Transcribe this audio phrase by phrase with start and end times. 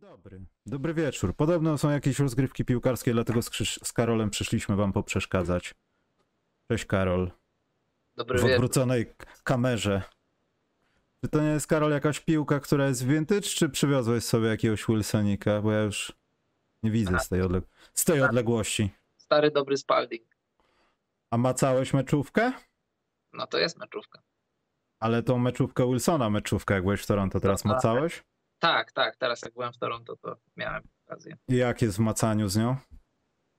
[0.00, 0.40] dobry.
[0.66, 1.34] Dobry wieczór.
[1.36, 5.74] Podobno są jakieś rozgrywki piłkarskie, dlatego z, Krzyż- z Karolem przyszliśmy wam poprzeszkadzać.
[6.68, 7.30] Cześć Karol.
[8.16, 8.54] Dobry W wieczór.
[8.54, 10.02] odwróconej k- kamerze.
[11.24, 15.62] Czy to nie jest Karol jakaś piłka, która jest vintage, czy przywiozłeś sobie jakiegoś Wilsonika?
[15.62, 16.12] Bo ja już
[16.82, 18.90] nie widzę z tej, odleg- z tej odległości.
[19.16, 20.36] Stary, dobry Spalding.
[21.30, 22.52] A macałeś meczówkę?
[23.32, 24.22] No to jest meczówka.
[25.00, 27.72] Ale tą meczówkę Wilsona, meczówkę, jak byłeś w Toronto, teraz tak.
[27.72, 28.22] macałeś?
[28.58, 29.16] Tak, tak.
[29.16, 31.36] Teraz jak byłem w Toronto, to miałem okazję.
[31.48, 32.76] I jak jest w macaniu z nią?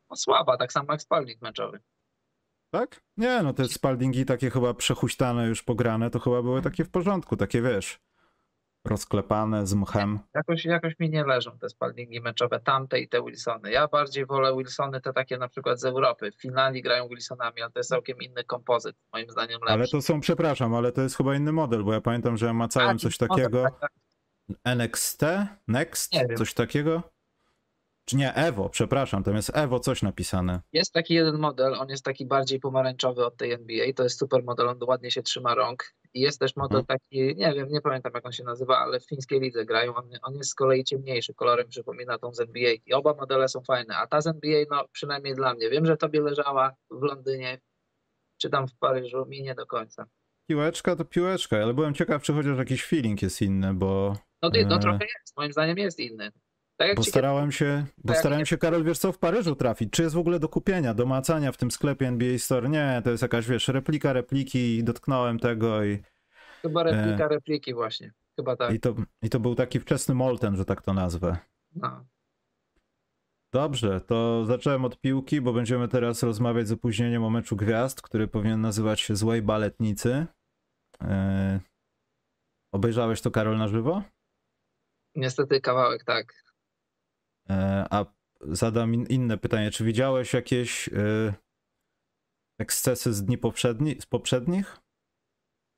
[0.10, 1.80] No słaba, tak samo jak Spalding meczowy.
[2.72, 3.02] Tak?
[3.18, 7.38] Nie, no te spaldingi takie chyba przehuśtane, już pograne, to chyba były takie w porządku,
[7.38, 8.00] takie wiesz,
[8.86, 10.20] rozklepane z mchem.
[10.34, 13.72] Jakoś, jakoś mi nie leżą te Spaldingi meczowe, tamte i te Wilsony.
[13.72, 16.32] Ja bardziej wolę Wilsony te takie na przykład z Europy.
[16.32, 19.74] W Finlandii grają Wilsonami, ale to jest całkiem inny kompozyt, moim zdaniem lepszy.
[19.74, 22.54] Ale to są, przepraszam, ale to jest chyba inny model, bo ja pamiętam, że ja
[22.54, 23.66] macałem A, coś takiego.
[24.64, 25.22] NXT?
[25.68, 26.14] Next?
[26.38, 27.04] Coś takiego?
[28.06, 30.62] Czy nie, Evo, przepraszam, tam jest Evo coś napisane.
[30.74, 34.44] Jest taki jeden model, on jest taki bardziej pomarańczowy od tej NBA, to jest super
[34.44, 35.94] model, on ładnie się trzyma rąk.
[36.14, 37.00] I jest też model Mhm.
[37.00, 40.10] taki, nie wiem, nie pamiętam jak on się nazywa, ale w fińskiej lidze grają, on,
[40.22, 43.98] on jest z kolei ciemniejszy, kolorem przypomina tą z NBA i oba modele są fajne,
[43.98, 47.60] a ta z NBA, no przynajmniej dla mnie, wiem, że tobie leżała w Londynie,
[48.38, 50.06] czy tam w Paryżu, mi nie do końca.
[50.50, 54.76] Piłeczka to piłeczka, ale byłem ciekaw, czy chociaż jakiś feeling jest inny, bo, No, no
[54.76, 54.80] Eee.
[54.82, 56.32] trochę jest, moim zdaniem jest inny.
[56.78, 59.18] Tak jak bo ci starałem się, bo jak starałem nie- się, Karol, wiesz co, w
[59.18, 59.92] Paryżu trafić.
[59.92, 62.70] Czy jest w ogóle do kupienia, do macania w tym sklepie NBA Store?
[62.70, 66.00] Nie, to jest jakaś, wiesz, replika repliki, dotknąłem tego i,
[66.62, 68.72] chyba replika repliki właśnie, chyba tak.
[68.72, 71.38] e, i, to, i to był taki wczesny Molten, że tak to nazwę.
[71.76, 72.06] No.
[73.54, 78.28] Dobrze, to zacząłem od piłki, bo będziemy teraz rozmawiać z opóźnieniem o meczu gwiazd, który
[78.28, 80.26] powinien nazywać się Złej Baletnicy.
[81.02, 81.60] Eee,
[82.74, 84.04] obejrzałeś to, Karol, na żywo?
[85.16, 86.34] Niestety kawałek tak.
[87.50, 88.06] Eee, a
[88.42, 89.72] zadam in, inne pytanie.
[89.72, 91.34] Czy widziałeś jakieś eee,
[92.60, 94.78] ekscesy z dni poprzedni, z poprzednich?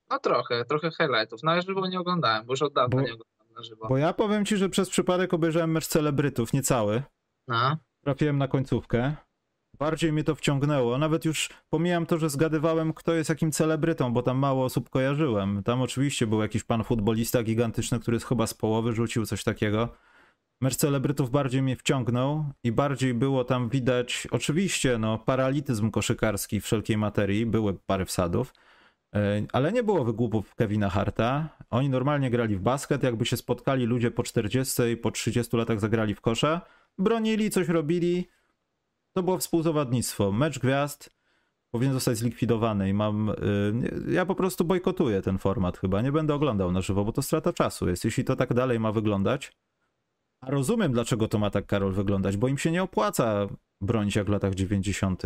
[0.09, 1.43] No trochę, trochę highlightów.
[1.43, 3.87] Na żywo nie oglądałem, bo już od dawna Bo- nie oglądam na żywo.
[3.87, 7.03] Bo ja powiem ci, że przez przypadek obejrzałem mecz celebrytów, nie cały.
[7.47, 7.77] No.
[8.03, 9.15] Trafiłem na końcówkę.
[9.81, 10.97] Bardziej mnie to wciągnęło.
[10.97, 15.63] Nawet już pomijam to, że zgadywałem, kto jest jakim celebrytą, bo tam mało osób kojarzyłem.
[15.63, 19.89] Tam oczywiście był jakiś pan futbolista gigantyczny, który chyba z połowy rzucił coś takiego.
[20.61, 26.97] Mecz celebrytów bardziej mnie wciągnął i bardziej było tam widać, oczywiście, no, paralityzm koszykarski wszelkiej
[26.97, 28.53] materii, były parę wsadów,
[29.15, 31.49] e, ale nie było wygłupów Kevina Harta.
[31.69, 35.79] Oni normalnie grali w basket, jakby się spotkali ludzie po 40 i po 30 latach
[35.79, 36.61] zagrali w kosza,
[36.97, 38.40] bronili, coś robili.
[39.13, 40.31] To było współzawodnictwo.
[40.31, 41.09] Mecz gwiazd
[41.71, 43.29] powinien zostać zlikwidowany i mam.
[43.29, 43.33] y,
[43.73, 46.01] nie- Ja po prostu bojkotuję ten format chyba.
[46.01, 48.05] Nie będę oglądał na żywo, bo to strata czasu jest.
[48.05, 49.51] Jeśli to tak dalej ma wyglądać.
[50.41, 53.47] A rozumiem, dlaczego to ma tak, Karol, wyglądać, bo im się nie opłaca
[53.81, 55.23] bronić jak w latach 90.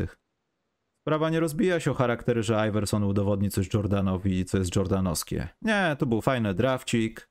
[1.01, 5.47] Sprawa nie rozbija się o charaktery, że Iverson udowodni coś Jordanowi, co jest jordanowskie.
[5.61, 7.29] Nie, to był fajny drafcik.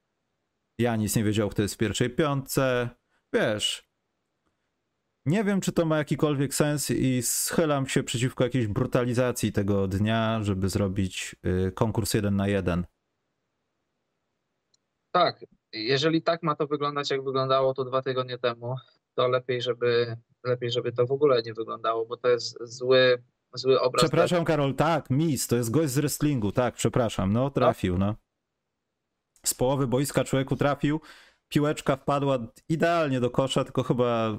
[0.79, 2.89] Janis nie wiedział, kto jest w pierwszej piątce.
[3.33, 3.84] Wiesz,
[5.27, 10.39] nie wiem, czy to ma jakikolwiek sens i schylam się przeciwko jakiejś brutalizacji tego dnia,
[10.43, 12.87] żeby zrobić y, konkurs jeden na jeden.
[15.13, 18.77] Tak, jeżeli tak ma to wyglądać, jak wyglądało to dwa tygodnie temu,
[19.15, 23.23] to lepiej, żeby, lepiej, żeby to w ogóle nie wyglądało, bo to jest zły,
[23.55, 24.03] zły obraz.
[24.03, 28.15] Przepraszam, Karol, tak, Miss, to jest gość z wrestlingu, tak, przepraszam, no trafił, no.
[29.45, 31.01] Z połowy boiska człowieku trafił,
[31.49, 34.39] piłeczka wpadła idealnie do kosza, tylko chyba,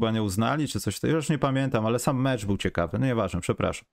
[0.00, 3.40] chyba nie uznali, czy coś już nie pamiętam, ale sam mecz był ciekawy, no nieważne,
[3.40, 3.84] przepraszam.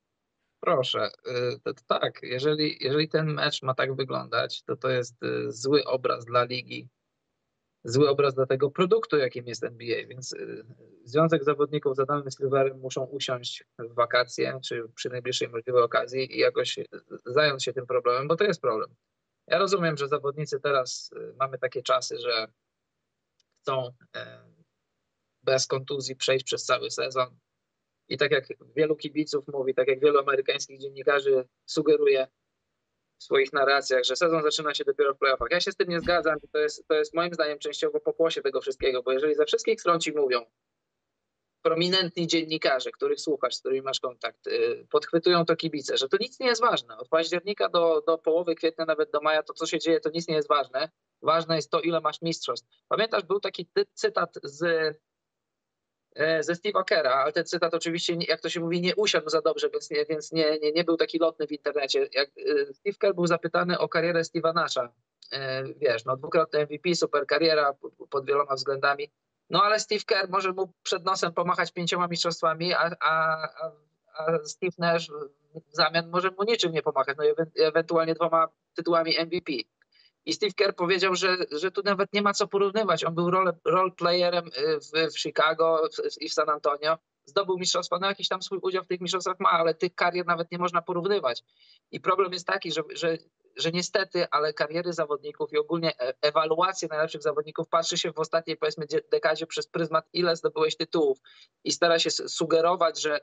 [0.60, 5.24] Proszę, y, to, to tak, jeżeli, jeżeli ten mecz ma tak wyglądać, to to jest
[5.24, 6.90] y, zły obraz dla ligi,
[7.84, 10.66] zły obraz dla tego produktu, jakim jest NBA, więc y,
[11.04, 16.40] Związek Zawodników z Adamem Silverem muszą usiąść w wakacje, czy przy najbliższej możliwej okazji i
[16.40, 16.80] jakoś
[17.26, 18.90] zająć się tym problemem, bo to jest problem.
[19.48, 22.48] Ja rozumiem, że zawodnicy teraz mamy takie czasy, że
[23.62, 23.90] chcą
[25.48, 27.40] bez kontuzji przejść przez cały sezon,
[28.10, 32.28] i tak jak wielu kibiców mówi, tak jak wielu amerykańskich dziennikarzy sugeruje
[33.20, 35.48] w swoich narracjach, że sezon zaczyna się dopiero w playoffach.
[35.52, 36.38] Ja się z tym nie zgadzam.
[36.52, 40.00] To jest, to jest moim zdaniem częściowo pokłosie tego wszystkiego, bo jeżeli ze wszystkich stron
[40.00, 40.46] ci mówią,
[41.62, 46.40] prominentni dziennikarze, których słuchasz, z którymi masz kontakt, yy, podchwytują to kibice, że to nic
[46.40, 46.98] nie jest ważne.
[46.98, 50.28] Od października do, do połowy kwietnia, nawet do maja, to co się dzieje, to nic
[50.28, 50.90] nie jest ważne.
[51.22, 52.68] Ważne jest to, ile masz mistrzostw.
[52.88, 54.96] Pamiętasz, był taki cytat z
[56.40, 59.70] ze Steve'a Kera, ale ten cytat oczywiście, jak to się mówi, nie usiadł za dobrze,
[59.70, 62.08] więc nie, więc nie, nie, nie był taki lotny w internecie.
[62.14, 64.94] Jak e, Steve Kerr był zapytany o karierę Steve'a Nasha
[65.80, 67.74] wiesz, no dwukrotny MVP, super kariera
[68.10, 69.12] pod wieloma względami,
[69.50, 73.48] no ale Steve Kerr może mu przed nosem pomachać pięcioma mistrzostwami, a, a,
[74.18, 75.10] a Steve Nash
[75.72, 77.24] w zamian może mu niczym nie pomachać, no
[77.56, 79.54] ewentualnie dwoma tytułami MVP.
[80.28, 83.04] I Steve Kerr powiedział, że, że tu nawet nie ma co porównywać.
[83.04, 85.90] On był role, role playerem y, w, w Chicago
[86.20, 86.98] i w San Antonio.
[87.26, 90.52] Zdobył mistrzostwa, no jakiś tam swój udział w tych mistrzostwach ma, ale tych karier nawet
[90.52, 91.44] nie można porównywać.
[91.92, 93.18] I problem jest taki, że, że,
[93.56, 98.58] że niestety, ale kariery zawodników i ogólnie e, ewaluację najlepszych zawodników patrzy się w ostatniej
[98.58, 101.18] powiedzmy dekadzie przez pryzmat, ile zdobyłeś tytułów
[101.64, 103.20] i stara się sugerować, że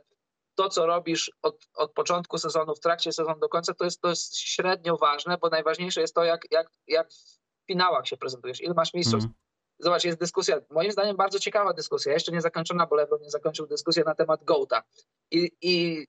[0.55, 4.09] to, co robisz od, od początku sezonu, w trakcie sezonu do końca, to jest, to
[4.09, 8.75] jest średnio ważne, bo najważniejsze jest to, jak, jak, jak w finałach się prezentujesz, ile
[8.75, 9.27] masz mistrzostw.
[9.27, 9.35] Mm.
[9.79, 13.67] Zobacz, jest dyskusja, moim zdaniem bardzo ciekawa dyskusja, jeszcze nie zakończona, bo LeBron nie zakończył
[13.67, 14.83] dyskusję na temat Gołta.
[15.31, 16.07] I, I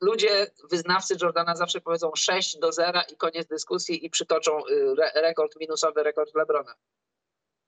[0.00, 5.12] ludzie, wyznawcy Jordana zawsze powiedzą 6 do 0 i koniec dyskusji i przytoczą y, re,
[5.14, 6.74] rekord minusowy, rekord LeBrona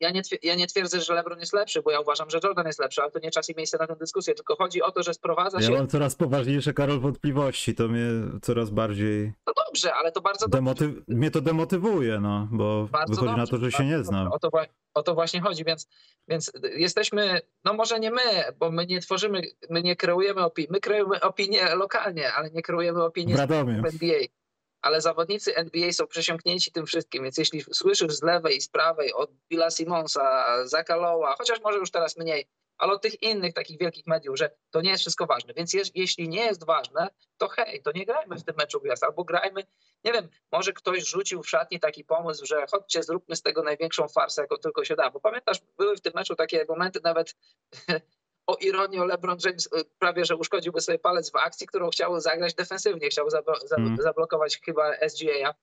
[0.01, 2.79] ja nie, ja nie twierdzę, że LeBron jest lepszy, bo ja uważam, że Jordan jest
[2.79, 5.15] lepszy, ale to nie czas i miejsce na tę dyskusję, tylko chodzi o to, że
[5.15, 5.73] sprowadza się...
[5.73, 8.07] Ja mam coraz poważniejsze, Karol, wątpliwości, to mnie
[8.43, 9.33] coraz bardziej...
[9.47, 10.95] No dobrze, ale to bardzo Demotyw...
[10.95, 11.03] dobrze.
[11.09, 14.33] Mnie to demotywuje, no, bo bardzo wychodzi dobrze, na to, że się nie znam.
[14.33, 14.51] O to,
[14.95, 15.89] o to właśnie chodzi, więc,
[16.29, 18.21] więc jesteśmy, no może nie my,
[18.59, 23.05] bo my nie tworzymy, my nie kreujemy opinii, my kreujemy opinie lokalnie, ale nie kreujemy
[23.05, 24.19] opinii w NBA
[24.85, 29.13] ale zawodnicy NBA są przesiąknięci tym wszystkim, więc jeśli słyszysz z lewej i z prawej
[29.13, 32.49] od Billa Simonsa, Zaka Lowa, chociaż może już teraz mniej,
[32.79, 35.55] ale od tych innych takich wielkich mediów, że to nie jest wszystko ważne.
[35.55, 39.05] Więc je, jeśli nie jest ważne, to hej, to nie grajmy w tym meczu gwiazd,
[39.05, 39.63] albo grajmy,
[40.05, 44.09] nie wiem, może ktoś rzucił w szatni taki pomysł, że chodźcie, zróbmy z tego największą
[44.09, 45.11] farsę, jaką tylko się da.
[45.11, 47.35] Bo pamiętasz, były w tym meczu takie momenty nawet
[48.47, 52.55] o ironię LeBron James y, prawie, że uszkodziłby sobie palec w akcji, którą chciał zagrać
[52.55, 53.29] defensywnie, chciał
[53.79, 53.97] mm.
[54.03, 55.55] zablokować chyba SGA.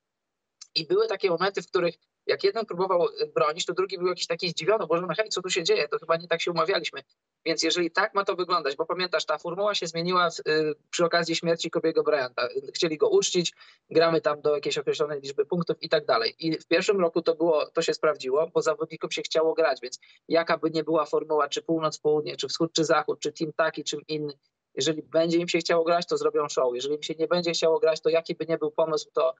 [0.76, 1.96] I były takie momenty, w których
[2.32, 5.42] jak jeden próbował y, bronić, to drugi był jakiś taki zdziwiony, bo no hej, co
[5.42, 7.02] tu się dzieje, to chyba nie tak się umawialiśmy.
[7.46, 11.36] Więc jeżeli tak ma to wyglądać, bo pamiętasz, ta formuła się zmieniła y, przy okazji
[11.36, 12.48] śmierci Kobiego Bryanta.
[12.74, 13.54] Chcieli go uczcić,
[13.90, 16.36] gramy tam do jakiejś określonej liczby punktów i tak dalej.
[16.40, 20.00] I w pierwszym roku to było, to się sprawdziło, bo zawodnikom się chciało grać, więc
[20.28, 23.84] jaka by nie była formuła, czy północ, południe, czy wschód, czy zachód, czy team taki,
[23.84, 24.34] czy inny,
[24.76, 26.76] jeżeli będzie im się chciało grać, to zrobią show.
[26.76, 29.36] Jeżeli im się nie będzie chciało grać, to jaki by nie był pomysł, to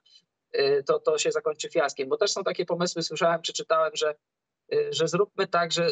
[0.86, 2.08] to, to się zakończy fiaskiem.
[2.08, 4.14] Bo też są takie pomysły, słyszałem, przeczytałem, że,
[4.74, 5.88] y, że zróbmy tak, że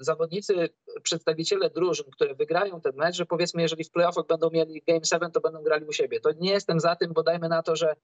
[0.00, 0.68] zawodnicy,
[1.02, 5.30] przedstawiciele drużyn, które wygrają ten mecz, że powiedzmy, jeżeli w playoffach będą mieli Game 7,
[5.30, 6.20] to będą grali u siebie.
[6.20, 7.94] To nie jestem za tym, bo dajmy na to, że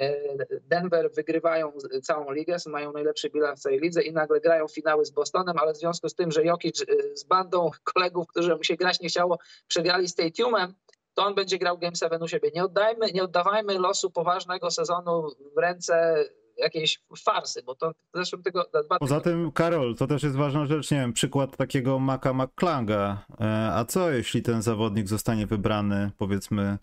[0.00, 1.72] y, Denver wygrywają
[2.02, 5.72] całą ligę, mają najlepszy bilans w całej lidze i nagle grają finały z Bostonem, ale
[5.72, 6.84] w związku z tym, że Jokic
[7.14, 9.38] z bandą kolegów, którzy mu się grać nie chciało,
[9.68, 10.74] przegrali Stadiumem,
[11.18, 12.50] to on będzie grał Game 7 u siebie.
[12.54, 16.24] Nie, oddajmy, nie oddawajmy losu poważnego sezonu w ręce
[16.56, 20.66] jakiejś farsy, bo to w zeszłym tego dwa Poza tym, Karol, to też jest ważna
[20.66, 23.24] rzecz, nie wiem, przykład takiego Maka McClanga.
[23.40, 26.78] E, a co jeśli ten zawodnik zostanie wybrany, powiedzmy,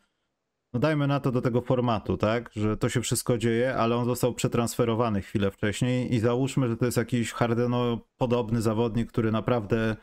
[0.73, 4.05] no dajmy na to do tego formatu, tak, że to się wszystko dzieje, ale on
[4.05, 9.95] został przetransferowany chwilę wcześniej i załóżmy, że to jest jakiś Hardeno podobny zawodnik, który naprawdę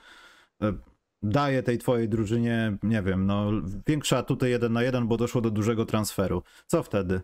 [0.63, 0.73] e,
[1.23, 3.51] daje tej twojej drużynie, nie wiem, no
[3.87, 6.43] większa tutaj jeden na jeden, bo doszło do dużego transferu.
[6.67, 7.21] Co wtedy?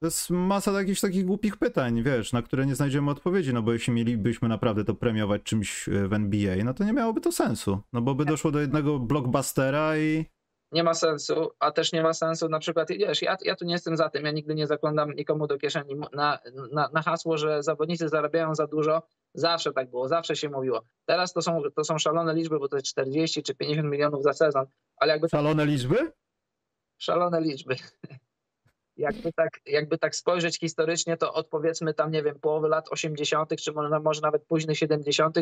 [0.00, 3.72] To jest masa jakichś takich głupich pytań, wiesz, na które nie znajdziemy odpowiedzi, no bo
[3.72, 7.80] jeśli mielibyśmy naprawdę to premiować czymś e, w NBA, no to nie miałoby to sensu,
[7.92, 10.24] no bo by doszło do jednego blockbustera i...
[10.72, 13.72] Nie ma sensu, a też nie ma sensu na przykład, wiesz, ja, ja tu nie
[13.72, 16.38] jestem za tym, ja nigdy nie zaglądam nikomu do kieszeni na,
[16.72, 19.02] na, na hasło, że zawodnicy zarabiają za dużo,
[19.34, 20.84] Zawsze tak było, zawsze się mówiło.
[21.04, 24.32] Teraz to są, to są szalone liczby, bo to jest 40 czy 50 milionów za
[24.32, 25.28] sezon, ale jakby...
[25.28, 26.12] Szalone liczby?
[26.98, 27.76] Szalone liczby.
[28.96, 33.56] Jakby tak, jakby tak spojrzeć historycznie, to od powiedzmy tam, nie wiem, połowy lat 80.,
[33.56, 35.36] czy może, może nawet późnych 70.,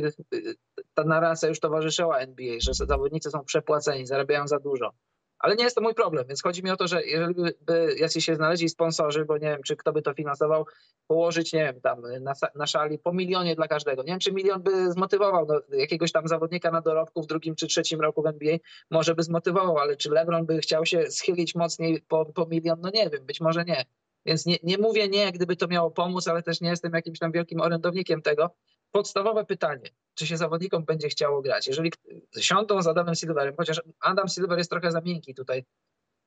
[0.94, 4.92] ta narracja już towarzyszyła NBA, że zawodnicy są przepłaceni, zarabiają za dużo.
[5.38, 8.24] Ale nie jest to mój problem, więc chodzi mi o to, że jeżeli by jacyś
[8.24, 10.66] się znaleźli sponsorzy, bo nie wiem, czy kto by to finansował,
[11.06, 14.02] położyć, nie wiem, tam na, na szali po milionie dla każdego.
[14.02, 17.66] Nie wiem, czy milion by zmotywował no, jakiegoś tam zawodnika na dorobku w drugim czy
[17.66, 18.56] trzecim roku w NBA,
[18.90, 22.90] może by zmotywował, ale czy LeBron by chciał się schylić mocniej po, po milion, no
[22.94, 23.84] nie wiem, być może nie.
[24.26, 27.32] Więc nie, nie mówię nie, gdyby to miało pomóc, ale też nie jestem jakimś tam
[27.32, 28.50] wielkim orędownikiem tego.
[28.92, 31.66] Podstawowe pytanie, czy się zawodnikom będzie chciało grać?
[31.66, 31.92] Jeżeli
[32.38, 35.64] siądą z Adamem Silverem, chociaż Adam Silver jest trochę za miękki tutaj,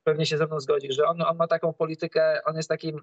[0.04, 3.02] pewnie się ze mną zgodzi, że on, on ma taką politykę, on jest takim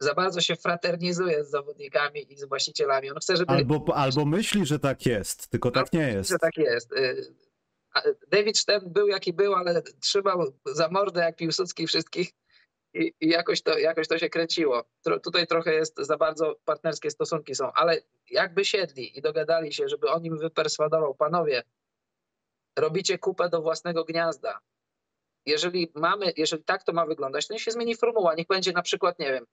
[0.00, 3.10] za bardzo się fraternizuje z zawodnikami i z właścicielami.
[3.10, 3.52] On chce, żeby...
[3.52, 6.30] Albo, albo myśli, że tak jest, tylko tak nie jest.
[6.30, 6.92] Że tak jest.
[6.92, 7.34] Y,
[8.28, 12.30] David Stern był jaki był, ale trzymał za mordę jak Piłsudski wszystkich
[12.94, 14.84] i, i jakoś, to, jakoś to się kręciło.
[15.02, 19.88] Tro, tutaj trochę jest za bardzo partnerskie stosunki są, ale jakby siedli i dogadali się,
[19.88, 21.62] żeby on im wyperswadował, panowie,
[22.78, 24.58] robicie kupę do własnego gniazda.
[25.46, 28.34] Jeżeli mamy, jeżeli tak to ma wyglądać, to niech się zmieni formuła.
[28.34, 29.46] Niech będzie na przykład, nie wiem,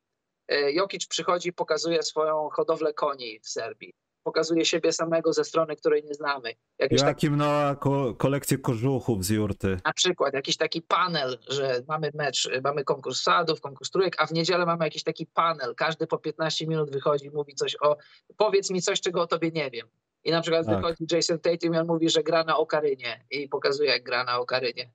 [0.47, 3.93] e, Jokic przychodzi, pokazuje swoją hodowlę koni w Serbii
[4.25, 6.53] pokazuje siebie samego ze strony, której nie znamy.
[6.79, 9.77] Jakiś Jakim taki, Noa ko kolekcję kożuchów z jurty.
[9.85, 14.31] Na przykład jakiś taki panel, że mamy mecz, mamy konkurs sadów, konkurs trójek, a w
[14.31, 15.75] niedzielę mamy jakiś taki panel.
[15.75, 17.97] Każdy po 15 minut wychodzi, mówi coś o,
[18.37, 19.87] powiedz mi coś, czego o tobie nie wiem.
[20.23, 20.75] I na przykład tak.
[20.75, 24.39] wychodzi Jason Tatum i on mówi, że gra na okarynie i pokazuje, jak gra na
[24.39, 24.91] okarynie.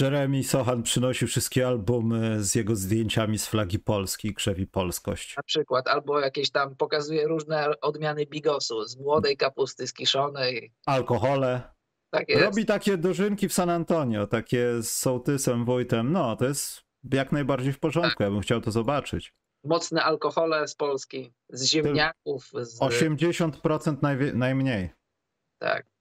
[0.00, 5.36] Jeremy Sohan przynosi wszystkie albumy z jego zdjęciami z flagi Polski, krzewi polskość.
[5.36, 10.72] Na przykład, albo jakieś tam pokazuje różne odmiany bigosu z młodej kapusty, z kiszonej.
[10.86, 11.62] Alkohole.
[12.10, 12.42] Tak jest.
[12.42, 16.12] Robi takie dożynki w San Antonio, takie z sołtysem, Wojtem.
[16.12, 18.20] No, to jest jak najbardziej w porządku, tak.
[18.20, 19.34] ja bym chciał to zobaczyć.
[19.64, 22.50] Mocne alkohole z Polski, z ziemniaków.
[22.62, 22.80] Z...
[22.80, 24.90] 80% najmniej.
[25.58, 25.95] Tak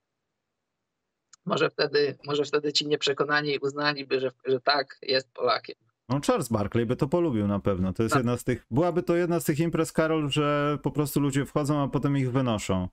[1.45, 5.75] może wtedy, może wtedy ci nieprzekonani uznaliby, że, że tak, jest Polakiem.
[6.09, 7.93] No Charles Barkley by to polubił na pewno.
[7.93, 8.19] To jest tak.
[8.19, 11.81] jedna z tych, byłaby to jedna z tych imprez, Karol, że po prostu ludzie wchodzą,
[11.81, 12.87] a potem ich wynoszą.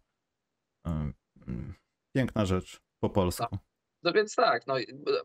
[2.16, 3.46] Piękna rzecz po polsku.
[3.52, 3.58] No,
[4.02, 4.74] no więc tak, no,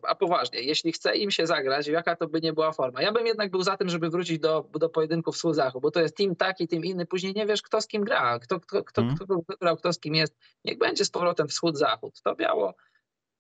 [0.08, 3.02] a poważnie, jeśli chce im się zagrać, jaka to by nie była forma.
[3.02, 6.18] Ja bym jednak był za tym, żeby wrócić do, do pojedynków wschód-zachód, bo to jest
[6.18, 9.18] team taki, team inny, później nie wiesz, kto z kim gra, kto, kto, kto, hmm.
[9.18, 10.38] kto wybrał, kto z kim jest.
[10.66, 12.22] Niech będzie z powrotem wschód-zachód.
[12.22, 12.74] To biało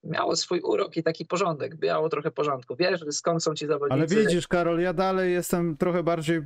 [0.03, 2.75] miało swój urok i taki porządek, miało trochę porządku.
[2.75, 3.93] Wiesz, skąd są ci zawodnicy.
[3.93, 6.41] Ale widzisz, Karol, ja dalej jestem trochę bardziej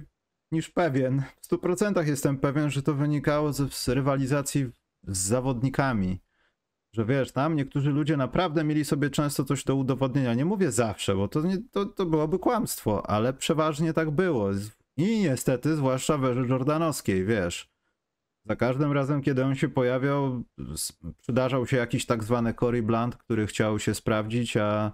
[0.51, 1.23] niż pewien.
[1.41, 4.69] W 100% jestem pewien, że to wynikało z, rywalizacji
[5.07, 6.19] z zawodnikami.
[6.93, 10.33] Że wiesz, tam niektórzy ludzie naprawdę mieli sobie często coś do udowodnienia.
[10.33, 14.49] Nie mówię zawsze, bo to, nie, to, to byłoby kłamstwo, ale przeważnie tak było.
[14.97, 17.70] I niestety, zwłaszcza w jordanowskiej, wiesz.
[18.45, 20.43] Za każdym razem, kiedy on się pojawiał,
[21.21, 24.91] przydarzał się jakiś tak zwany Cory Blunt, który chciał się sprawdzić, a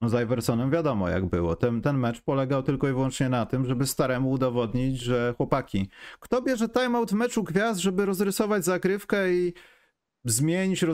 [0.00, 1.56] no z Iversonem wiadomo jak było.
[1.56, 5.90] Ten, ten mecz polegał tylko i wyłącznie na tym, żeby staremu udowodnić, że chłopaki,
[6.20, 9.52] kto bierze timeout w meczu gwiazd, żeby rozrysować zagrywkę i
[10.24, 10.84] zmienić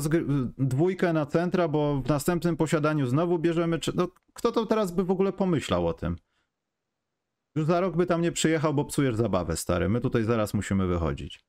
[0.58, 3.78] dwójkę na centra, bo w następnym posiadaniu znowu bierzemy...
[3.94, 6.16] No, kto to teraz by w ogóle pomyślał o tym?
[7.56, 9.88] Już za rok by tam nie przyjechał, bo psujesz zabawę, stary.
[9.88, 11.44] My tutaj zaraz musimy wychodzić.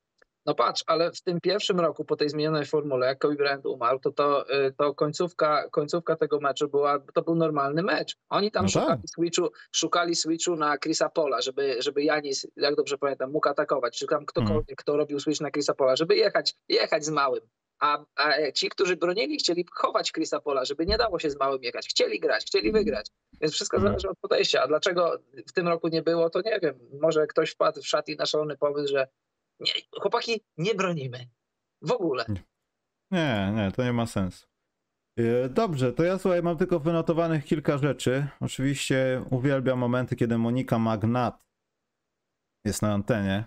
[0.46, 3.98] No patrz, ale w tym pierwszym roku po tej zmienionej formule, jak Kobe Bryant umarł,
[3.98, 8.16] to, to, y, to końcówka, końcówka tego meczu była, to był normalny mecz.
[8.28, 9.10] Oni tam no szukali, tak.
[9.10, 14.06] switchu, szukali switchu na Chrisa Pola, żeby, żeby Janis, jak dobrze pamiętam, mógł atakować, czy
[14.06, 14.76] tam ktokolwiek, hmm.
[14.76, 17.40] kto robił switch na Chrisa Pola, żeby jechać, jechać z małym.
[17.80, 21.62] A, a, ci, którzy bronili, chcieli chować Chrisa Pola, żeby nie dało się z małym
[21.62, 21.88] jechać.
[21.88, 23.10] Chcieli grać, chcieli wygrać.
[23.40, 23.92] Więc wszystko hmm.
[23.92, 24.62] zależy od podejścia.
[24.62, 26.78] A dlaczego w tym roku nie było, to nie wiem.
[27.00, 29.08] Może ktoś wpadł w szat i na szalony pomysł, że
[29.60, 31.28] nie, chłopaki, nie bronimy.
[31.82, 32.24] W ogóle.
[33.10, 34.46] Nie, nie, to nie ma sensu.
[35.18, 38.26] E, dobrze, to ja słuchaj, mam tylko wynotowanych kilka rzeczy.
[38.40, 41.46] Oczywiście uwielbiam momenty, kiedy Monika Magnat
[42.64, 43.44] jest na antenie.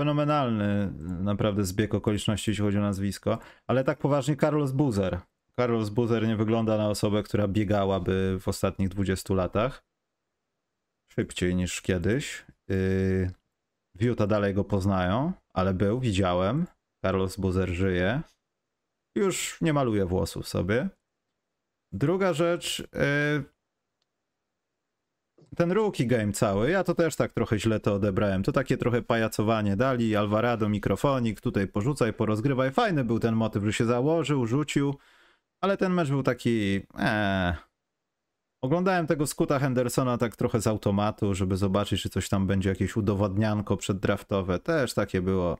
[0.00, 3.38] Fenomenalny naprawdę zbieg okoliczności, jeśli chodzi o nazwisko.
[3.66, 5.20] Ale tak poważnie, Carlos Buzer.
[5.60, 9.84] Carlos Buzer nie wygląda na osobę, która biegałaby w ostatnich 20 latach.
[11.12, 12.46] Szybciej niż kiedyś.
[13.98, 16.66] W Utah dalej go poznają, ale był, widziałem.
[17.04, 18.22] Carlos Buzer żyje.
[19.14, 20.88] Już nie maluje włosów sobie.
[21.92, 23.44] Druga rzecz, yy,
[25.56, 28.42] ten rookie game cały, ja to też tak trochę źle to odebrałem.
[28.42, 32.70] To takie trochę pajacowanie dali, Alvarado, mikrofonik, tutaj porzucaj, porozgrywaj.
[32.70, 34.94] Fajny był ten motyw, że się założył, rzucił,
[35.60, 37.56] ale ten mecz był taki, ee,
[38.60, 42.96] Oglądałem tego Skuta Hendersona tak trochę z automatu, żeby zobaczyć, czy coś tam będzie jakieś
[42.96, 44.58] udowodnianko przeddraftowe.
[44.58, 45.58] Też takie było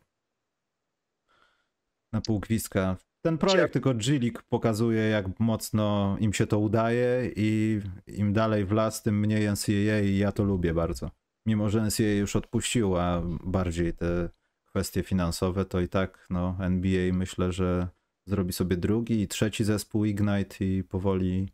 [2.13, 2.97] na pół gwizdka.
[3.21, 8.73] Ten projekt tylko g pokazuje, jak mocno im się to udaje i im dalej w
[8.73, 11.11] las, tym mniej NCAA i ja to lubię bardzo.
[11.47, 14.29] Mimo, że NCAA już odpuściła bardziej te
[14.65, 17.89] kwestie finansowe, to i tak no, NBA myślę, że
[18.27, 21.49] zrobi sobie drugi i trzeci zespół Ignite i powoli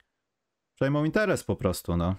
[0.74, 2.14] przejmą interes po prostu, no.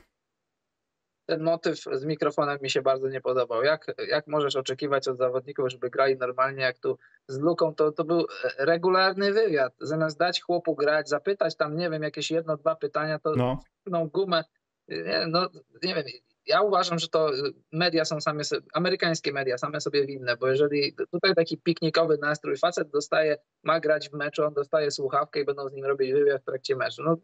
[1.28, 3.64] Ten motyw z mikrofonem mi się bardzo nie podobał.
[3.64, 6.98] Jak, jak możesz oczekiwać od zawodników, żeby grali normalnie, jak tu
[7.28, 8.26] z Luką, to, to był
[8.58, 9.74] regularny wywiad.
[9.80, 14.08] Zamiast dać chłopu grać, zapytać tam, nie wiem, jakieś jedno, dwa pytania, to no.
[14.08, 14.44] gumę.
[14.88, 15.50] Nie, no,
[15.84, 16.04] nie wiem,
[16.46, 17.32] ja uważam, że to
[17.72, 18.44] media są same
[18.74, 24.10] amerykańskie media same sobie winne, bo jeżeli tutaj taki piknikowy nastrój, facet dostaje, ma grać
[24.10, 27.04] w meczu, on dostaje słuchawkę i będą z nim robić wywiad w trakcie meczu.
[27.04, 27.18] No,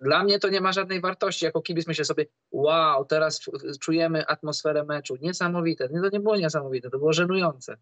[0.00, 1.44] dla mnie to nie ma żadnej wartości.
[1.44, 3.40] Jako kibic myślę sobie, wow, teraz
[3.80, 5.16] czujemy atmosferę meczu.
[5.20, 5.88] Niesamowite.
[5.88, 7.76] Nie, to nie było niesamowite, to było żenujące.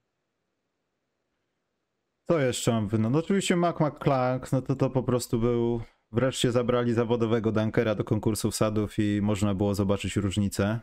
[2.28, 5.82] Co jeszcze mam No oczywiście Mac McClank, no to to po prostu był...
[6.12, 10.80] Wreszcie zabrali zawodowego dunkera do konkursów sadów i można było zobaczyć różnicę.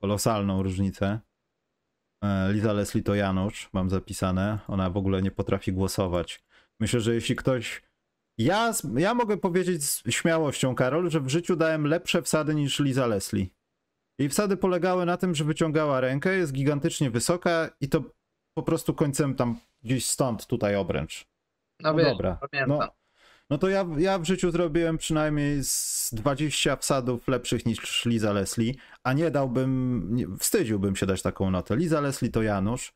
[0.00, 1.20] Kolosalną różnicę.
[2.24, 4.58] E, Liza Leslie to Janusz, mam zapisane.
[4.68, 6.44] Ona w ogóle nie potrafi głosować.
[6.80, 7.82] Myślę, że jeśli ktoś.
[8.38, 13.06] Ja, ja mogę powiedzieć z śmiałością, Karol, że w życiu dałem lepsze wsady niż Liza
[13.06, 13.46] Leslie.
[14.18, 18.02] Jej wsady polegały na tym, że wyciągała rękę, jest gigantycznie wysoka i to
[18.54, 21.26] po prostu końcem tam gdzieś stąd, tutaj obręcz.
[21.80, 22.38] No, no dobra.
[22.50, 22.78] Pamiętam.
[22.78, 22.88] No,
[23.50, 28.74] no to ja, ja w życiu zrobiłem przynajmniej z 20 wsadów lepszych niż Liza Leslie,
[29.02, 31.76] a nie dałbym, nie, wstydziłbym się dać taką notę.
[31.76, 32.92] Liza Leslie to Janusz.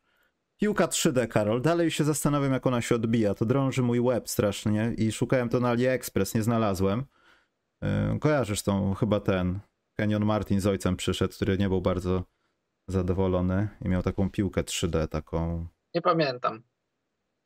[0.61, 1.61] Piłka 3D, Karol.
[1.61, 3.33] Dalej się zastanawiam, jak ona się odbija.
[3.33, 7.05] To drąży mój web strasznie i szukałem to na AliExpress, nie znalazłem.
[7.81, 9.59] Yy, kojarzysz tą, chyba ten,
[9.97, 12.23] Kenyon Martin z ojcem przyszedł, który nie był bardzo
[12.87, 15.67] zadowolony i miał taką piłkę 3D, taką...
[15.95, 16.63] Nie pamiętam.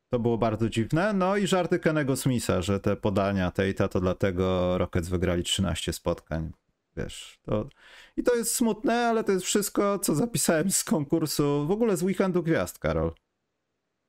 [0.09, 1.13] To było bardzo dziwne.
[1.13, 6.51] No i żarty Kenego Smitha, że te podania Tate'a to dlatego Rockets wygrali 13 spotkań.
[6.97, 7.69] Wiesz, to...
[8.17, 12.03] I to jest smutne, ale to jest wszystko, co zapisałem z konkursu, w ogóle z
[12.03, 13.11] Weekendu Gwiazd, Karol.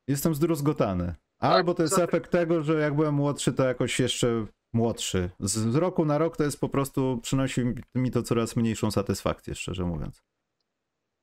[0.08, 1.14] Jestem zdruzgotany.
[1.38, 5.30] Albo tak, to jest efekt tego, że jak byłem młodszy, to jakoś jeszcze młodszy.
[5.40, 7.62] Z roku na rok to jest po prostu, przynosi
[7.94, 10.22] mi to coraz mniejszą satysfakcję, szczerze mówiąc.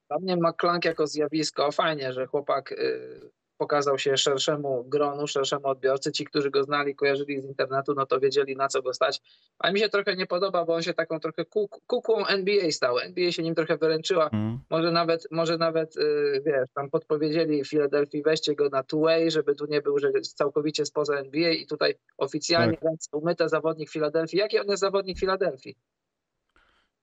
[0.10, 6.12] Dla mnie McClung jako zjawisko, fajnie, że chłopak y, pokazał się szerszemu gronu, szerszemu odbiorcy.
[6.12, 9.22] Ci, którzy go znali, kojarzyli z internetu, no to wiedzieli na co go stać.
[9.60, 11.46] A mi się trochę nie podoba, bo on się taką trochę
[11.88, 13.00] kukłą NBA stał.
[13.00, 14.30] NBA się nim trochę wyręczyła.
[14.34, 14.60] Mm.
[14.70, 19.66] Może nawet, może nawet y, wiesz, tam podpowiedzieli Filadelfii, weźcie go na two-way, żeby tu
[19.66, 22.92] nie był że całkowicie spoza NBA i tutaj oficjalnie tak.
[23.12, 24.40] umyte zawodnik Filadelfii.
[24.40, 25.76] Jaki on jest zawodnik Filadelfii?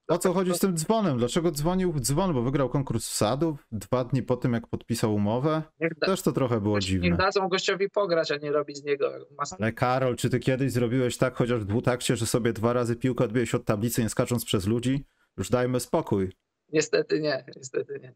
[0.08, 1.18] O co chodzi z tym dzwonem?
[1.18, 2.34] Dlaczego dzwonił dzwon?
[2.34, 5.62] Bo wygrał konkurs wsadów dwa dni po tym, jak podpisał umowę.
[5.80, 7.08] Da, Też to trochę było dziwne.
[7.08, 9.56] Niech dadzą gościowi pograć, a nie robić z niego masę.
[9.58, 13.24] Ale Karol, czy ty kiedyś zrobiłeś tak, chociaż w dwutakcie, że sobie dwa razy piłkę
[13.24, 15.04] odbiłeś od tablicy, nie skacząc przez ludzi?
[15.36, 16.32] Już dajmy spokój.
[16.68, 18.14] Niestety nie, niestety nie.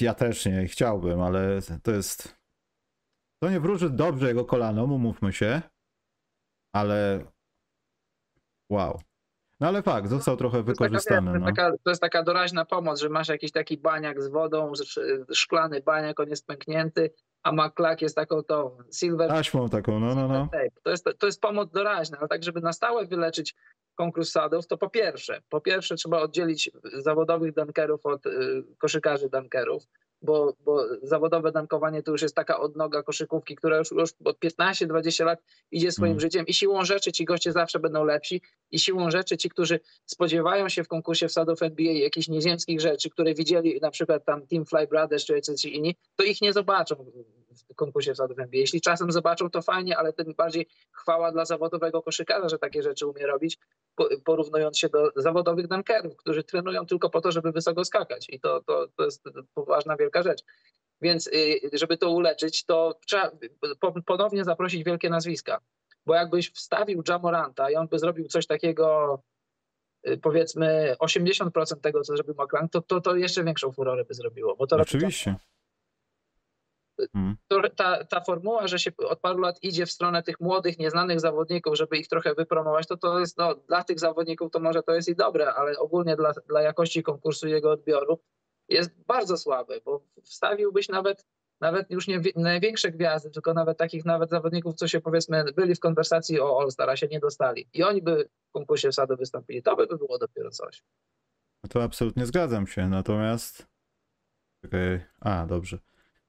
[0.00, 2.36] Ja też nie, chciałbym, ale to jest...
[3.42, 5.62] To nie wróży dobrze jego kolanom, umówmy się,
[6.72, 7.24] ale
[8.70, 9.00] wow.
[9.60, 11.30] No ale fakt, został trochę wykorzystany.
[11.30, 11.76] To jest, taka, no.
[11.84, 14.72] to jest taka doraźna pomoc, że masz jakiś taki baniak z wodą,
[15.32, 17.10] szklany baniak, on jest pęknięty,
[17.42, 19.28] a maklak jest taką tą silver...
[19.28, 20.48] Taśmą taką, no, no, no.
[20.82, 23.54] To jest, to jest pomoc doraźna, ale tak, żeby na stałe wyleczyć
[23.94, 28.30] konkurs sadów, to po pierwsze, po pierwsze trzeba oddzielić zawodowych dunkerów od y,
[28.78, 29.82] koszykarzy dunkerów
[30.24, 35.24] bo, bo zawodowe dankowanie to już jest taka odnoga koszykówki, która już, już od 15-20
[35.24, 36.20] lat idzie swoim mm.
[36.20, 40.68] życiem i siłą rzeczy ci goście zawsze będą lepsi i siłą rzeczy ci, którzy spodziewają
[40.68, 44.86] się w konkursie wsadów NBA jakichś nieziemskich rzeczy, które widzieli na przykład tam Team Fly
[44.86, 46.96] Brothers czy jacyś inni, to ich nie zobaczą
[47.70, 48.60] w konkursie wsadów NBA.
[48.60, 53.06] Jeśli czasem zobaczą, to fajnie, ale tym bardziej chwała dla zawodowego koszykarza, że takie rzeczy
[53.06, 53.58] umie robić,
[54.24, 58.60] porównując się do zawodowych dunkerów, którzy trenują tylko po to, żeby wysoko skakać i to,
[58.60, 60.42] to, to jest poważna, wielka rzecz.
[61.02, 63.30] Więc y, żeby to uleczyć, to trzeba
[64.06, 65.60] ponownie zaprosić wielkie nazwiska.
[66.06, 69.18] Bo jakbyś wstawił Jamoranta i on by zrobił coś takiego,
[70.08, 74.56] y, powiedzmy 80% tego, co zrobił McClung, to, to, to jeszcze większą furorę by zrobiło.
[74.56, 75.36] Bo to Oczywiście.
[77.12, 77.36] Hmm.
[77.76, 81.76] Ta, ta formuła, że się od paru lat idzie w stronę tych młodych, nieznanych zawodników,
[81.76, 85.08] żeby ich trochę wypromować, to to jest no, dla tych zawodników to może to jest
[85.08, 88.18] i dobre, ale ogólnie dla, dla jakości konkursu jego odbioru
[88.68, 91.24] jest bardzo słaby, bo wstawiłbyś nawet
[91.60, 95.80] nawet już nie największe gwiazdy, tylko nawet takich nawet zawodników, co się powiedzmy byli w
[95.80, 97.68] konwersacji o All-Star, a się nie dostali.
[97.72, 99.62] I oni by w konkursie wsadu wystąpili.
[99.62, 100.82] To by było dopiero coś.
[101.64, 102.88] No to absolutnie zgadzam się.
[102.88, 103.66] Natomiast.
[104.62, 105.00] Czekaj.
[105.20, 105.78] A, dobrze.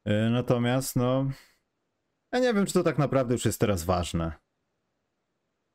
[0.05, 1.29] E, natomiast, no.
[2.33, 4.31] Ja nie wiem, czy to tak naprawdę już jest teraz ważne.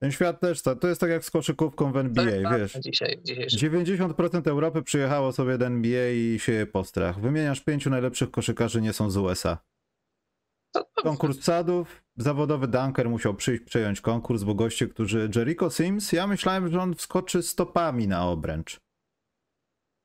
[0.03, 2.73] Ten świat też, to, to jest tak jak z koszykówką w NBA, tak, wiesz.
[2.73, 7.21] Dzisiaj, 90% Europy przyjechało sobie do NBA i sieje postrach.
[7.21, 9.59] Wymieniasz pięciu najlepszych koszykarzy, nie są z USA.
[10.95, 15.31] Konkurs sadów, zawodowy dunker musiał przyjść, przejąć konkurs, bo goście, którzy...
[15.35, 18.81] Jericho Sims, ja myślałem, że on wskoczy stopami na obręcz.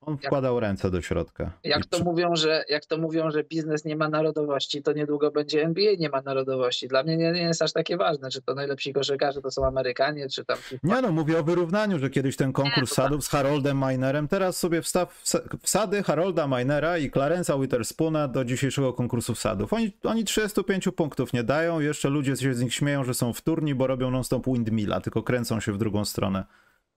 [0.06, 1.52] On wkładał jak, ręce do środka.
[1.64, 5.64] Jak to, mówią, że, jak to mówią, że biznes nie ma narodowości, to niedługo będzie
[5.64, 6.88] NBA nie ma narodowości.
[6.88, 10.30] Dla mnie nie, nie jest aż takie ważne, czy to najlepsi koszykarze to są Amerykanie,
[10.30, 10.58] czy tam...
[10.84, 14.60] Nie no, mówię o wyrównaniu, że kiedyś ten konkurs nie, sadów z Haroldem Minerem, teraz
[14.60, 15.24] sobie wstaw
[15.62, 19.74] wsady Harolda Minera i Clarence'a Witherspoona do dzisiejszego konkursu wsadów.
[19.74, 23.76] Oni, oni 35 punktów nie dają, jeszcze ludzie się z nich śmieją, że są wtórni,
[23.76, 26.46] bo robią non-stop windmilla, tylko kręcą się w drugą stronę.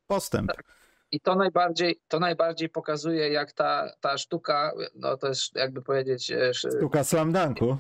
[0.06, 0.52] postęp.
[0.52, 0.77] Tak.
[1.12, 6.30] I to najbardziej, to najbardziej pokazuje, jak ta, ta sztuka, no to jest jakby powiedzieć...
[6.30, 7.76] e, Sztuka slam dunku.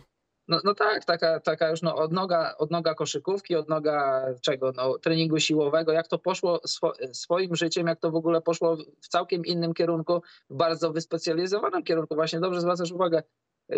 [0.48, 5.92] No, no tak, taka, taka już no, odnoga, odnoga koszykówki, odnoga czego, no, treningu siłowego,
[5.92, 10.22] jak to poszło swo, swoim życiem, jak to w ogóle poszło w całkiem innym kierunku,
[10.50, 12.14] w bardzo wyspecjalizowanym kierunku.
[12.14, 13.22] Właśnie dobrze zwracasz uwagę,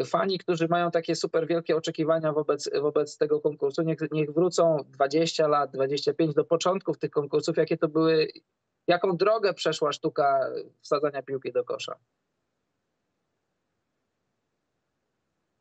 [0.06, 5.48] fani, którzy mają takie super wielkie oczekiwania wobec, wobec tego konkursu, niech, niech wrócą 20
[5.48, 8.28] lat, 25 do początków tych konkursów, jakie to były,
[8.86, 11.98] jaką drogę przeszła sztuka wsadzania piłki do kosza.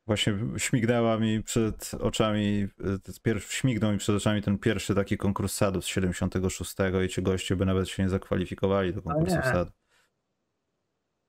[0.08, 2.68] Właśnie śmignęła mi przed oczami,
[3.40, 7.66] śmignął mi przed oczami ten pierwszy taki konkurs sadów z 76 i ci goście by
[7.66, 9.74] nawet się nie zakwalifikowali do konkursu sadów.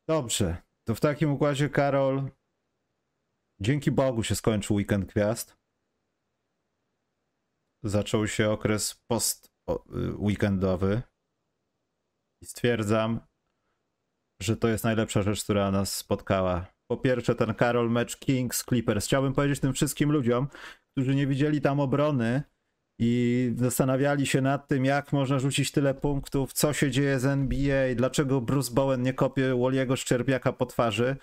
[0.09, 2.31] Dobrze, to w takim układzie Karol,
[3.61, 5.57] dzięki Bogu się skończył weekend gwiazd.
[7.83, 11.03] Zaczął się okres post-weekendowy
[12.43, 13.21] i stwierdzam,
[14.43, 19.07] że to jest najlepsza rzecz, która nas spotkała po pierwsze ten Karol mecz Kings Clippers.
[19.07, 20.49] Chciałbym powiedzieć tym wszystkim ludziom,
[20.93, 22.43] którzy nie widzieli tam obrony
[22.99, 27.95] i zastanawiali się nad tym, jak można rzucić tyle punktów, co się dzieje z NBA,
[27.95, 31.17] dlaczego Bruce Bowen nie kopie Woliego Szczerbiaka po twarzy.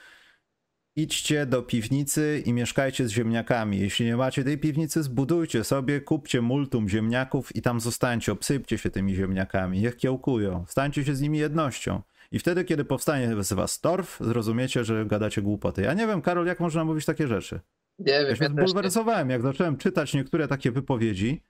[0.97, 3.79] Idźcie do piwnicy i mieszkajcie z ziemniakami.
[3.79, 8.89] Jeśli nie macie tej piwnicy, zbudujcie sobie, kupcie multum ziemniaków i tam zostańcie, obsypcie się
[8.89, 12.01] tymi ziemniakami, niech kiełkują, stańcie się z nimi jednością.
[12.31, 15.81] I wtedy, kiedy powstanie z was torf, zrozumiecie, że gadacie głupoty.
[15.81, 17.59] Ja nie wiem, Karol, jak można mówić takie rzeczy?
[17.99, 18.27] Nie wiem.
[18.29, 21.43] Ja się zbulwersowałem, jak zacząłem czytać niektóre takie wypowiedzi,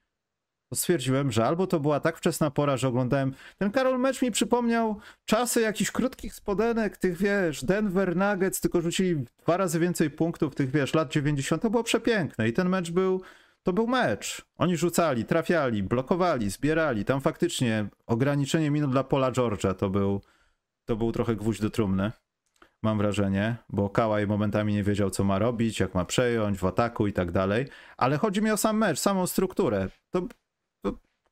[0.70, 3.34] to stwierdziłem, że albo to była tak wczesna pora, że oglądałem.
[3.58, 9.26] Ten Karol mecz mi przypomniał czasy jakichś krótkich spodenek, tych wiesz, Denver Nuggets, tylko rzucili
[9.44, 11.62] dwa razy więcej punktów, tych wiesz, lat 90.
[11.62, 13.22] To było przepiękne i ten mecz był.
[13.64, 14.46] To był mecz.
[14.58, 17.06] Oni rzucali, trafiali, blokowali, zbierali.
[17.06, 20.22] Tam faktycznie ograniczenie minut dla Pola George'a to był
[20.88, 22.12] to był trochę gwóźdź do trumny,
[22.84, 27.08] mam wrażenie, bo Kałaj momentami nie wiedział, co ma robić, jak ma przejąć w ataku
[27.08, 29.90] i tak dalej, ale chodzi mi o sam mecz, samą strukturę.
[30.10, 30.22] To,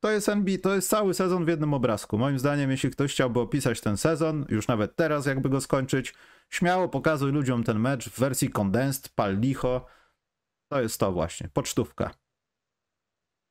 [0.06, 2.18] to, jest NBA, to jest cały sezon w jednym obrazku.
[2.18, 6.14] Moim zdaniem, jeśli ktoś chciałby opisać ten sezon, już nawet teraz jakby go skończyć,
[6.50, 9.86] śmiało pokazuj ludziom ten mecz w wersji condensed, pal licho.
[10.68, 12.14] To jest to właśnie, pocztówka.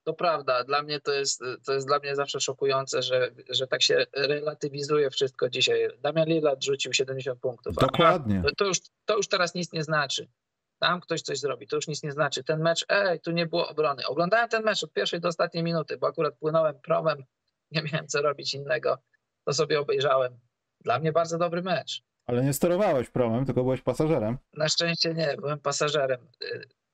[0.03, 3.81] To prawda, dla mnie to jest, to jest dla mnie zawsze szokujące, że, że tak
[3.81, 5.89] się relatywizuje wszystko dzisiaj.
[6.01, 7.75] Damian Lillard rzucił 70 punktów.
[7.75, 8.43] Dokładnie.
[8.45, 10.27] to, to, już, to już teraz nic nie znaczy.
[10.85, 12.43] Tam ktoś coś zrobi, to już nic nie znaczy.
[12.43, 14.07] Ten mecz, ej, tu nie było obrony.
[14.07, 17.23] Oglądałem ten mecz od pierwszej do ostatniej minuty, bo akurat płynąłem promem,
[17.71, 18.97] nie miałem co robić innego,
[19.45, 20.39] to sobie obejrzałem.
[20.83, 22.03] Dla mnie bardzo dobry mecz.
[22.25, 24.37] Ale nie sterowałeś promem, tylko byłeś pasażerem.
[24.53, 26.27] Na szczęście nie, byłem pasażerem.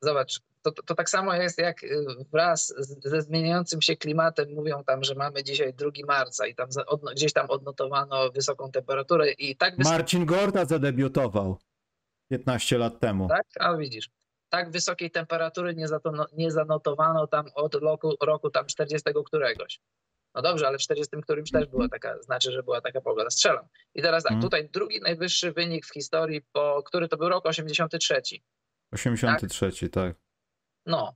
[0.02, 2.74] Zobacz, to, to, to, tak samo jest jak y, wraz
[3.04, 7.34] ze zmieniającym się klimatem mówią tam, że mamy dzisiaj 2 marca i tam odno, gdzieś
[7.34, 9.78] tam odnotowano wysoką temperaturę i tak...
[9.78, 11.58] Marcin Gorta zadebiutował
[12.32, 13.28] 15 lat temu.
[13.28, 14.10] Tak, a widzisz.
[14.50, 19.80] Tak wysokiej temperatury nie, zatono, nie zanotowano tam od roku, roku tam 40 któregoś.
[20.36, 23.30] No dobrze, ale w 40 którymś też była taka, znaczy, że była taka pogoda.
[23.30, 23.66] Strzelam.
[23.94, 24.42] I teraz tak, mm.
[24.42, 28.22] tutaj drugi najwyższy wynik w historii, po, który to był rok 83.
[28.92, 29.92] 83, tak.
[29.92, 30.16] tak.
[30.86, 31.16] No.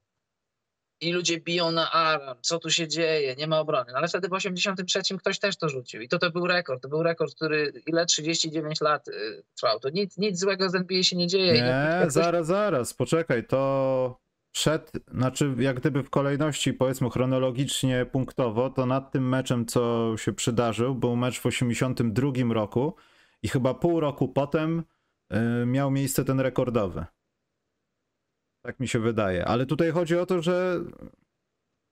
[1.01, 3.91] I ludzie biją na alarm, co tu się dzieje, nie ma obrony.
[3.91, 6.01] No ale wtedy w 83 ktoś też to rzucił.
[6.01, 6.81] I to to był rekord.
[6.81, 9.79] To był rekord, który ile 39 lat y, trwał.
[9.79, 11.53] To nic, nic złego z NBA się nie dzieje.
[11.53, 18.69] Nie, nie zaraz, zaraz, poczekaj, to przed, znaczy jak gdyby w kolejności powiedzmy chronologicznie, punktowo,
[18.69, 22.95] to nad tym meczem, co się przydarzył, był mecz w 82 roku
[23.43, 24.83] i chyba pół roku potem
[25.33, 27.05] y, miał miejsce ten rekordowy.
[28.65, 29.45] Tak mi się wydaje.
[29.45, 30.79] Ale tutaj chodzi o to, że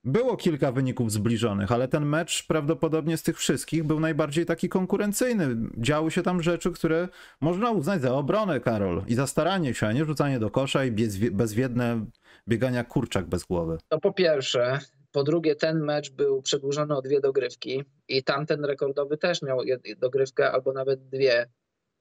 [0.03, 5.55] było kilka wyników zbliżonych, ale ten mecz prawdopodobnie z tych wszystkich był najbardziej taki konkurencyjny.
[5.77, 7.07] Działy się tam rzeczy, które
[7.41, 10.91] można uznać za obronę, Karol, i za staranie się, a nie rzucanie do kosza i
[11.31, 12.05] bezwiedne
[12.47, 13.77] biegania kurczak bez głowy.
[13.87, 14.79] To po pierwsze.
[15.11, 19.59] Po drugie, ten mecz był przedłużony o dwie dogrywki i tamten rekordowy też miał
[19.97, 21.45] dogrywkę albo nawet dwie.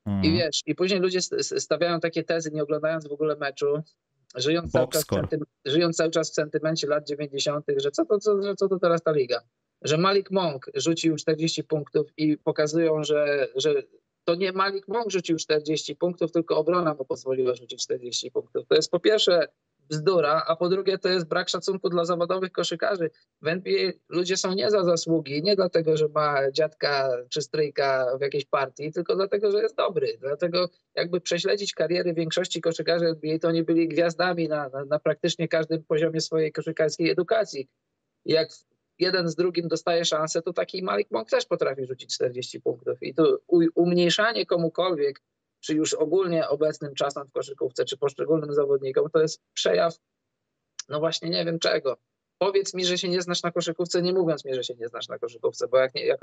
[0.07, 0.35] I mhm.
[0.35, 3.83] wiesz, i później ludzie stawiają takie tezy, nie oglądając w ogóle meczu,
[4.35, 5.05] żyjąc cały, czas
[5.65, 9.03] żyjąc cały czas w sentymencie lat 90., że co to, co, że co to teraz
[9.03, 9.41] ta liga?
[9.83, 13.75] Że Malik Monk rzucił 40 punktów i pokazują, że, że
[14.25, 18.67] to nie Malik Monk rzucił 40 punktów, tylko obrona mu pozwoliła rzucić 40 punktów.
[18.69, 19.49] To jest po pierwsze
[19.91, 23.11] bzdura, a po drugie to jest brak szacunku dla zawodowych koszykarzy.
[23.43, 28.21] W NBA ludzie są nie za zasługi, nie dlatego, że ma dziadka czy stryjka w
[28.21, 30.19] jakiejś partii, tylko dlatego, że jest dobry.
[30.21, 35.49] Dlatego jakby prześledzić kariery większości koszykarzy NBA, to oni byli gwiazdami na, na, na praktycznie
[35.49, 37.69] każdym poziomie swojej koszykarskiej edukacji.
[38.25, 38.49] Jak
[38.99, 43.03] jeden z drugim dostaje szansę, to taki Malik Monk też potrafi rzucić 40 punktów.
[43.03, 43.39] I tu
[43.75, 45.21] umniejszanie komukolwiek,
[45.63, 49.97] czy już ogólnie obecnym czasem w koszykówce, czy poszczególnym zawodnikom, to jest przejaw,
[50.89, 51.97] no właśnie nie wiem czego.
[52.39, 55.09] Powiedz mi, że się nie znasz na koszykówce, nie mówiąc mi, że się nie znasz
[55.09, 56.21] na koszykówce, bo jak nie, jak,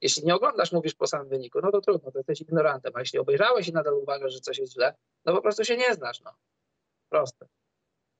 [0.00, 3.18] jeśli nie oglądasz, mówisz po samym wyniku, no to trudno, to jesteś ignorantem, a jeśli
[3.18, 6.34] obejrzałeś i nadal uważasz, że coś jest źle, no po prostu się nie znasz, no.
[7.08, 7.46] Proste.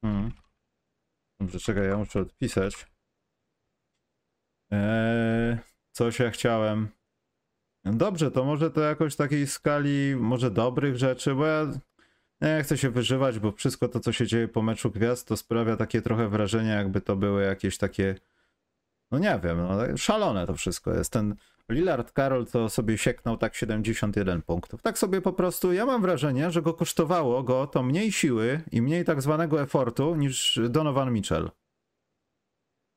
[0.02, 0.33] Mhm.
[1.40, 2.87] Dobrze, czekaj, ja muszę odpisać.
[4.70, 5.59] Eee,
[5.92, 6.99] coś ja chciałem.
[7.84, 11.66] Dobrze, to może to jakoś takiej skali, może dobrych rzeczy, bo ja
[12.40, 15.76] nie chcę się wyżywać, bo wszystko to, co się dzieje po meczu gwiazd, to sprawia
[15.76, 18.14] takie trochę wrażenie, jakby to były jakieś takie,
[19.10, 21.12] no nie wiem, no, szalone to wszystko jest.
[21.12, 21.34] Ten
[21.68, 24.82] Lillard Karol to sobie sieknął tak 71 punktów.
[24.82, 28.82] Tak sobie po prostu, ja mam wrażenie, że go kosztowało go to mniej siły i
[28.82, 31.50] mniej tak zwanego efortu niż Donovan Mitchell.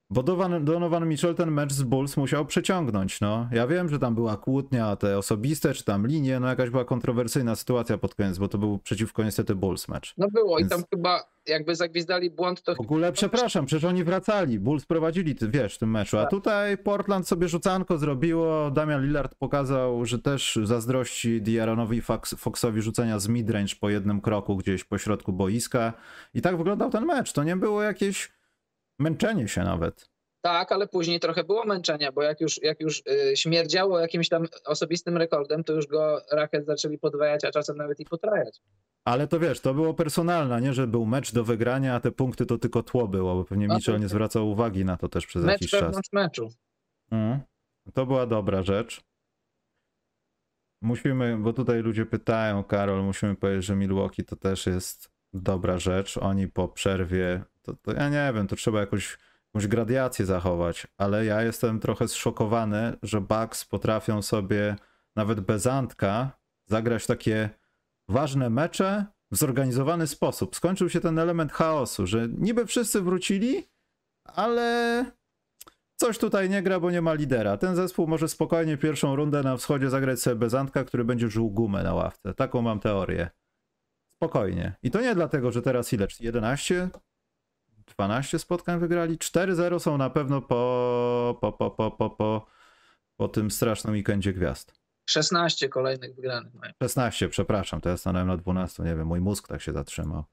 [0.10, 3.48] Bo Donovan, Donovan Mitchell ten mecz z Bulls musiał przeciągnąć, no.
[3.52, 7.56] Ja wiem, że tam była kłótnia, te osobiste, czy tam linie, no jakaś była kontrowersyjna
[7.56, 10.14] sytuacja pod koniec, bo to był przeciwko niestety Bulls mecz.
[10.18, 14.04] No było Więc- i tam chyba jakby zagwizdali błąd, to W ogóle przepraszam, przecież oni
[14.04, 16.30] wracali, Bulls prowadzili, wiesz, w tym meczu, a Tak.
[16.30, 23.20] tutaj Portland sobie rzucanko zrobiło, Damian Lillard pokazał, że też zazdrości Diaronowi Fox, Foxowi rzucenia
[23.20, 25.94] z midrange po jednym kroku gdzieś po środku boiska
[26.34, 28.32] i tak wyglądał ten mecz, to nie było jakieś
[29.00, 30.10] męczenie się nawet.
[30.42, 34.46] Tak, ale później trochę było męczenia, bo jak już, jak już y, śmierdziało jakimś tam
[34.66, 38.62] osobistym rekordem, to już go Rockets zaczęli podwajać, a czasem nawet i potrajać.
[39.06, 42.46] Ale to wiesz, to było personalne, nie, że był mecz do wygrania, a te punkty
[42.46, 45.44] to tylko tło było, bo pewnie No Mitchell nie zwracał uwagi na to też przez
[45.44, 45.82] Mecz jakiś czas.
[45.82, 46.50] wewnątrz meczu.
[47.12, 47.40] Mhm.
[47.94, 49.02] To była dobra rzecz.
[50.82, 56.18] Musimy, bo tutaj ludzie pytają, Karol, musimy powiedzieć, że Milwaukee to też jest dobra rzecz.
[56.18, 59.18] Oni po przerwie, to, to ja nie wiem, to trzeba jakoś,
[59.54, 64.76] jakąś gradiację zachować, ale ja jestem trochę zszokowany, że Bucks potrafią sobie
[65.16, 66.32] nawet bez Antka
[66.66, 67.50] zagrać takie
[68.08, 70.56] ważne mecze w zorganizowany sposób.
[70.56, 73.70] Skończył się ten element chaosu, że niby wszyscy wrócili,
[74.24, 75.06] ale
[75.96, 77.58] coś tutaj nie gra, bo nie ma lidera.
[77.58, 81.52] Ten zespół może spokojnie pierwszą rundę na wschodzie zagrać sobie bez Antka, który będzie żył
[81.52, 82.34] gumę na ławce.
[82.34, 83.30] Taką mam teorię.
[84.16, 84.76] Spokojnie.
[84.84, 86.08] I to nie dlatego, że teraz ile?
[86.20, 86.90] 11?
[87.86, 89.18] 12 spotkań wygrali?
[89.18, 92.46] 4-0 są na pewno po, po, po, po, po, po,
[93.18, 94.84] po tym strasznym weekendzie gwiazd.
[95.10, 96.74] 16 kolejnych wygranych mają.
[96.84, 100.24] 16, przepraszam, to ja stanąłem na 12, nie wiem, mój mózg tak się zatrzymał.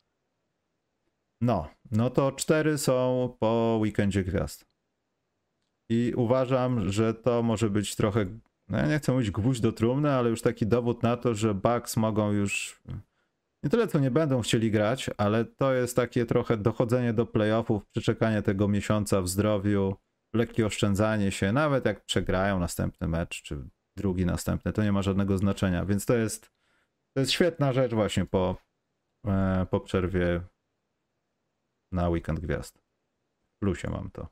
[1.40, 4.70] No, no to 4 są po weekendzie gwiazd.
[5.88, 8.26] I uważam, że to może być trochę,
[8.68, 11.54] no ja nie chcę mówić gwóźdź do trumny, ale już taki dowód na to, że
[11.54, 12.82] Bucks mogą już,
[13.62, 17.86] nie tyle co nie będą chcieli grać, ale to jest takie trochę dochodzenie do playoffów,
[17.86, 19.96] przeczekanie tego miesiąca w zdrowiu,
[20.34, 23.64] lekkie oszczędzanie się, nawet jak przegrają następny mecz, czy
[23.96, 26.50] drugi następny, to nie ma żadnego znaczenia, więc to jest,
[27.14, 28.56] to jest świetna rzecz właśnie po,
[29.26, 30.40] e, po przerwie
[31.92, 32.78] na weekend gwiazd.
[33.56, 34.28] W plusie mam to.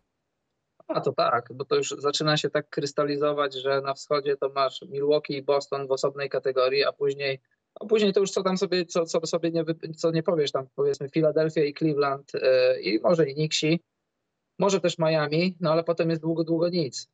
[0.88, 4.82] A to tak, bo to już zaczyna się tak krystalizować, że na wschodzie to masz
[4.82, 7.40] Milwaukee i Boston w osobnej kategorii, a później,
[7.80, 9.64] a później to już co tam sobie, co, co sobie nie,
[9.96, 13.80] co nie powiesz, tam powiedzmy Philadelphia i Cleveland yy, i może i Nixi,
[14.58, 17.10] może też Miami, no ale potem jest długo, długo nic.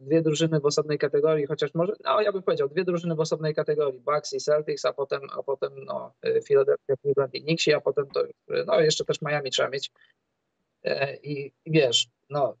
[0.00, 3.54] Dwie drużyny w osobnej kategorii, chociaż może, no ja bym powiedział, dwie drużyny w osobnej
[3.54, 7.80] kategorii, Bucks i Celtics, a potem, a potem no, yy, Philadelphia, Cleveland i Nixi, a
[7.80, 9.90] potem to, yy, no jeszcze też Miami trzeba mieć.
[11.22, 12.56] I, wiesz, no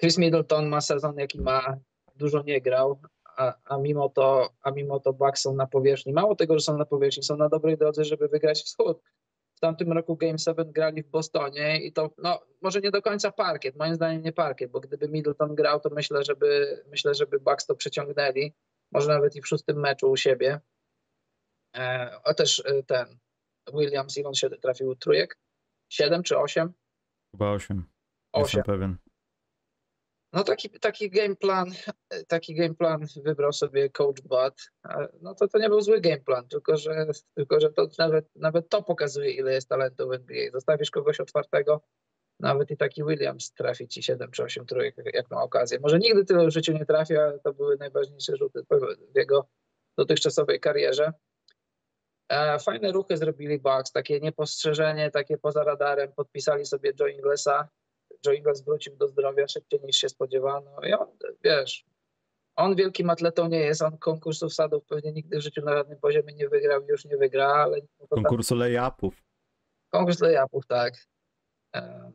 [0.00, 1.76] Chris Middleton ma sezon, jaki ma,
[2.16, 2.98] dużo nie grał,
[3.36, 6.12] a, a, mimo to, a mimo to Bucks są na powierzchni.
[6.12, 9.02] Mało tego, że są na powierzchni, są na dobrej drodze, żeby wygrać wschód.
[9.54, 13.32] W tamtym roku Game 7 grali w Bostonie i to, no, może nie do końca
[13.32, 17.66] parkiet, moim zdaniem nie parkiet, bo gdyby Middleton grał, to myślę, żeby, myślę, żeby Bucks
[17.66, 18.52] to przeciągnęli,
[18.92, 20.60] może nawet i w szóstym meczu u siebie.
[21.76, 23.18] E, a też e, ten
[23.74, 25.38] Williams, ile on się trafił trójek?
[25.88, 26.72] Siedem czy osiem?
[27.30, 27.84] Chyba 8.
[28.32, 28.58] Osiem.
[28.58, 28.96] Jestem pewien.
[30.34, 31.70] No taki, taki game plan,
[32.28, 34.70] taki game plan wybrał sobie coach Bud.
[35.22, 38.68] No to to nie był zły game plan, tylko że, tylko że to nawet, nawet
[38.68, 40.50] to pokazuje, ile jest talentu w NBA.
[40.52, 41.80] Zostawisz kogoś otwartego,
[42.40, 45.78] nawet i taki Williams trafi ci 7 czy 8 trójek, jak ma okazję.
[45.80, 48.62] Może nigdy tyle w życiu nie trafi, ale to były najważniejsze rzuty
[49.14, 49.48] w jego
[49.98, 51.12] dotychczasowej karierze.
[52.28, 56.12] E, Fajne ruchy zrobili Bucks, takie niepostrzeżenie, takie poza radarem.
[56.12, 57.68] Podpisali sobie Joe Inglesa.
[58.26, 60.80] Joe Ingles wrócił do zdrowia szybciej niż się spodziewano.
[60.82, 61.08] I on,
[61.44, 61.84] wiesz,
[62.56, 66.34] on wielkim atletą nie jest, on konkursów sadów pewnie nigdy w życiu na żadnym poziomie
[66.34, 67.76] nie wygrał już nie wygra, ale
[68.10, 69.14] Konkursu lay-upów.
[69.90, 70.94] konkurs layupów, tak.
[71.74, 72.12] E,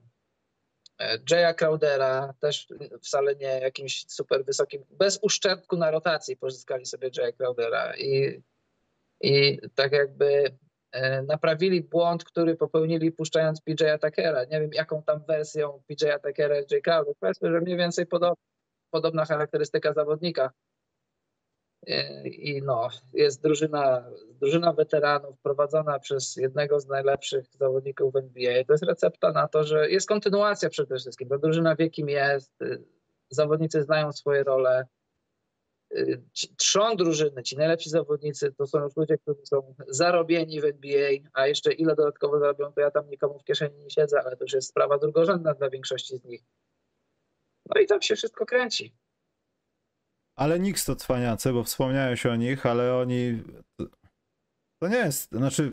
[1.29, 2.67] Jaya Crowdera, też
[3.01, 8.41] wcale nie jakimś super wysokim, bez uszczerbku na rotacji pozyskali sobie Jaya Crowdera i,
[9.21, 10.49] i tak jakby e,
[11.27, 14.43] naprawili błąd, który popełnili puszczając PJ'a Tuckera.
[14.43, 17.15] Nie wiem, jaką tam wersją PJ'a Tuckera jest Jay Crowder.
[17.19, 18.43] Powiedzmy, że mniej więcej podobna,
[18.91, 20.51] podobna charakterystyka zawodnika.
[21.87, 24.05] E, I no, jest drużyna,
[24.41, 28.63] drużyna weteranów prowadzona przez jednego z najlepszych zawodników w NBA.
[28.63, 31.29] To jest recepta na to, że jest kontynuacja przede wszystkim.
[31.29, 32.83] Ta drużyna wie, kim jest, y,
[33.29, 34.87] zawodnicy znają swoje role.
[35.91, 36.21] Y,
[36.57, 41.47] trzon drużyny, ci najlepsi zawodnicy, to są już ludzie, którzy są zarobieni w NBA, a
[41.47, 44.53] jeszcze ile dodatkowo zarobią, to ja tam nikomu w kieszeni nie siedzę, ale to już
[44.53, 46.41] jest sprawa drugorzędna dla większości z nich.
[47.75, 48.95] No i tam się wszystko kręci.
[50.35, 53.43] Ale Knicks to cwaniacy, bo wspomniałeś o nich, ale oni...
[54.81, 55.71] To nie jest, znaczy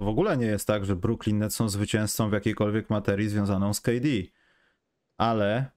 [0.00, 3.80] w ogóle nie jest tak, że Brooklyn Nets są zwycięzcą w jakiejkolwiek materii związaną z
[3.80, 4.08] KD.
[5.18, 5.70] Ale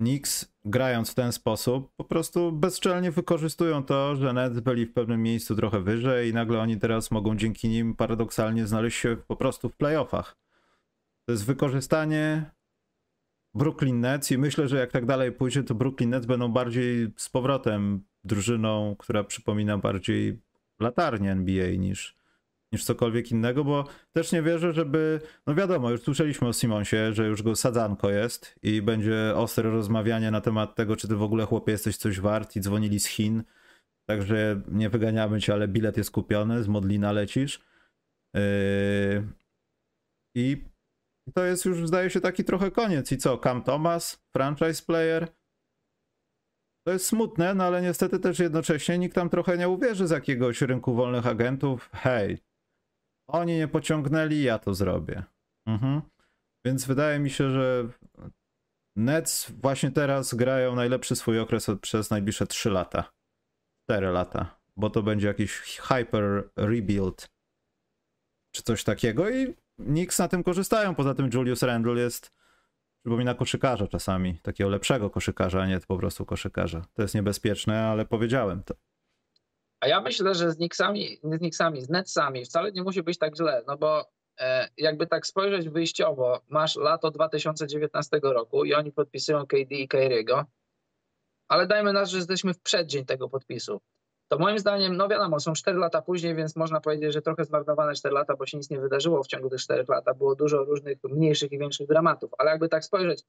[0.00, 5.22] Knicks grając w ten sposób po prostu bezczelnie wykorzystują to, że Nets byli w pewnym
[5.22, 9.68] miejscu trochę wyżej i nagle oni teraz mogą dzięki nim paradoksalnie znaleźć się po prostu
[9.68, 10.36] w playoffach.
[11.26, 12.50] To jest wykorzystanie
[13.54, 17.28] Brooklyn Nets i myślę, że jak tak dalej pójdzie, to Brooklyn Nets będą bardziej z
[17.28, 20.40] powrotem drużyną, która przypomina bardziej
[20.80, 22.19] latarnię NBA niż,
[22.72, 27.26] niż cokolwiek innego, bo też nie wierzę, żeby, no wiadomo, już słyszeliśmy o Simonsie, że
[27.26, 31.46] już go sadzanko jest i będzie ostre rozmawianie na temat tego, czy ty w ogóle
[31.46, 33.42] chłopie jesteś coś wart i dzwonili z Chin,
[34.08, 37.60] także nie wyganiamy cię, ale bilet jest kupiony, z Modlina lecisz.
[38.34, 39.40] Yy...
[40.34, 40.64] I
[41.34, 43.12] to jest już, zdaje się, taki trochę koniec.
[43.12, 43.38] I co?
[43.38, 45.28] Cam Thomas, franchise player.
[46.86, 50.62] To jest smutne, no ale niestety też jednocześnie nikt tam trochę nie uwierzy z jakiegoś
[50.62, 51.90] rynku wolnych agentów.
[51.92, 52.38] Hej,
[53.32, 55.22] oni nie pociągnęli, ja to zrobię.
[55.66, 56.02] Mhm.
[56.64, 57.88] Więc wydaje mi się, że
[58.96, 63.12] Nets właśnie teraz grają najlepszy swój okres przez najbliższe 3 lata.
[63.84, 64.60] 4 lata.
[64.76, 67.28] Bo to będzie jakiś hyper rebuild.
[68.54, 70.94] Czy coś takiego i Knicks na tym korzystają.
[70.94, 72.32] Poza tym Julius Randle jest,
[73.04, 76.82] przypomina koszykarza czasami, takiego lepszego koszykarza, a nie po prostu koszykarza.
[76.94, 78.74] To jest niebezpieczne, ale powiedziałem to.
[79.80, 83.36] A ja myślę, że z Knicksami, z Knicksami, z Netsami wcale nie musi być tak
[83.36, 89.46] źle, no bo e, jakby tak spojrzeć wyjściowo, masz lato 2019 roku i oni podpisują
[89.46, 90.44] KD i Kyriego,
[91.48, 93.80] ale dajmy na, że jesteśmy w przeddzień tego podpisu
[94.30, 97.94] to moim zdaniem, no wiadomo, są 4 lata później, więc można powiedzieć, że trochę zmarnowane
[97.94, 100.04] 4 lata, bo się nic nie wydarzyło w ciągu tych 4 lat.
[100.18, 102.30] Było dużo różnych mniejszych i większych dramatów.
[102.38, 103.22] Ale jakby tak spojrzeć,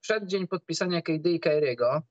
[0.00, 2.02] przed dzień podpisania KD i Kyriego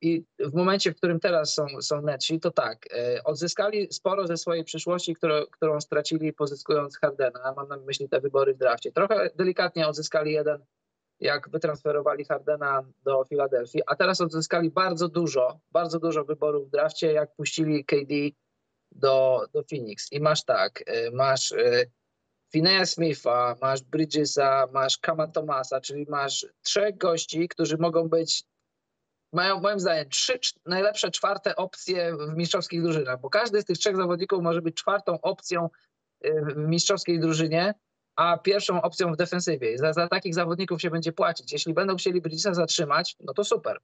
[0.00, 4.36] i w momencie, w którym teraz są, są Netsi, to tak, e, odzyskali sporo ze
[4.36, 7.54] swojej przyszłości, którą, którą stracili pozyskując Hardena.
[7.56, 8.92] Mam na myśli te wybory w drafcie.
[8.92, 10.64] Trochę delikatnie odzyskali jeden
[11.20, 17.12] jak wytransferowali Hardena do Filadelfii, a teraz odzyskali bardzo dużo, bardzo dużo wyborów w drafcie,
[17.12, 18.14] jak puścili KD
[18.92, 20.12] do, do Phoenix.
[20.12, 21.90] I masz tak, y, masz y,
[22.52, 28.44] Fineya Smitha, masz Bridgesa, masz Kama Thomasa, czyli masz trzech gości, którzy mogą być,
[29.32, 33.96] mają moim zdaniem trzy najlepsze czwarte opcje w mistrzowskich drużynach, bo każdy z tych trzech
[33.96, 35.68] zawodników może być czwartą opcją
[36.24, 37.74] y, w mistrzowskiej drużynie
[38.18, 39.78] a pierwszą opcją w defensywie.
[39.78, 41.52] Za, za takich zawodników się będzie płacić.
[41.52, 43.78] Jeśli będą chcieli Bridgesa zatrzymać, no to super.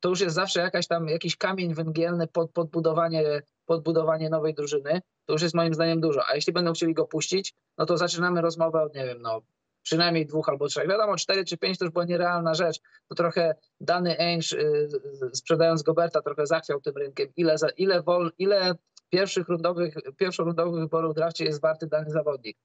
[0.00, 5.00] To już jest zawsze jakaś tam, jakiś kamień węgielny pod podbudowanie, podbudowanie nowej drużyny.
[5.26, 6.20] To już jest moim zdaniem dużo.
[6.28, 9.40] A jeśli będą chcieli go puścić, no to zaczynamy rozmowę od, nie wiem, no
[9.88, 10.88] przynajmniej dwóch albo trzech.
[10.88, 12.80] Wiadomo, cztery czy pięć to już była nierealna rzecz.
[13.08, 14.88] To trochę dany Ainge, y,
[15.32, 17.28] sprzedając Goberta, trochę zachwiał tym rynkiem.
[17.36, 18.74] Ile, za, ile, wol, ile
[19.10, 22.58] pierwszych rundowych, pierwszorundowych wyborów w drafcie jest warty dany zawodnik.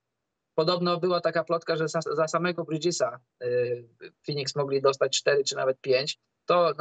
[0.54, 3.88] Podobno była taka plotka, że za, za samego Bridgesa y,
[4.26, 6.18] Phoenix mogli dostać 4 czy nawet 5.
[6.46, 6.72] To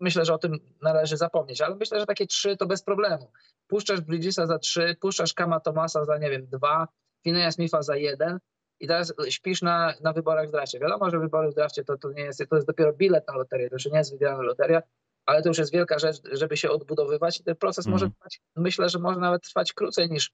[0.00, 3.32] myślę, że o tym należy zapomnieć, ale myślę, że takie 3 to bez problemu.
[3.66, 6.88] Puszczasz Bridgesa za 3, puszczasz Kama Tomasa za, nie wiem, 2,
[7.24, 8.38] Fineya Smitha za 1
[8.80, 10.78] i teraz śpisz na, na wyborach w drafcie.
[10.78, 13.68] Wiadomo, że wybory w drafcie to, to, nie jest, to jest dopiero bilet na loterię,
[13.68, 14.82] to już nie jest wygrana loteria,
[15.26, 17.92] ale to już jest wielka rzecz, żeby się odbudowywać i ten proces mm.
[17.92, 20.32] może trwać, myślę, że może nawet trwać krócej niż,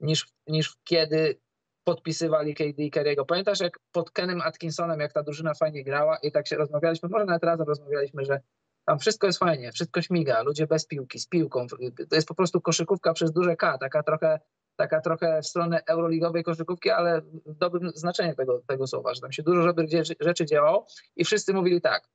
[0.00, 1.40] niż, niż kiedy
[1.84, 3.26] podpisywali KD i Kerry'ego.
[3.26, 7.24] Pamiętasz, jak pod Kenem Atkinsonem, jak ta drużyna fajnie grała i tak się rozmawialiśmy, może
[7.24, 8.40] nawet razem rozmawialiśmy, że
[8.84, 11.66] tam wszystko jest fajnie, wszystko śmiga, ludzie bez piłki, z piłką.
[12.10, 14.40] To jest po prostu koszykówka przez duże K, taka trochę,
[14.80, 19.32] taka trochę w stronę euroligowej koszykówki, ale w dobrym znaczeniu tego, tego słowa, że tam
[19.32, 19.74] się dużo
[20.20, 22.08] rzeczy, działo i wszyscy mówili tak,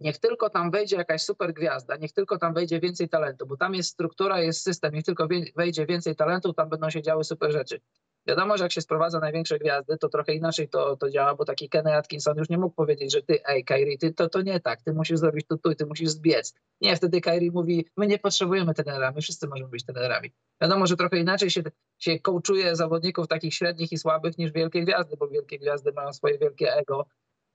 [0.00, 3.74] niech tylko tam wejdzie jakaś super gwiazda, niech tylko tam wejdzie więcej talentu, bo tam
[3.74, 7.80] jest struktura, jest system, niech tylko wejdzie więcej talentu, tam będą się działy super rzeczy.
[8.26, 11.68] Wiadomo, że jak się sprowadza największe gwiazdy, to trochę inaczej to, to działa, bo taki
[11.68, 14.82] Kenny Atkinson już nie mógł powiedzieć, że ty, ej, Kyrie, ty, to, to nie tak,
[14.82, 16.54] ty musisz zrobić to tu, ty musisz zbiec.
[16.80, 20.32] Nie, wtedy Kyrie mówi, my nie potrzebujemy trenera, my wszyscy możemy być trenerami.
[20.62, 21.62] Wiadomo, że trochę inaczej się,
[21.98, 26.38] się kołczuje zawodników takich średnich i słabych niż wielkie gwiazdy, bo wielkie gwiazdy mają swoje
[26.38, 27.06] wielkie ego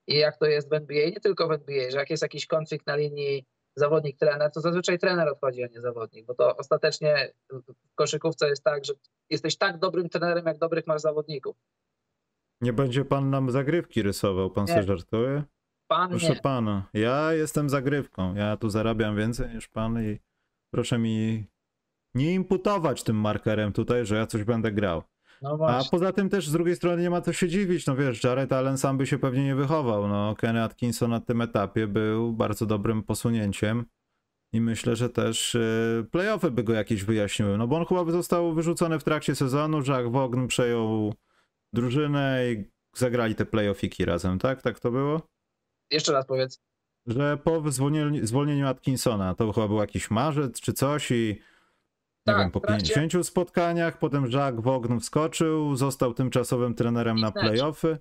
[0.07, 2.88] i jak to jest w NBA, nie tylko w NBA, że jak jest jakiś konflikt
[2.88, 3.45] na linii
[3.80, 8.86] zawodnik-trener, to zazwyczaj trener odchodzi, a nie zawodnik, bo to ostatecznie w koszykówce jest tak,
[8.86, 8.93] że
[9.30, 11.55] jesteś tak dobrym trenerem, jak dobrych masz zawodników.
[12.61, 14.73] Nie będzie pan nam zagrywki rysował, pan Nie.
[14.73, 15.43] sobie żartuje?
[15.88, 16.36] Pan Proszę nie.
[16.41, 18.36] pana, ja jestem zagrywką.
[18.36, 20.19] Ja tu zarabiam więcej niż pan i
[20.73, 21.45] proszę mi
[22.15, 25.03] nie imputować tym markerem tutaj, że ja coś będę grał.
[25.41, 27.85] No A poza tym też z drugiej strony nie ma co się dziwić.
[27.85, 30.07] No wiesz, Jared Allen sam by się pewnie nie wychował.
[30.07, 33.85] No, Kenny Atkinson na tym etapie był bardzo dobrym posunięciem.
[34.53, 37.57] I myślę, że też e, playoffy by go jakieś wyjaśniły.
[37.57, 39.77] No bo on chyba by został wyrzucony w trakcie sezonu.
[39.77, 41.13] Jacques Vaughn przejął
[41.73, 42.63] drużynę i
[42.95, 44.61] zagrali te playoffiki razem, tak?
[44.61, 45.21] Tak to było?
[45.91, 46.59] Jeszcze raz powiedz.
[47.07, 51.41] Że po zwolnieniu, zwolnieniu Atkinsona to chyba był jakiś marzec czy coś i
[52.28, 57.30] nie Tak, wiem, po trakcie- 50 spotkaniach, potem Jacques Vaughn wskoczył, został tymczasowym trenerem na
[57.30, 57.51] Steve Nash.
[57.51, 57.97] playoffy.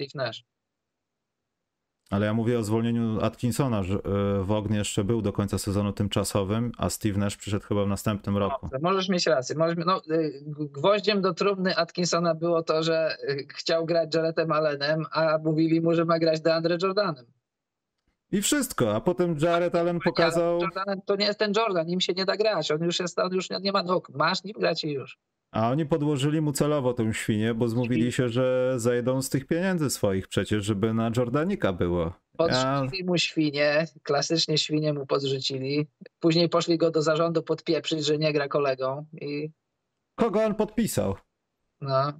[0.00, 0.44] Steve Nash.
[2.10, 6.72] Ale ja mówię o zwolnieniu Atkinsona, że e, Vaughn jeszcze był do końca sezonu tymczasowym,
[6.78, 8.66] a Steve Nash przyszedł chyba w następnym roku.
[8.66, 9.56] Dobrze, Możesz mieć rację.
[9.56, 15.04] Możesz, no, y, gwoździem do trumny Atkinsona było to, że y, chciał grać Jaretem Allenem,
[15.12, 17.26] a mówili mu, że ma grać DeAndre Jordanem.
[18.32, 22.12] I wszystko, a potem Jared Allen pokazał, Jordanem to nie jest ten Jordan, nim się
[22.12, 22.70] nie da grać.
[22.70, 24.10] On już jest, on już nie ma nóg.
[24.14, 25.18] Masz nim grać i już.
[25.52, 29.90] a oni podłożyli mu celowo tą świnię, bo zmówili się, że zejdą z tych pieniędzy
[29.90, 32.12] swoich przecież, żeby na Jordanika było.
[32.36, 35.86] Podrzucili mu świnie, klasycznie świnie mu podrzucili.
[36.20, 39.50] Później poszli go do zarządu podpieprzyć, że nie gra kolegą i
[40.14, 41.16] kogo on podpisał?
[41.80, 42.12] no,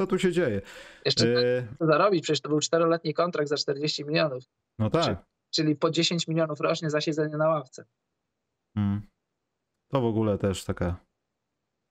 [0.00, 0.60] Co tu się dzieje?
[1.04, 4.44] jeszcze E, co zarobić, przecież to był czteroletni kontrakt za 40 milionów,
[4.78, 5.24] no tak.
[5.54, 7.84] Czyli po 10 milionów rocznie za siedzenie na ławce.
[8.76, 9.02] Mm.
[9.88, 10.96] To w ogóle też taka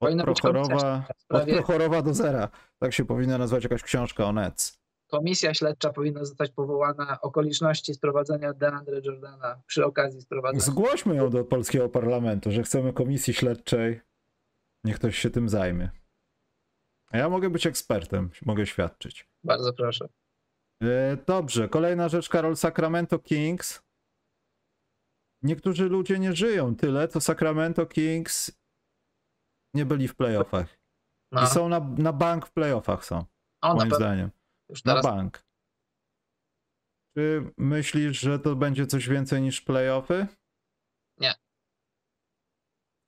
[0.00, 2.48] od prochorowa, od prochorowa do zera.
[2.78, 4.80] Tak się powinna nazwać jakaś książka o Nets.
[5.10, 10.64] Komisja śledcza powinna zostać powołana okoliczności sprowadzenia DeAndre Jordana przy okazji sprowadzenia.
[10.64, 14.00] Zgłośmy ją do polskiego parlamentu, że chcemy komisji śledczej.
[14.84, 15.90] Niech ktoś się tym zajmie.
[17.10, 19.28] A ja mogę być ekspertem, mogę świadczyć.
[19.44, 20.08] Bardzo proszę.
[20.82, 23.82] E, Dobrze, kolejna rzecz, Karol, Sacramento Kings.
[25.42, 28.58] Niektórzy ludzie nie żyją tyle, co Sacramento Kings
[29.74, 30.78] nie byli w playoffach.
[31.32, 33.24] No, I są na, na bank w playoffach są,
[33.62, 34.30] o, na moim zdaniem.
[34.70, 35.44] już Na teraz bank.
[37.16, 40.26] Czy myślisz, że to będzie coś więcej niż playoffy?
[41.18, 41.34] Nie.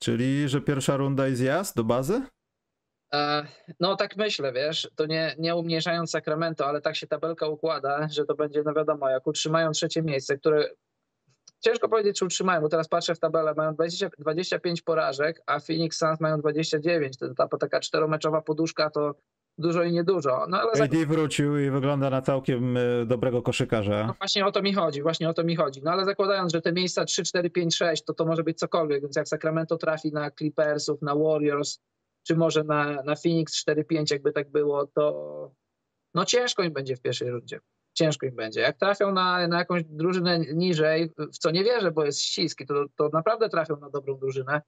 [0.02, 2.26] Czyli, że pierwsza runda i zjazd do bazy?
[3.16, 3.46] E,
[3.80, 8.24] No tak myślę, wiesz, to nie, nie umniejszając Sacramento, ale tak się tabelka układa, że
[8.24, 10.68] to będzie, no wiadomo, jak utrzymają trzecie miejsce, które
[11.60, 15.98] ciężko powiedzieć, czy utrzymają, bo teraz patrzę w tabelę, mają 20, 25 porażek, a Phoenix
[15.98, 19.14] Suns mają 29, to ta taka czteromeczowa poduszka to
[19.58, 20.46] dużo i niedużo.
[20.48, 24.06] No ale za, AD wrócił i wygląda na całkiem y, dobrego koszykarza.
[24.06, 25.80] no właśnie o to mi chodzi, właśnie o to mi chodzi.
[25.84, 29.02] No ale zakładając, że te miejsca 3, 4, 5, 6, to to może być cokolwiek,
[29.02, 31.80] więc jak Sacramento trafi na Clippersów, na Warriors,
[32.26, 35.50] czy może na, na Phoenix 4-5, jakby tak było, to
[36.14, 37.60] no ciężko im będzie w pierwszej rundzie.
[37.94, 38.60] Ciężko im będzie.
[38.60, 42.66] Jak trafią na, na jakąś drużynę niżej, w co nie wierzę, bo jest ścisk i
[42.66, 44.62] to, to naprawdę trafią na dobrą drużynę,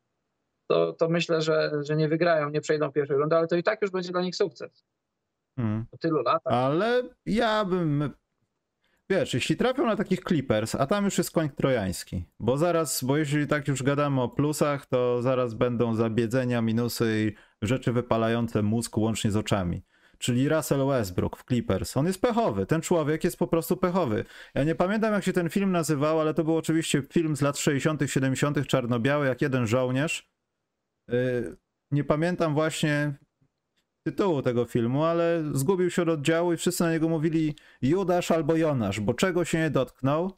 [0.67, 3.83] to, to myślę, że, że nie wygrają, nie przejdą pierwszej rundy, ale to i tak
[3.83, 4.85] już będzie dla nich sukces.
[5.57, 5.87] Hmm.
[5.91, 6.53] Po tylu latach.
[6.53, 8.11] Ale ja bym.
[9.11, 13.17] Wiesz, jeśli trafią na takich Clippers, a tam już jest koń trojański, bo zaraz, bo
[13.17, 18.99] jeśli tak już gadamy o plusach, to zaraz będą zabiedzenia, minusy i rzeczy wypalające mózg
[18.99, 19.83] łącznie z oczami.
[20.19, 21.97] Czyli Russell Westbrook w Clippers.
[21.97, 22.67] On jest pechowy.
[22.67, 24.25] Ten człowiek jest po prostu pechowy.
[24.55, 27.59] Ja nie pamiętam, jak się ten film nazywał, ale to był oczywiście film z lat
[27.59, 30.31] 60., 70., czarno-biały, jak jeden żołnierz.
[31.09, 31.57] Yy,
[31.91, 33.15] Nie pamiętam właśnie
[34.03, 38.57] tytułu tego filmu, ale zgubił się od oddziału i wszyscy na niego mówili Judasz albo
[38.57, 40.37] Jonasz, bo czego się nie dotknął,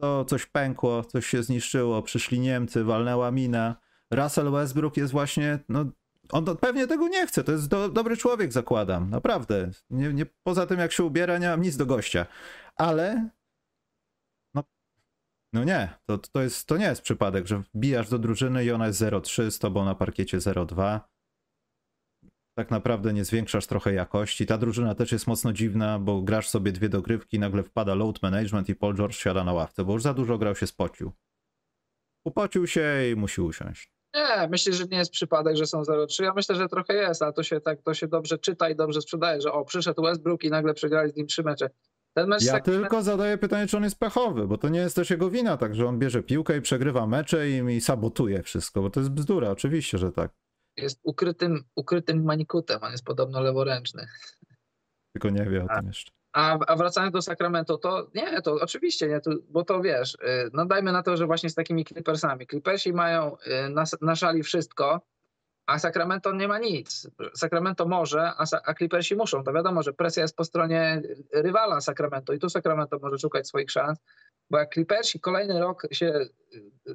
[0.00, 3.76] to coś pękło, coś się zniszczyło, przyszli Niemcy, walnęła mina.
[4.10, 5.84] Russell Westbrook jest właśnie, no
[6.32, 9.70] on pewnie tego nie chce, to jest do, dobry człowiek, zakładam, naprawdę.
[9.90, 12.26] Nie, nie, poza tym jak się ubiera, nie mam nic do gościa,
[12.76, 13.28] ale
[14.54, 14.64] no,
[15.52, 18.86] no nie, to, to, jest, to nie jest przypadek, że wbijasz do drużyny i ona
[18.86, 21.00] jest 0-3 z tobą na parkiecie 0-2
[22.60, 24.46] tak naprawdę nie zwiększasz trochę jakości.
[24.46, 28.68] Ta drużyna też jest mocno dziwna, bo grasz sobie dwie dogrywki, nagle wpada load management
[28.68, 31.12] i Paul George siada na ławce, bo już za dużo grał się spocił.
[32.24, 33.99] Upocił się i musi usiąść.
[34.14, 36.22] Nie, myślę, że nie jest przypadek, że są 0-3.
[36.22, 39.02] Ja myślę, że trochę jest, ale to się tak to się dobrze czyta i dobrze
[39.02, 41.70] sprzedaje, że o, przyszedł Westbrook i nagle przegrali z nim trzy mecze.
[42.14, 42.64] Ten mecz ja tak...
[42.64, 45.74] tylko zadaję pytanie, czy on jest pechowy, bo to nie jest też jego wina, tak,
[45.74, 49.50] że on bierze piłkę i przegrywa mecze i, i sabotuje wszystko, bo to jest bzdura,
[49.50, 50.32] oczywiście, że tak.
[50.76, 54.06] Jest ukrytym, ukrytym manikutem, on jest podobno leworęczny.
[55.12, 56.12] Tylko nie wie o tym jeszcze.
[56.32, 60.50] A, a wracając do Sacramento, to nie, to oczywiście nie, to, bo to wiesz, y,
[60.52, 62.46] no dajmy na to, że właśnie z takimi Clippersami.
[62.46, 65.00] Clippersi mają y, na, na szali wszystko,
[65.66, 67.10] a Sacramento nie ma nic.
[67.34, 69.44] Sacramento może, a, a Clippersi muszą.
[69.44, 71.02] To wiadomo, że presja jest po stronie
[71.32, 73.98] rywala Sacramento i tu Sacramento może szukać swoich szans,
[74.50, 76.26] bo jak Clippersi kolejny rok się,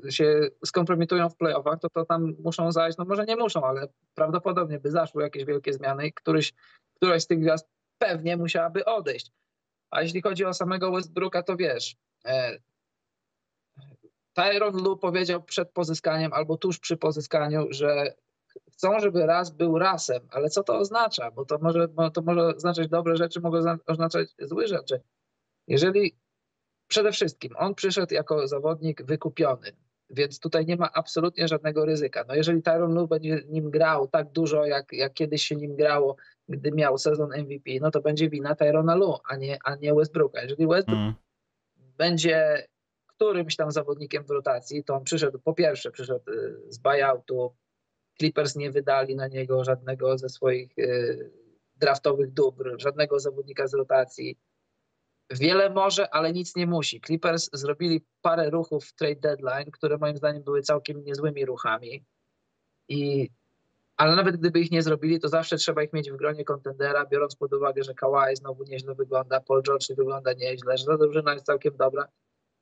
[0.09, 4.79] się skompromitują w playoffach, to, to tam muszą zajść, no może nie muszą, ale prawdopodobnie
[4.79, 6.53] by zaszły jakieś wielkie zmiany i któryś,
[6.95, 9.31] któraś z tych gwiazd pewnie musiałaby odejść.
[9.91, 12.59] A jeśli chodzi o samego Westbrooka, to wiesz, e,
[14.33, 18.13] Tyron Lu powiedział przed pozyskaniem albo tuż przy pozyskaniu, że
[18.71, 21.31] chcą, żeby raz był rasem, ale co to oznacza?
[21.31, 25.01] Bo to może, to może oznaczać dobre rzeczy, mogą oznaczać złe rzeczy.
[25.67, 26.15] Jeżeli
[26.87, 29.71] przede wszystkim on przyszedł jako zawodnik wykupiony,
[30.09, 32.25] więc tutaj nie ma absolutnie żadnego ryzyka.
[32.27, 36.15] No jeżeli Tyron Lu będzie nim grał tak dużo, jak, jak kiedyś się nim grało,
[36.49, 40.41] gdy miał sezon MVP, no to będzie wina Tyrona Lu, a nie, a nie Westbrooka.
[40.41, 41.13] Jeżeli Westbrook mm.
[41.97, 42.67] będzie
[43.07, 47.55] którymś tam zawodnikiem w rotacji, to on przyszedł, po pierwsze przyszedł y, z buyoutu,
[48.17, 51.31] Clippers nie wydali na niego żadnego ze swoich y,
[51.75, 54.37] draftowych dóbr, żadnego zawodnika z rotacji.
[55.29, 57.01] Wiele może, ale nic nie musi.
[57.01, 62.05] Clippers zrobili parę ruchów w trade deadline, które moim zdaniem były całkiem niezłymi ruchami.
[62.89, 63.29] I,
[63.97, 67.35] ale nawet gdyby ich nie zrobili, to zawsze trzeba ich mieć w gronie kontendera, biorąc
[67.35, 71.45] pod uwagę, że Kawhi znowu nieźle wygląda, Paul George wygląda nieźle, że ta drużyna jest
[71.45, 72.07] całkiem dobra.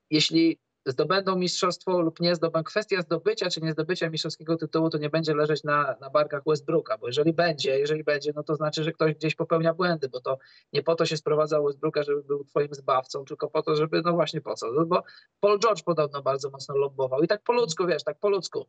[0.10, 2.64] Jeśli zdobędą mistrzostwo lub nie zdobędą.
[2.64, 6.98] Kwestia zdobycia czy nie zdobycia mistrzowskiego tytułu to nie będzie leżeć na, na barkach Westbrooka,
[6.98, 10.38] bo jeżeli będzie, jeżeli będzie, no to znaczy, że ktoś gdzieś popełnia błędy, bo to
[10.74, 14.14] nie po to się sprowadza Westbrooka, żeby był twoim zbawcą, tylko po to, żeby, no
[14.14, 15.04] właśnie po co, no bo
[15.40, 18.66] Paul George podobno bardzo mocno lobbował i tak po ludzku, wiesz, tak po ludzku.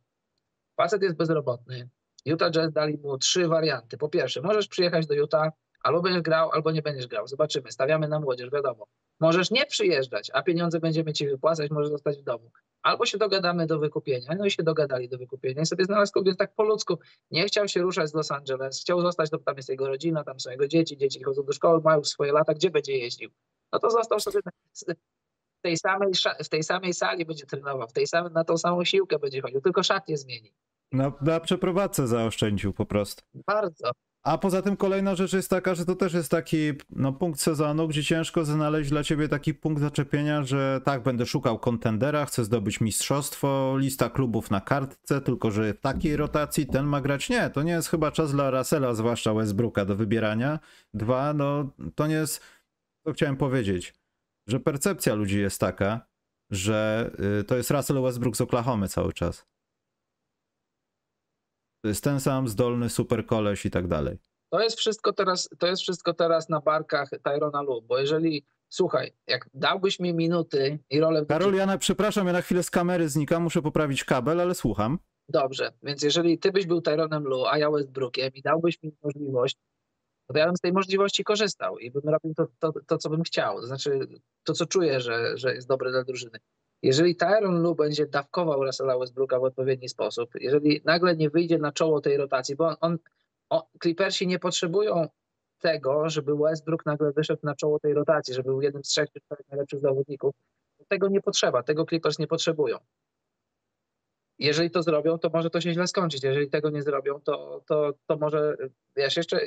[0.76, 1.88] Facet jest bezrobotny.
[2.24, 3.98] Utah Jazz dali mu trzy warianty.
[3.98, 5.48] Po pierwsze, możesz przyjechać do Utah,
[5.85, 7.26] albo będziesz grał, albo nie będziesz grał.
[7.26, 7.72] Zobaczymy.
[7.72, 8.87] Stawiamy na młodzież, wiadomo.
[9.20, 12.51] Możesz nie przyjeżdżać, a pieniądze będziemy ci wypłacać, możesz zostać w domu.
[12.82, 14.35] Albo się dogadamy do wykupienia.
[14.39, 15.62] No i się dogadali do wykupienia.
[15.62, 16.99] I sobie znalazł kogoś tak po ludzku.
[17.30, 18.80] Nie chciał się ruszać z Los Angeles.
[18.80, 21.80] Chciał zostać, to tam jest jego rodzina, tam są jego dzieci, dzieci chodzą do szkoły,
[21.85, 22.55] mają swoje lata.
[22.55, 23.30] Gdzie będzie jeździł?
[23.72, 24.41] No to został sobie
[25.59, 26.12] w tej samej,
[26.45, 29.61] w tej samej sali będzie trenował, w tej samej, na tą samą siłkę będzie chodził,
[29.61, 30.53] tylko szatnie zmieni.
[30.93, 33.22] No, na przeprowadzce zaoszczędził po prostu.
[33.47, 33.91] Bardzo.
[34.24, 37.88] A poza tym kolejna rzecz jest taka, że to też jest taki no, punkt sezonu,
[37.88, 42.80] gdzie ciężko znaleźć dla ciebie taki punkt zaczepienia, że tak, będę szukał kontendera, chcę zdobyć
[42.80, 47.28] mistrzostwo, lista klubów na kartce, tylko że w takiej rotacji ten ma grać.
[47.28, 50.58] Nie, to nie jest chyba czas dla Russella, zwłaszcza Westbrooka do wybierania.
[50.94, 52.40] Dwa, no to nie jest,
[53.06, 53.94] to chciałem powiedzieć,
[54.46, 56.06] że percepcja ludzi jest taka,
[56.50, 57.10] że
[57.40, 59.53] y, to jest Russell Westbrook z Oklahomy cały czas.
[61.85, 64.18] To jest ten sam zdolny super koleś i tak dalej.
[64.51, 69.12] To jest wszystko teraz, to jest wszystko teraz na barkach Tyrona Lu, bo jeżeli słuchaj,
[69.26, 71.26] jak dałbyś mi minuty i rolę...
[71.26, 74.99] Karol, ja na, przepraszam, ja na chwilę z kamery znikam, muszę poprawić kabel, ale słucham.
[75.28, 79.57] Dobrze, więc jeżeli ty byś był Tyronem Lu, a ja Westbrookiem i dałbyś mi możliwość,
[80.26, 83.22] to ja bym z tej możliwości korzystał i bym robił to, to, to co bym
[83.22, 84.01] chciał, to znaczy
[84.45, 86.39] to, co czuję, że, że jest dobre dla drużyny.
[86.82, 91.72] Jeżeli Tyron Lu będzie dawkował Russella Westbrooka w odpowiedni sposób, jeżeli nagle nie wyjdzie na
[91.72, 92.98] czoło tej rotacji, bo on,
[93.50, 95.08] on, Clippersi nie potrzebują
[95.60, 99.20] tego, żeby Westbrook nagle wyszedł na czoło tej rotacji, żeby był jednym z trzech czy
[99.20, 100.34] czterech najlepszych zawodników.
[100.88, 102.78] Tego nie potrzeba, tego Clippers nie potrzebują.
[104.38, 106.24] Jeżeli to zrobią, to może to się źle skończyć.
[106.24, 108.56] Jeżeli tego nie zrobią, to, to, to może,
[108.96, 109.40] wiesz, jeszcze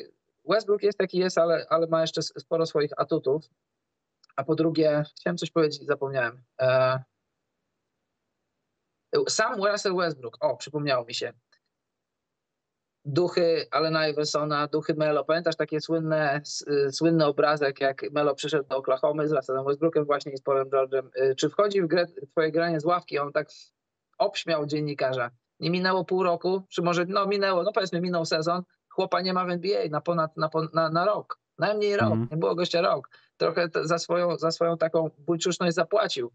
[0.50, 3.50] Westbrook jest taki jest, ale, ale ma jeszcze sporo swoich atutów.
[4.36, 6.42] A po drugie, chciałem coś powiedzieć, zapomniałem.
[6.62, 7.04] E,
[9.30, 11.34] sam Russell Westbrook, o, przypomniało mi się.
[13.06, 15.24] Duchy Alena Iversona, duchy Melo.
[15.24, 16.42] Pamiętasz takie słynne,
[16.92, 21.10] słynny obrazek, jak Melo przyszedł do Oklahomy z Russellem Westbrookiem właśnie i z Paulem George'em.
[21.22, 23.20] Y, czy wchodzi w grę twoje granie z ławki?
[23.20, 23.48] On tak
[24.18, 25.32] obśmiał dziennikarza.
[25.60, 29.46] Nie minęło pół roku, czy może, no minęło, no powiedzmy minął sezon, chłopa nie ma
[29.46, 31.40] w NBA na ponad, na, na, na rok.
[31.58, 32.28] Najmniej rok, mm.
[32.32, 33.10] nie było gościa rok.
[33.38, 36.32] Trochę za swoją, za swoją taką bójczuszność zapłacił.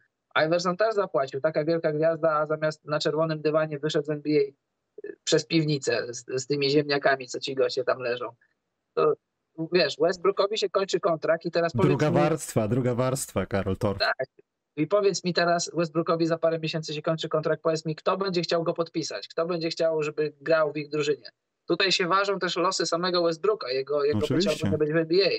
[0.46, 1.40] Iverson też zapłacił.
[1.40, 6.24] Taka wielka gwiazda, a zamiast na czerwonym dywanie wyszedł z NBA y, przez piwnicę z,
[6.42, 8.34] z tymi ziemniakami, co ci goście tam leżą.
[8.94, 9.14] To
[9.72, 13.98] wiesz, Westbrookowi się kończy kontrakt i teraz Druga warstwa, druga warstwa, Karol Torf.
[13.98, 14.26] Tak.
[14.76, 18.42] I powiedz mi teraz, Westbrookowi za parę miesięcy się kończy kontrakt, powiedz mi, kto będzie
[18.42, 21.30] chciał go podpisać, kto będzie chciał, żeby grał w ich drużynie.
[21.66, 25.30] Tutaj się ważą też losy samego Westbrooka, jego, jego pociągnięcie być w NBA.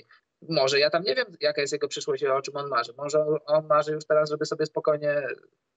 [0.50, 2.94] Może ja tam nie wiem, jaka jest jego przyszłość, o czym on marzy.
[2.98, 5.28] Może on marzy już teraz, żeby sobie spokojnie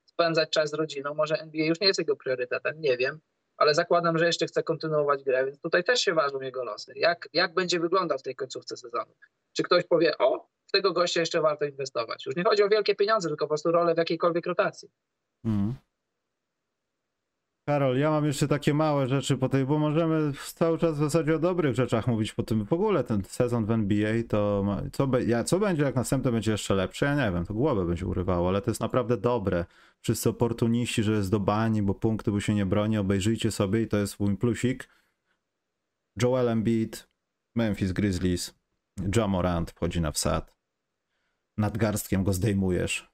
[0.04, 1.14] spędzać czas z rodziną.
[1.14, 3.20] Może NBA już nie jest jego priorytetem, nie wiem,
[3.56, 6.92] ale zakładam, że jeszcze chce kontynuować grę, więc tutaj też się ważą jego losy.
[6.96, 9.12] Jak, jak będzie wyglądał w tej końcówce sezonu?
[9.52, 12.26] Czy ktoś powie, o, w tego gościa jeszcze warto inwestować?
[12.26, 14.88] Już nie chodzi o wielkie pieniądze, tylko po prostu rolę w jakiejkolwiek rotacji.
[15.44, 15.74] Mm.
[17.68, 21.36] Karol, ja mam jeszcze takie małe rzeczy po tej, bo możemy cały czas w zasadzie
[21.36, 22.64] o dobrych rzeczach mówić po tym.
[22.64, 26.52] W ogóle ten sezon w NBA to co, be, ja, co będzie, jak następny będzie
[26.52, 29.64] jeszcze lepszy, ja nie wiem, to głowę będzie urywało, ale to jest naprawdę dobre.
[30.00, 33.88] Wszyscy oportuniści, że jest do bani, bo punkty by się nie broni, obejrzyjcie sobie i
[33.88, 34.88] to jest mój plusik.
[36.22, 37.08] Joel Embiid,
[37.54, 38.54] Memphis Grizzlies,
[39.16, 40.56] Jamorant wchodzi na wsad.
[41.58, 43.10] Nad garstkiem go zdejmujesz.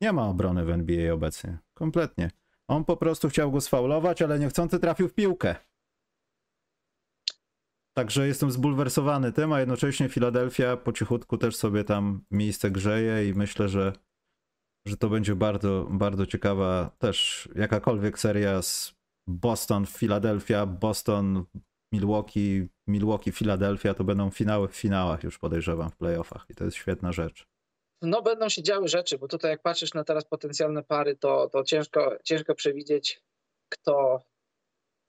[0.00, 1.58] Nie ma obrony w NBA obecnie.
[1.74, 2.30] Kompletnie.
[2.68, 5.56] On po prostu chciał go sfaulować, ale niechcący trafił w piłkę.
[7.96, 13.34] Także jestem zbulwersowany tym, a jednocześnie Filadelfia po cichutku też sobie tam miejsce grzeje i
[13.34, 13.92] myślę, że,
[14.86, 18.94] że to będzie bardzo, bardzo ciekawa też jakakolwiek seria z
[19.28, 21.44] Boston, Filadelfia, Boston,
[21.92, 26.76] Milwaukee, Milwaukee, Filadelfia, to będą finały w finałach już podejrzewam w playoffach i to jest
[26.76, 27.57] świetna rzecz
[28.02, 31.64] no będą się działy rzeczy, bo tutaj jak patrzysz na teraz potencjalne pary, to, to
[31.64, 33.22] ciężko, ciężko przewidzieć,
[33.68, 34.22] kto,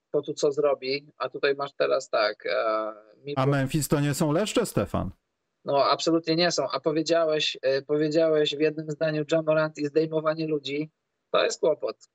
[0.10, 2.46] kto tu co zrobi, a tutaj masz teraz tak.
[2.46, 2.94] E,
[3.36, 5.12] A Memphis to nie są leszcze, Stefan?
[5.66, 10.92] No absolutnie nie są, a powiedziałeś, e, powiedziałeś w jednym zdaniu Jamorant i zdejmowanie ludzi,
[11.32, 12.10] to jest kłopot.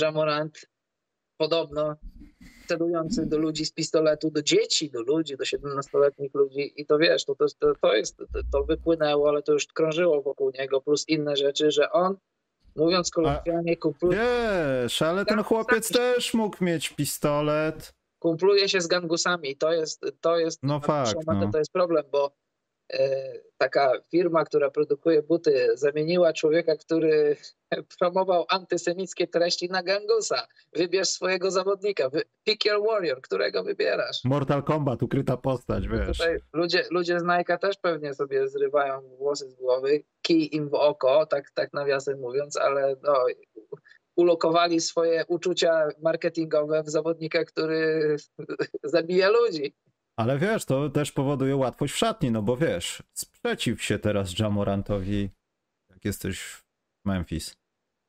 [0.00, 0.70] Jamorant
[1.36, 1.96] podobno
[2.66, 7.24] celujący do ludzi z pistoletu, do dzieci, do ludzi, do 17-letnich ludzi i to wiesz,
[7.24, 7.46] to, to,
[7.82, 11.92] to, jest, to, to wypłynęło, ale to już krążyło wokół niego, plus inne rzeczy, że
[11.92, 12.16] on
[12.76, 14.18] mówiąc kolokwialnie, kumpluje...
[14.82, 17.94] Wiesz, ale ten chłopiec też mógł mieć pistolet.
[18.18, 19.56] Kumpluje się z gangusami.
[19.56, 21.50] To jest, to jest, no fakt, no.
[21.52, 22.32] to jest problem, bo
[23.58, 27.36] taka firma, która produkuje buty, zamieniła człowieka, który
[27.98, 30.46] promował antysemickie treści na gangusa.
[30.72, 32.10] Wybierz swojego zawodnika.
[32.44, 34.24] Pick your warrior, którego wybierasz.
[34.24, 36.18] Mortal Kombat, ukryta postać, wiesz.
[36.18, 40.74] Tutaj ludzie, ludzie z Nike też pewnie sobie zrywają włosy z głowy, kij im w
[40.74, 43.14] oko, tak, tak nawiasem mówiąc, ale no,
[44.16, 48.16] ulokowali swoje uczucia marketingowe w zawodnika, który
[48.84, 49.74] zabija ludzi.
[50.18, 55.30] Ale wiesz, to też powoduje łatwość w szatni, no bo wiesz, sprzeciw się teraz Jamorantowi,
[55.90, 56.64] jak jesteś w
[57.04, 57.56] Memphis.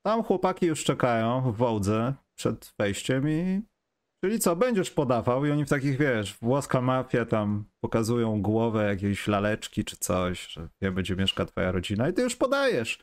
[0.06, 3.62] Tam chłopaki już czekają w wołdze przed wejściem i
[4.24, 9.26] czyli co, będziesz podawał i oni w takich, wiesz, włoska mafia tam pokazują głowę jakiejś
[9.26, 12.98] laleczki czy coś, że wie, będzie mieszka twoja rodzina i ty już podajesz.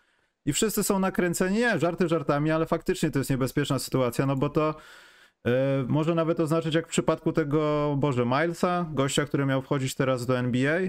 [0.46, 4.50] I wszyscy są nakręceni, nie, żarty żartami, ale faktycznie to jest niebezpieczna sytuacja, no bo
[4.50, 4.76] to
[5.88, 10.38] może nawet oznaczać jak w przypadku tego, Boże, Milesa, gościa, który miał wchodzić teraz do
[10.38, 10.80] NBA,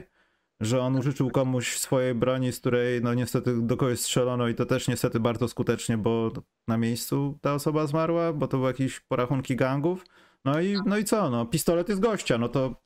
[0.61, 4.67] że on użyczył komuś swojej broni, z której no niestety do kogoś strzelono i to
[4.67, 6.33] też niestety bardzo skutecznie, bo
[6.69, 10.05] na miejscu ta osoba zmarła, bo to były jakieś porachunki gangów.
[10.45, 12.83] No i, no i co, no pistolet jest gościa, no to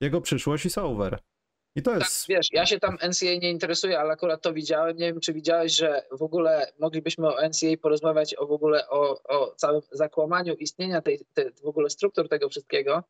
[0.00, 1.18] jego przyszłość jest over.
[1.76, 2.26] I to tak, jest.
[2.26, 4.96] Tak, wiesz, ja się tam NCA nie interesuję, ale akurat to widziałem.
[4.96, 9.22] Nie wiem, czy widziałeś, że w ogóle moglibyśmy o NCA porozmawiać o w ogóle o,
[9.22, 13.02] o całym zakłamaniu istnienia tej, tej w ogóle struktur tego wszystkiego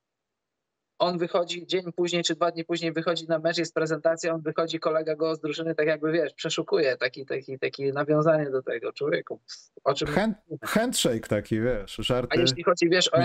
[1.03, 4.81] on wychodzi dzień później czy dwa dni później wychodzi na mecz, jest prezentacja, on wychodzi,
[4.81, 9.41] kolega go z drużyny, tak jakby wiesz, przeszukuje taki, taki, taki nawiązanie do tego człowieku.
[9.85, 13.19] O czym Hand, handshake taki, wiesz, żarty A jeśli chodzi, wiesz, o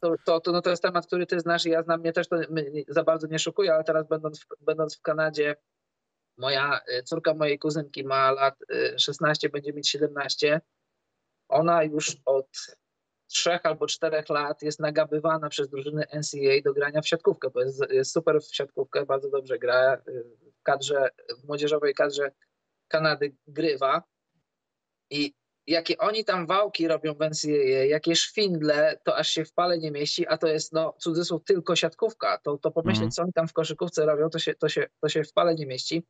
[0.00, 2.28] to, to, to, no to jest temat, który ty znasz i ja znam, mnie też
[2.28, 2.36] to
[2.88, 5.56] za bardzo nie szukuje, ale teraz będąc w, będąc w Kanadzie,
[6.38, 8.54] moja y, córka mojej kuzynki ma lat
[8.96, 10.60] 16, y, będzie mieć 17.
[11.48, 12.76] Ona już od
[13.26, 17.82] trzech albo czterech lat jest nagabywana przez drużyny NCAA do grania w siatkówkę, bo jest,
[17.90, 20.02] jest super w siatkówkę, bardzo dobrze gra.
[20.58, 21.08] W kadrze,
[21.38, 22.30] w młodzieżowej kadrze
[22.88, 24.02] Kanady grywa.
[25.10, 25.34] I
[25.66, 29.90] jakie oni tam wałki robią w NCAA, jakie szwindle, to aż się w pale nie
[29.90, 32.38] mieści, a to jest, no, cudzysłów, tylko siatkówka.
[32.38, 33.10] To, to pomyśleć, mm.
[33.10, 35.66] co oni tam w koszykówce robią, to się, to, się, to się w pale nie
[35.66, 36.02] mieści.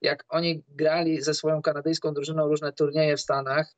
[0.00, 3.74] Jak oni grali ze swoją kanadyjską drużyną różne turnieje w Stanach,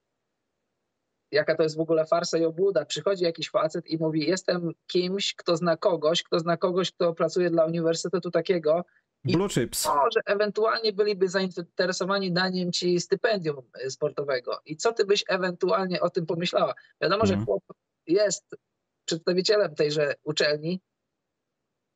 [1.32, 2.84] jaka to jest w ogóle farsa i obłuda.
[2.84, 7.50] Przychodzi jakiś facet i mówi, jestem kimś, kto zna kogoś, kto zna kogoś, kto pracuje
[7.50, 8.84] dla uniwersytetu takiego.
[9.24, 9.86] Blue chips.
[9.86, 14.60] Może ewentualnie byliby zainteresowani daniem ci stypendium sportowego.
[14.66, 16.74] I co ty byś ewentualnie o tym pomyślała?
[17.00, 17.46] Wiadomo, że mhm.
[17.46, 17.62] chłop
[18.06, 18.56] jest
[19.04, 20.80] przedstawicielem tejże uczelni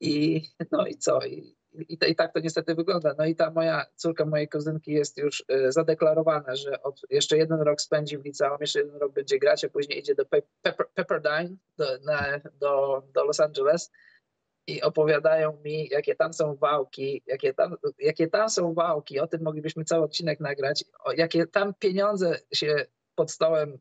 [0.01, 1.21] i no i co?
[1.27, 1.56] I,
[1.89, 3.15] i, i tak to niestety wygląda.
[3.19, 7.61] No i ta moja córka mojej kuzynki jest już y, zadeklarowana, że od, jeszcze jeden
[7.61, 11.57] rok spędzi w liceum, jeszcze jeden rok będzie grać, a później idzie do Pepper, Pepperdine,
[11.79, 13.91] do, na, do, do Los Angeles
[14.67, 19.43] i opowiadają mi, jakie tam są wałki, jakie tam, jakie tam są wałki, o tym
[19.43, 23.79] moglibyśmy cały odcinek nagrać, o, jakie tam pieniądze się pod stołem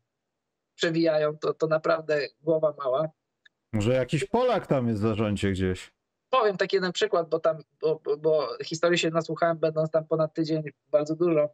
[0.75, 3.09] przewijają, to, to naprawdę głowa mała.
[3.73, 5.91] Może jakiś Polak tam jest w zarządzie gdzieś.
[6.29, 10.33] Powiem taki jeden przykład, bo tam, bo, bo, bo historii się nasłuchałem, będąc tam ponad
[10.33, 11.49] tydzień bardzo dużo.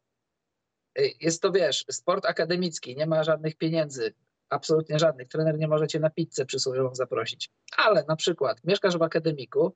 [1.21, 4.13] Jest to, wiesz, sport akademicki, nie ma żadnych pieniędzy,
[4.49, 5.27] absolutnie żadnych.
[5.27, 7.49] Trener nie może cię na pizzę przysłowiową zaprosić.
[7.77, 9.75] Ale na przykład mieszkasz w akademiku,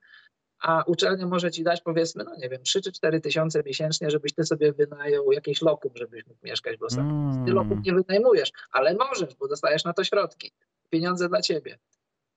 [0.59, 4.33] a uczelnia może ci dać powiedzmy, no nie wiem, 3 czy 4 tysiące miesięcznie, żebyś
[4.33, 7.45] ty sobie wynajął jakieś lokum, żebyś mógł mieszkać w Los Angeles.
[7.45, 10.51] Ty lokum nie wynajmujesz, ale możesz, bo dostajesz na to środki.
[10.89, 11.77] Pieniądze dla ciebie.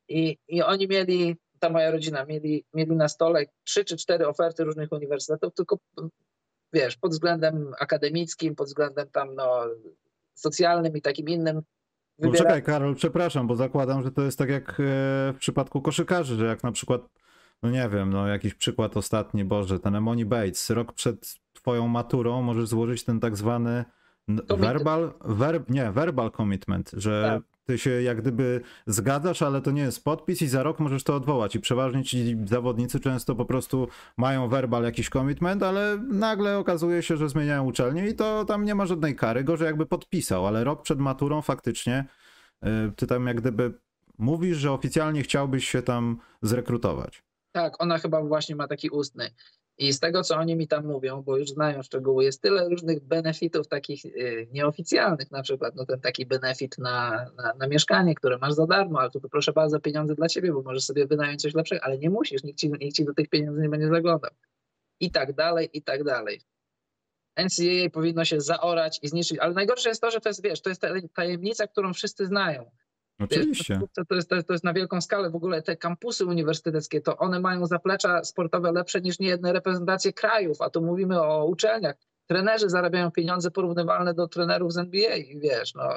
[0.08, 4.64] I, i oni mieli, ta moja rodzina, mieli, mieli na stole trzy czy cztery oferty
[4.64, 5.78] różnych uniwersytetów, tylko
[6.72, 9.64] wiesz, pod względem akademickim, pod względem tam no,
[10.34, 11.62] socjalnym i takim innym.
[12.18, 14.74] No czekaj, Karol, przepraszam, bo zakładam, że to jest tak jak e,
[15.32, 17.00] w przypadku koszykarzy, że jak na przykład,
[17.62, 22.42] no nie wiem, no jakiś przykład ostatni, Boże, ten Emoni Bates, rok przed twoją maturą
[22.42, 23.84] możesz złożyć ten tak zwany
[24.58, 29.82] verbal, verb, nie, verbal commitment, że tak ty się jak gdyby zgadzasz, ale to nie
[29.82, 31.54] jest podpis i za rok możesz to odwołać.
[31.54, 37.16] I przeważnie ci zawodnicy często po prostu mają verbal jakiś commitment, ale nagle okazuje się,
[37.16, 39.44] że zmieniają uczelnię i to tam nie ma żadnej kary.
[39.44, 42.04] Gorzej jakby podpisał, ale rok przed maturą faktycznie
[42.64, 43.74] y, ty tam jak gdyby
[44.18, 47.22] mówisz, że oficjalnie chciałbyś się tam zrekrutować.
[47.52, 49.30] Tak, ona chyba właśnie ma taki ustny.
[49.78, 53.04] I z tego, co oni mi tam mówią, bo już znają szczegóły, jest tyle różnych
[53.04, 58.38] benefitów takich y, nieoficjalnych, na przykład no ten taki benefit na, na, na, mieszkanie, które
[58.38, 61.54] masz za darmo, ale to, proszę bardzo pieniądze dla ciebie, bo możesz sobie wynająć coś
[61.54, 64.30] lepszego, ale nie musisz, nikt ci, nikt ci do tych pieniędzy nie będzie zaglądał.
[65.00, 66.40] I tak dalej, i tak dalej.
[67.36, 70.70] NCAA powinno się zaorać i zniszczyć, ale najgorsze jest to, że to jest, wiesz, to
[70.70, 70.82] jest
[71.14, 72.70] tajemnica, którą wszyscy znają.
[73.18, 73.80] Oczywiście.
[74.08, 75.30] To jest, to, jest, to jest na wielką skalę.
[75.30, 80.60] W ogóle te kampusy uniwersyteckie, to one mają zaplecza sportowe lepsze niż niejedne reprezentacje krajów,
[80.60, 81.96] a tu mówimy o uczelniach.
[82.26, 85.88] Trenerzy zarabiają pieniądze porównywalne do trenerów z NBA, wiesz, no.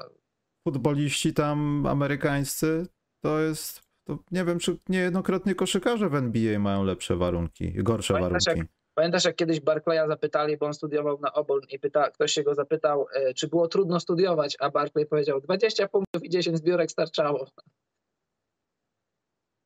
[0.68, 2.88] Futboliści tam amerykańscy,
[3.24, 8.46] to jest, to nie wiem, czy niejednokrotnie koszykarze w NBA mają lepsze warunki, gorsze Pamiętasz,
[8.46, 8.60] warunki.
[8.60, 12.44] Jak, Pamiętasz, jak kiedyś Barclaya zapytali, bo on studiował na Auburn i pyta, ktoś się
[12.44, 16.92] go zapytał, e, czy było trudno studiować, a Barclay powiedział 20 punktów i 10 zbiórek
[16.92, 17.48] starczało.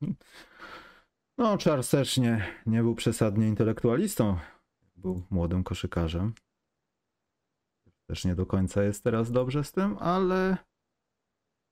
[1.37, 4.37] No, Charles też nie, nie był przesadnie intelektualistą.
[4.95, 6.33] Był młodym koszykarzem.
[8.09, 10.57] Też nie do końca jest teraz dobrze z tym, ale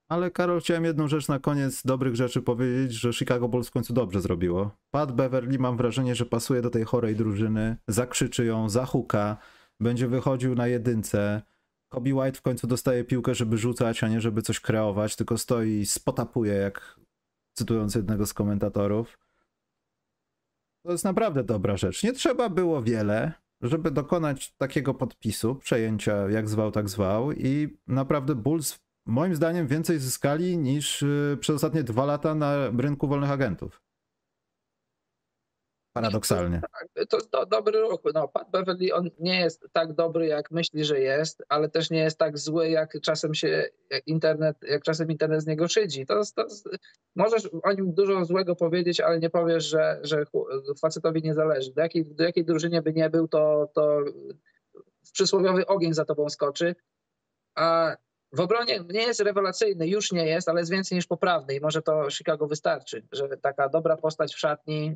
[0.10, 3.94] ale Karol, chciałem jedną rzecz na koniec dobrych rzeczy powiedzieć, że Chicago Bulls w końcu
[3.94, 4.72] dobrze zrobiło.
[4.92, 9.38] Pat Beverly mam wrażenie, że pasuje do tej chorej drużyny, zakrzyczy ją, zahuka,
[9.80, 11.42] będzie wychodził na jedynce.
[11.90, 15.70] Kobe White w końcu dostaje piłkę, żeby rzucać, a nie żeby coś kreować, tylko stoi
[15.70, 17.00] i spotapuje, jak
[17.58, 19.20] cytując jednego z komentatorów.
[20.86, 22.04] To jest naprawdę dobra rzecz.
[22.04, 28.36] Nie trzeba było wiele, żeby dokonać takiego podpisu, przejęcia jak zwał, tak zwał i naprawdę
[28.36, 33.82] Bulls moim zdaniem więcej zyskali niż y, przez ostatnie dwa lata na rynku wolnych agentów.
[35.94, 36.62] Paradoksalnie.
[36.62, 38.02] Tak, to, to dobry ruch.
[38.14, 42.00] No, Pat Beverly on nie jest tak dobry, jak myśli, że jest, ale też nie
[42.00, 43.66] jest tak zły, jak czasem się
[44.06, 46.06] internet, jak czasem internet z niego szydzi.
[46.06, 46.48] To, to,
[47.16, 50.26] możesz o nim dużo złego powiedzieć, ale nie powiesz, że, że
[50.82, 51.74] facetowi nie zależy.
[51.74, 54.00] Do jakiej, do jakiej drużynie by nie był, to, to
[55.14, 56.76] przysłowiowy ogień za tobą skoczy.
[57.56, 57.96] A
[58.34, 61.82] w obronie nie jest rewelacyjny, już nie jest, ale jest więcej niż poprawny i może
[61.82, 64.96] to Chicago wystarczy, że taka dobra postać w szatni,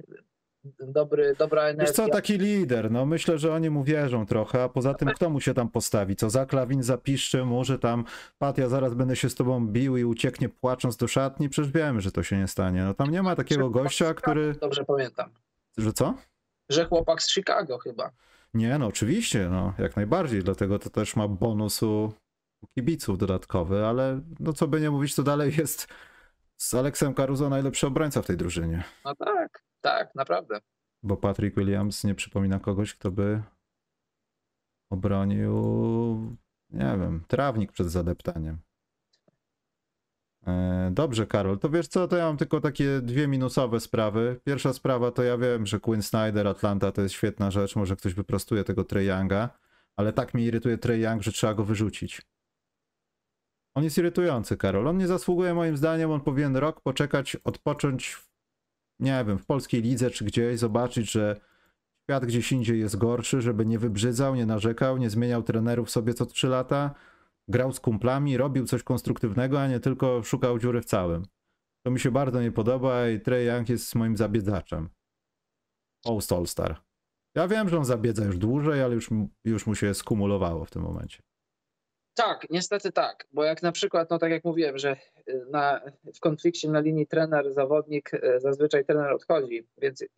[0.79, 1.85] dobry, dobra energia.
[1.85, 5.29] Wiesz co, taki lider, no myślę, że oni mu wierzą trochę, a poza tym kto
[5.29, 6.15] mu się tam postawi?
[6.15, 8.05] Co za klawin zapiszczy, może tam
[8.37, 12.01] Pat, ja zaraz będę się z tobą bił i ucieknie płacząc do szatni, przecież wiemy,
[12.01, 12.83] że to się nie stanie.
[12.83, 14.55] No tam nie ma takiego gościa, który...
[14.61, 15.29] Dobrze pamiętam.
[15.77, 16.13] Że co?
[16.69, 18.11] Że chłopak z Chicago chyba.
[18.53, 22.13] Nie, no oczywiście, no jak najbardziej, dlatego to też ma bonusu
[22.75, 25.87] kibiców dodatkowy, ale no co by nie mówić, to dalej jest
[26.57, 28.83] z Aleksem Caruso najlepszy obrońca w tej drużynie.
[29.05, 30.59] No tak, tak, naprawdę.
[31.03, 33.41] Bo Patrick Williams nie przypomina kogoś, kto by
[34.89, 35.55] obronił,
[36.69, 38.57] nie wiem, trawnik przed zadeptaniem.
[40.47, 44.39] E, dobrze, Karol, to wiesz co, to ja mam tylko takie dwie minusowe sprawy.
[44.43, 48.13] Pierwsza sprawa to ja wiem, że Quinn Snyder, Atlanta to jest świetna rzecz, może ktoś
[48.13, 49.49] wyprostuje tego Trey Younga,
[49.95, 52.21] ale tak mnie irytuje Trey Young, że trzeba go wyrzucić.
[53.77, 54.87] On jest irytujący, Karol.
[54.87, 58.17] On nie zasługuje moim zdaniem, on powinien rok poczekać, odpocząć,
[58.99, 61.39] nie wiem, w polskiej lidze czy gdzieś, zobaczyć, że
[62.07, 66.25] Kwiat gdzieś indziej jest gorszy, żeby nie wybrzydzał, nie narzekał, nie zmieniał trenerów sobie co
[66.25, 66.95] 3 lata,
[67.47, 71.25] grał z kumplami, robił coś konstruktywnego, a nie tylko szukał dziury w całym.
[71.85, 74.89] To mi się bardzo nie podoba i Trey Young jest moim zabiedzaczem.
[76.03, 76.81] Post All-Star.
[77.35, 79.09] Ja wiem, że on zabiedza już dłużej, ale już,
[79.45, 81.26] już mu się skumulowało w tym momencie.
[82.17, 84.95] Tak, niestety tak, bo jak na przykład, no tak jak mówiłem, że
[85.29, 85.81] y, na,
[86.15, 90.09] w konflikcie na linii trener-zawodnik y, zazwyczaj trener odchodzi, więc y,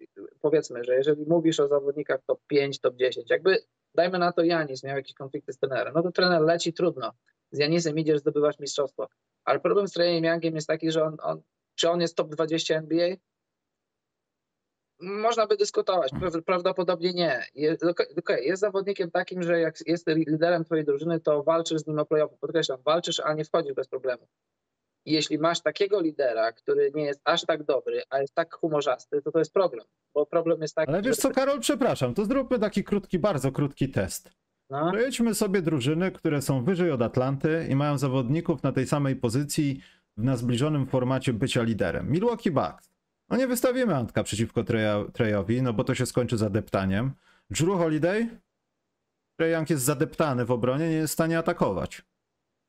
[0.42, 3.58] powiedzmy, że jeżeli mówisz o zawodnikach top 5, top 10, jakby
[3.96, 7.12] dajmy na to Janis miał jakieś konflikty z trenerem, no to trener leci trudno,
[7.52, 9.08] z Janisem idziesz, zdobywasz mistrzostwo,
[9.44, 11.42] ale problem z Treyem Youngiem jest taki, że on, on,
[11.76, 13.16] czy on jest top 20 NBA?
[15.00, 16.12] Można by dyskutować,
[16.46, 17.44] prawdopodobnie nie.
[17.56, 22.00] Jest, okay, jest zawodnikiem takim, że jak jest liderem twojej drużyny, to walczysz z nim
[22.00, 22.38] o playoffy.
[22.40, 24.28] Podkreślam, walczysz, a nie wchodzisz bez problemu.
[25.06, 29.32] Jeśli masz takiego lidera, który nie jest aż tak dobry, a jest tak humorzasty, to
[29.32, 29.86] to jest problem.
[30.14, 30.90] Bo problem jest taki.
[30.92, 34.32] Ale wiesz co, Karol, przepraszam, to zróbmy taki krótki, bardzo krótki test.
[34.70, 34.92] No.
[35.34, 39.82] Sobie drużyny, które są wyżej od Atlanty i mają zawodników na tej samej pozycji
[40.18, 42.12] na zbliżonym formacie bycia liderem.
[42.12, 42.90] Milwaukee Bucks.
[43.30, 44.64] No nie wystawimy Antka przeciwko
[45.14, 47.12] Trejowi, no bo to się skończy zadeptaniem.
[47.50, 48.40] Drew Holiday?
[49.40, 52.02] Trey Young jest zadeptany w obronie, nie jest w stanie atakować.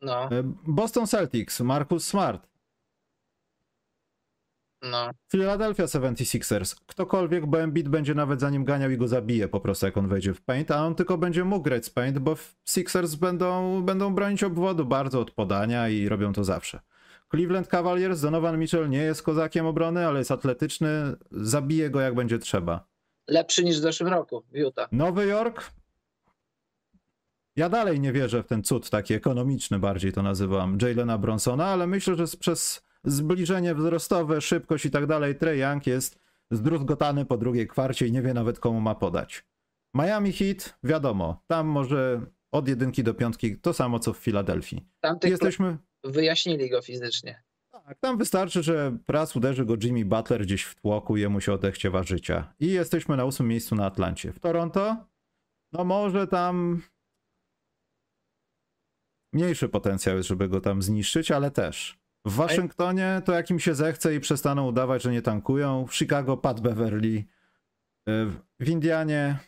[0.02, 0.24] No.
[0.24, 2.50] E, Boston Celtics, Marcus Smart.
[4.82, 5.10] No.
[5.28, 6.76] Philadelphia 76ers.
[6.86, 10.34] Ktokolwiek, bo Embiid będzie nawet zanim ganiał i go zabije po prostu, jak on wejdzie
[10.34, 14.44] w paint, a on tylko będzie mógł grać z paint, bo Sixers będą, będą bronić
[14.44, 16.80] obwodu bardzo od podania i robią to zawsze.
[17.30, 20.88] Cleveland Cavaliers, Donovan Mitchell nie jest kozakiem obrony, ale jest atletyczny,
[21.30, 22.88] zabije go jak będzie trzeba.
[23.28, 24.88] Lepszy niż w zeszłym roku w Utah.
[24.92, 25.70] Nowy Jork?
[27.56, 31.86] Ja dalej nie wierzę w ten cud taki ekonomiczny, bardziej to nazywam, Jalena Bronsona, ale
[31.86, 36.18] myślę, że przez zbliżenie wzrostowe, szybkość i tak dalej, Trey Young jest
[36.50, 39.44] zdruzgotany po drugiej kwarcie i nie wie nawet komu ma podać.
[39.94, 42.20] Miami Heat, wiadomo, tam może
[42.52, 44.86] od jedynki do piątki to samo co w Filadelfii.
[45.24, 47.42] Jesteśmy wyjaśnili go fizycznie.
[47.70, 52.02] Tak, tam wystarczy, że raz uderzy go Jimmy Butler gdzieś w tłoku, jemu się odechciewa
[52.02, 52.54] życia.
[52.60, 54.32] I jesteśmy na ósmym miejscu na Atlancie.
[54.32, 54.96] W Toronto,
[55.72, 56.82] no może tam
[59.32, 62.00] mniejszy potencjał jest, żeby go tam zniszczyć, ale też.
[62.24, 65.86] W Waszyngtonie to jak im się zechce i przestaną udawać, że nie tankują.
[65.86, 67.24] W Chicago Pat Beverly.
[68.08, 68.30] Y,
[68.60, 69.38] w Indianie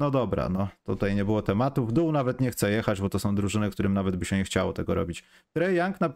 [0.00, 1.86] no dobra, no tutaj nie było tematu.
[1.86, 4.44] W dół nawet nie chcę jechać, bo to są drużyny, którym nawet by się nie
[4.44, 5.24] chciało tego robić.
[5.52, 6.12] Trey Young na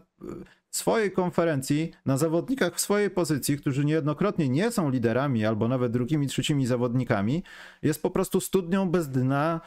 [0.71, 6.27] swojej konferencji, na zawodnikach w swojej pozycji, którzy niejednokrotnie nie są liderami albo nawet drugimi,
[6.27, 7.43] trzecimi zawodnikami,
[7.81, 9.61] jest po prostu studnią bez dna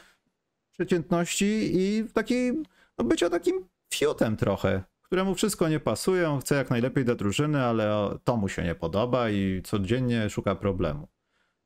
[0.73, 2.63] przeciętności i takiej,
[2.99, 7.63] no bycia takim fiutem trochę, któremu wszystko nie pasuje, on chce jak najlepiej do drużyny,
[7.63, 11.09] ale to mu się nie podoba i codziennie szuka problemu.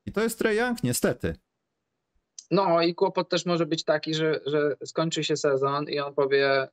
[0.07, 1.35] I to jest Trey Young, niestety.
[2.53, 6.69] No i kłopot też może być taki, że, że skończy się sezon i on powie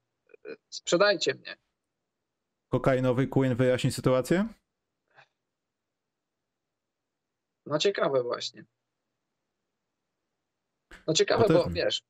[0.69, 1.57] sprzedajcie mnie.
[2.69, 4.47] Kokainowy Queen wyjaśni sytuację?
[7.65, 8.65] No ciekawe właśnie.
[11.07, 12.03] No ciekawe, bo wiesz,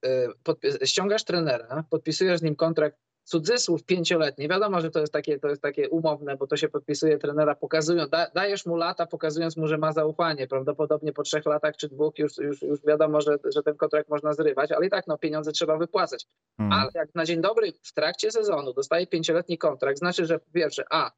[0.83, 2.97] y, ściągasz trenera, podpisujesz z nim kontrakt
[3.29, 4.47] cudzysłów pięcioletni.
[4.47, 8.09] Wiadomo, że to jest takie, to jest takie umowne, bo to się podpisuje trenera, pokazując,
[8.09, 10.47] da, dajesz mu lata, pokazując mu, że ma zaufanie.
[10.47, 14.33] Prawdopodobnie po trzech latach czy dwóch już, już, już wiadomo, że, że ten kontrakt można
[14.33, 16.27] zrywać, ale i tak no, pieniądze trzeba wypłacać.
[16.57, 16.79] Hmm.
[16.79, 20.83] Ale jak na dzień dobry w trakcie sezonu dostaje pięcioletni kontrakt, znaczy, że po pierwsze,
[20.89, 21.11] a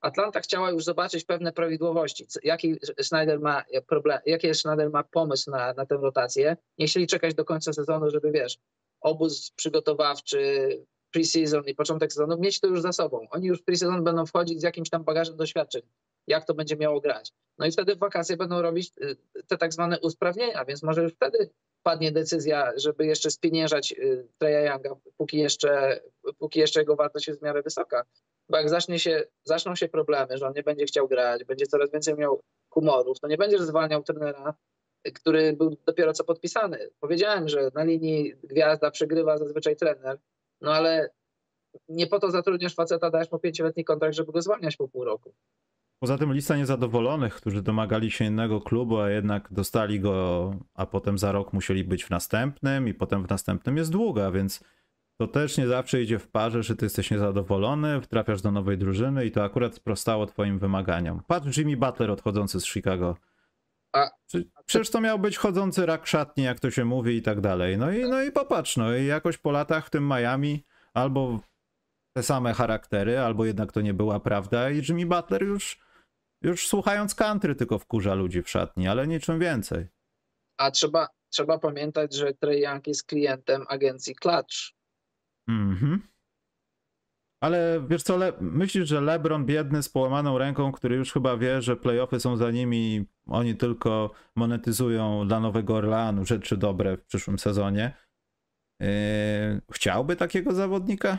[0.00, 2.26] Atlanta chciała już zobaczyć pewne prawidłowości.
[2.42, 6.56] Jaki Schneider ma problem, jaki Schneider ma pomysł na, na tę rotację.
[6.78, 8.58] Nie chcieli czekać do końca sezonu, żeby wiesz,
[9.00, 10.68] obóz przygotowawczy,
[11.14, 13.26] pre-season i początek sezonu, mieć to już za sobą.
[13.30, 15.82] Oni już pre-season będą wchodzić z jakimś tam bagażem doświadczeń,
[16.26, 17.32] jak to będzie miało grać.
[17.58, 21.12] No i wtedy w wakacje będą robić y, te tak zwane usprawnienia, więc może już
[21.12, 21.50] wtedy
[21.82, 26.00] padnie decyzja, żeby jeszcze spieniężać y, Treya Younga, póki jeszcze,
[26.38, 28.04] póki jeszcze jego wartość jest w miarę wysoka.
[28.48, 31.90] Bo jak zacznie się, zaczną się problemy, że on nie będzie chciał grać, będzie coraz
[31.90, 32.40] więcej miał
[32.70, 34.54] humorów, to nie będziesz zwalniał trenera,
[35.14, 36.90] który był dopiero co podpisany.
[37.00, 40.18] Powiedziałem, że na linii gwiazda przegrywa zazwyczaj trener,
[40.64, 41.10] no ale
[41.88, 45.34] nie po to zatrudniasz faceta, dajesz mu pięcioletni kontrakt, żeby go zwalniać po pół roku.
[45.98, 51.18] Poza tym lista niezadowolonych, którzy domagali się innego klubu, a jednak dostali go, a potem
[51.18, 54.64] za rok musieli być w następnym i potem w następnym jest długa, więc
[55.16, 59.26] to też nie zawsze idzie w parze, że ty jesteś niezadowolony, trafiasz do nowej drużyny
[59.26, 61.22] i to akurat sprostało twoim wymaganiom.
[61.26, 63.16] Patrz Jimmy Butler odchodzący z Chicago.
[63.94, 64.10] A,
[64.66, 67.78] Przecież to miał być chodzący rak szatni, jak to się mówi i tak dalej.
[67.78, 70.64] No i, no i popatrz, no i jakoś po latach w tym Miami
[70.94, 71.40] albo
[72.16, 75.80] te same charaktery, albo jednak to nie była prawda i Jimmy Butler już,
[76.42, 79.86] już słuchając country tylko wkurza ludzi w szatni, ale niczym więcej.
[80.56, 84.56] A trzeba, trzeba pamiętać, że Trey Young jest klientem agencji Clutch.
[85.48, 86.13] Mhm.
[87.44, 91.62] Ale wiesz co, le- myślisz, że LeBron biedny z połamaną ręką, który już chyba wie,
[91.62, 97.38] że playoffy są za nimi, oni tylko monetyzują dla Nowego Orleanu rzeczy dobre w przyszłym
[97.38, 97.96] sezonie.
[98.80, 98.88] Yy,
[99.72, 101.18] chciałby takiego zawodnika?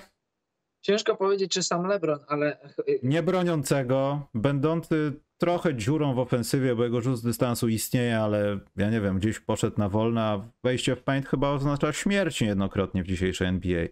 [0.82, 2.58] Ciężko powiedzieć, czy sam LeBron, ale
[3.04, 8.90] Nie broniącego, będący trochę dziurą w ofensywie, bo jego rzut z dystansu istnieje, ale ja
[8.90, 13.08] nie wiem, gdzieś poszedł na wolne, a wejście w paint chyba oznacza śmierć niejednokrotnie w
[13.08, 13.86] dzisiejszej NBA.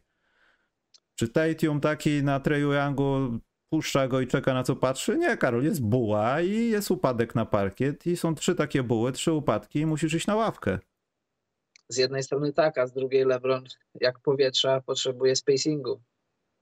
[1.15, 3.39] Czy Tatum taki na Treju Youngu
[3.69, 5.17] puszcza go i czeka na co patrzy?
[5.17, 9.33] Nie, Karol, jest buła i jest upadek na parkiet i są trzy takie buły, trzy
[9.33, 10.79] upadki i musisz iść na ławkę.
[11.89, 13.63] z jednej strony tak, a z drugiej LeBron
[14.01, 16.01] jak powietrza potrzebuje spacingu.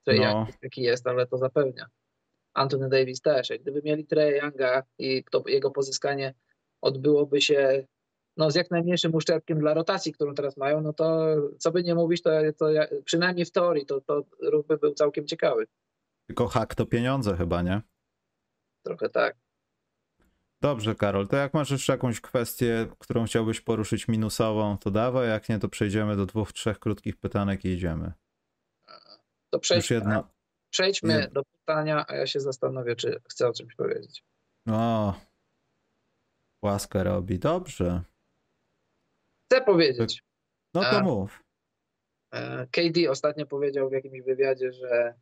[0.04, 0.48] Trey No.
[0.62, 1.86] Jaki jest, ale to zapewnia.
[2.54, 3.50] Anthony Davis też.
[3.62, 6.34] Gdyby mieli Trey Younga i to jego pozyskanie
[6.82, 7.88] odbyłoby się
[8.38, 11.96] no, z jak najmniejszym uszczerbkiem dla rotacji, którą teraz mają, no to co by nie
[11.96, 12.66] mówić, to, to
[13.06, 15.68] przynajmniej w teorii to, to ruch by był całkiem ciekawy.
[16.28, 17.82] Tylko hak to pieniądze chyba, nie?
[18.84, 19.36] Trochę tak.
[20.62, 25.50] Dobrze, Karol, to jak masz jeszcze jakąś kwestię, którą chciałbyś poruszyć minusową, to dawaj, jak
[25.50, 28.12] nie, to przejdziemy do dwóch, trzech krótkich pytanek i idziemy.
[29.50, 30.28] To przejdźmy, jedno.
[30.70, 34.24] przejdźmy do pytania, a ja się zastanowię, czy chcę o czymś powiedzieć.
[34.70, 35.14] O,
[36.62, 37.40] łaskę robi.
[37.40, 38.02] Dobrze.
[39.52, 40.24] Chcę powiedzieć.
[40.74, 41.44] No to mów.
[42.34, 45.14] E, KD ostatnio powiedział w jakimś wywiadzie, że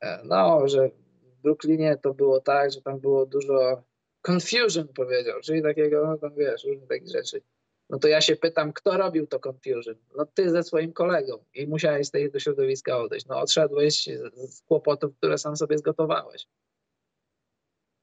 [0.00, 0.88] e, no, że
[1.22, 3.82] w Brooklynie to było tak, że tam było dużo
[4.28, 7.42] confusion powiedział, czyli takiego, no tam wiesz, różnych takich rzeczy.
[7.88, 9.96] No to ja się pytam, kto robił to confusion?
[10.16, 13.26] No ty ze swoim kolegą i musiałeś z tego środowiska odejść.
[13.26, 16.46] No odszedłeś z, z kłopotów, które sam sobie zgotowałeś.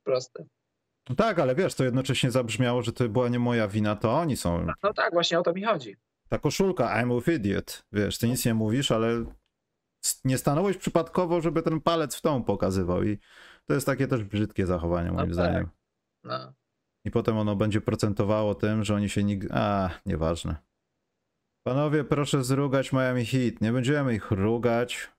[0.04, 0.46] Proste.
[1.10, 4.38] No tak, ale wiesz, to jednocześnie zabrzmiało, że to była nie moja wina, to oni
[4.38, 4.68] są.
[4.84, 5.96] No tak, właśnie o to mi chodzi.
[6.30, 7.86] Ta koszulka, I'm with idiot.
[7.92, 9.26] Wiesz, ty nic nie mówisz, ale
[10.26, 13.18] nie stanąłeś przypadkowo, żeby ten palec w tą pokazywał i
[13.66, 15.34] to jest takie też brzydkie zachowanie moim tak.
[15.34, 15.70] zdaniem.
[16.24, 16.54] No.
[17.06, 19.48] I potem ono będzie procentowało tym, że oni się nigdy...
[19.52, 20.56] A, nieważne.
[21.64, 23.62] Panowie, proszę zrugać Miami Heat.
[23.62, 25.12] Nie będziemy ich rugać.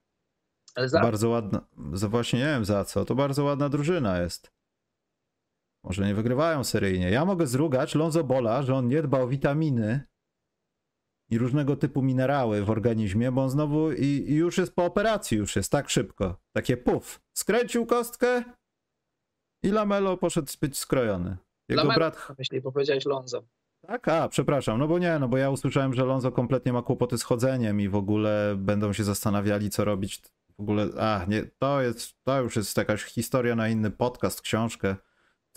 [0.75, 1.61] Ale za, Bardzo ładna...
[1.93, 3.05] Za właśnie nie wiem za co.
[3.05, 4.58] To bardzo ładna drużyna jest.
[5.85, 7.11] Może nie wygrywają seryjnie.
[7.11, 10.01] Ja mogę zrugać Lonzo Bola, że on nie dba o witaminy
[11.31, 15.39] i różnego typu minerały w organizmie, bo on znowu i, i już jest po operacji,
[15.39, 16.37] już jest tak szybko.
[16.53, 17.21] Takie puf.
[17.37, 18.45] Skręcił kostkę
[19.63, 21.37] i Lamelo poszedł być skrojony.
[21.69, 22.39] Jego Lamelo brat...
[22.39, 23.43] myśli, bo powiedziałeś Lonzo.
[23.87, 24.09] Tak?
[24.09, 24.79] A, przepraszam.
[24.79, 27.89] No bo nie, no bo ja usłyszałem, że Lonzo kompletnie ma kłopoty z chodzeniem i
[27.89, 30.23] w ogóle będą się zastanawiali, co robić.
[30.59, 34.97] W ogóle, a, nie, to jest, to już jest jakaś historia na inny podcast, książkę.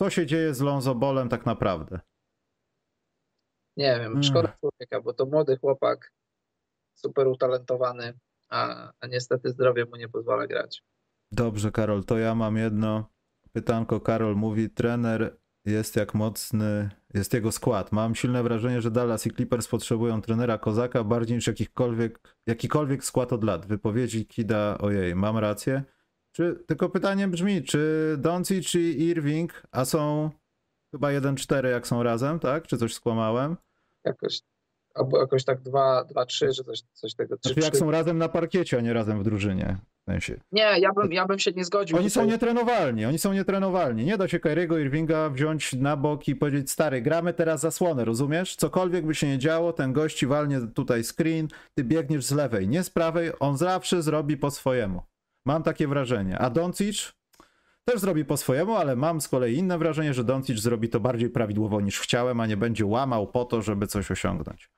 [0.02, 2.00] Co się dzieje z Lonzo Bolem tak naprawdę?
[3.78, 4.24] Nie wiem, Mm.
[4.24, 6.14] szkoda człowieka, bo to młody chłopak,
[6.94, 8.14] super utalentowany,
[8.50, 10.84] a, a niestety zdrowie mu nie pozwala grać.
[11.32, 13.10] Dobrze, Karol, to ja mam jedno
[13.52, 14.00] pytanko.
[14.00, 17.92] Karol mówi, trener jest jak mocny, jest jego skład.
[17.92, 23.34] Mam silne wrażenie, że Dallas i Clippers potrzebują trenera Kozaka bardziej niż jakikolwiek, jakikolwiek skład
[23.34, 23.66] od lat.
[23.66, 25.84] Wypowiedzi Kida, ojej, mam rację?
[26.32, 30.30] Czy, tylko pytanie brzmi, czy Doncic i Irving, a są
[30.92, 32.68] chyba 1-4 jak są razem, tak?
[32.68, 33.58] Czy coś skłamałem?
[34.06, 34.42] Jakoś,
[34.94, 37.36] albo jakoś tak 2-3, czy coś, coś tego.
[37.36, 39.78] Znaczy 3, jak są razem na parkiecie, a nie razem w drużynie.
[40.02, 40.40] W sensie.
[40.52, 41.98] Nie, ja bym, ja bym się nie zgodził.
[41.98, 42.34] Oni są tutaj.
[42.34, 44.06] nietrenowalni, oni są nietrenowalni.
[44.06, 48.56] Nie da się Kyriego Irvinga wziąć na bok i powiedzieć, stary, gramy teraz zasłonę, rozumiesz?
[48.56, 52.84] Cokolwiek by się nie działo, ten gości walnie tutaj screen, ty biegniesz z lewej, nie
[52.84, 55.02] z prawej, on zawsze zrobi po swojemu.
[55.46, 56.38] Mam takie wrażenie.
[56.40, 57.14] A Doncic
[57.86, 61.30] też zrobi po swojemu, ale mam z kolei inne wrażenie, że Doncic zrobi to bardziej
[61.30, 64.70] prawidłowo niż chciałem, a nie będzie łamał po to, żeby coś osiągnąć.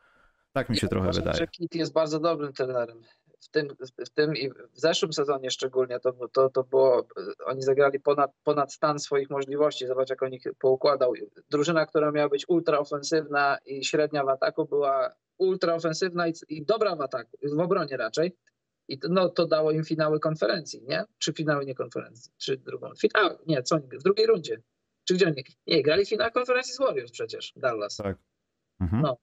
[0.53, 1.37] Tak mi się Ja trochę uważam, wydaje.
[1.37, 3.01] że Kit jest bardzo dobrym trenerem.
[3.41, 3.67] W tym,
[4.05, 7.07] w tym i w zeszłym sezonie szczególnie to, to, to było,
[7.45, 9.87] oni zagrali ponad, ponad stan swoich możliwości.
[9.87, 11.13] Zobacz, jak on ich poukładał.
[11.49, 16.65] Drużyna, która miała być ultra ofensywna i średnia w ataku, była ultra ofensywna i, i
[16.65, 18.35] dobra w ataku, w obronie raczej.
[18.93, 21.03] I to, no, to dało im finały konferencji, nie?
[21.17, 22.31] Czy finały nie konferencji?
[22.37, 22.95] Czy drugą?
[22.95, 24.61] Finały, nie, co oni, w drugiej rundzie.
[25.03, 25.43] Czy gdzie oni?
[25.67, 27.97] Nie, grali finał konferencji z Warriors przecież, Dallas.
[27.97, 28.17] Tak.
[28.81, 29.01] Mhm.
[29.01, 29.17] No.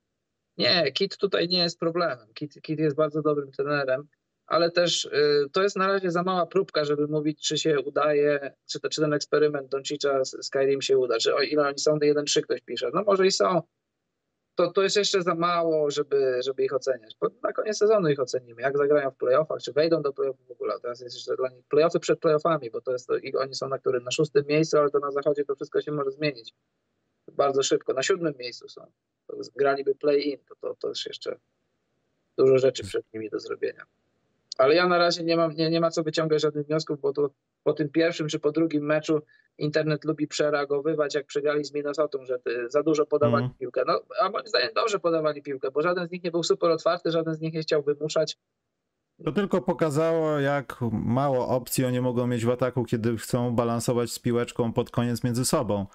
[0.59, 2.33] Nie, Kit tutaj nie jest problemem.
[2.35, 4.09] Kit, Kit jest bardzo dobrym trenerem,
[4.47, 8.55] ale też y, to jest na razie za mała próbka, żeby mówić, czy się udaje,
[8.67, 11.99] czy, to, czy ten eksperyment Doncicza z Skyrim się uda, czy o ile oni są,
[11.99, 12.91] 1-3 ktoś pisze.
[12.95, 13.63] No może i są.
[14.55, 17.17] To, to jest jeszcze za mało, żeby, żeby ich oceniać.
[17.43, 20.75] Na koniec sezonu ich ocenimy, jak zagrają w playoffach, czy wejdą do playoffów w ogóle.
[20.83, 23.79] Teraz jest jeszcze dla nich playoffy przed playoffami, bo to jest to, oni są na
[23.79, 24.05] którym?
[24.05, 26.55] Na szóstym miejscu, ale to na zachodzie to wszystko się może zmienić.
[27.33, 28.93] bardzo szybko, na siódmym miejscu są.
[29.27, 31.37] To graliby play-in, to, to, to też jeszcze
[32.39, 33.85] dużo rzeczy przed nimi do zrobienia.
[34.61, 37.31] Ale ja na razie nie, mam, nie, nie ma co wyciągać żadnych wniosków, bo to
[37.63, 39.21] po tym pierwszym czy po drugim meczu
[39.59, 42.39] internet lubi przereagowywać, jak przegrali z Minnesotą, że
[42.69, 43.57] za dużo podawali mm.
[43.59, 43.83] piłkę.
[43.87, 47.11] No, a moim zdaniem dobrze podawali piłkę, bo żaden z nich nie był super otwarty,
[47.11, 48.37] żaden z nich nie chciał wymuszać.
[49.25, 54.19] To tylko pokazało, jak mało opcji oni mogą mieć w ataku, kiedy chcą balansować z
[54.19, 55.87] piłeczką pod koniec między sobą.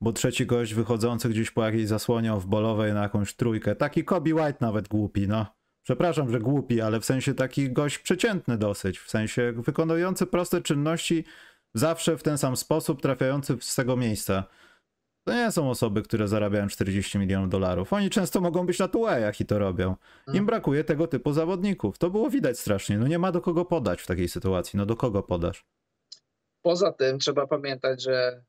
[0.00, 4.34] Bo trzeci gość wychodzący gdzieś po jakiejś zasłonie w bolowej na jakąś trójkę, taki Kobe
[4.34, 5.46] White nawet głupi, no.
[5.84, 11.24] Przepraszam, że głupi, ale w sensie taki gość przeciętny dosyć, w sensie wykonujący proste czynności
[11.74, 14.44] zawsze w ten sam sposób, trafiający z tego miejsca.
[15.26, 17.92] To nie są osoby, które zarabiają 40 milionów dolarów.
[17.92, 19.88] Oni często mogą być na tułejach i to robią.
[19.88, 20.46] Im mhm.
[20.46, 21.98] brakuje tego typu zawodników.
[21.98, 22.98] To było widać strasznie.
[22.98, 24.76] No nie ma do kogo podać w takiej sytuacji.
[24.76, 25.64] No do kogo podasz?
[26.62, 28.44] Poza tym trzeba pamiętać, że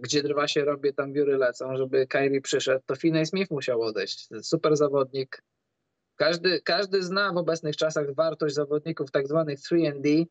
[0.00, 1.76] gdzie drwa się robi, tam wióry lecą.
[1.76, 4.28] Żeby Kyrie przyszedł, to Finney Smith musiał odejść.
[4.42, 5.42] Super zawodnik.
[6.18, 10.24] Każdy, każdy zna w obecnych czasach wartość zawodników tak zwanych 3D,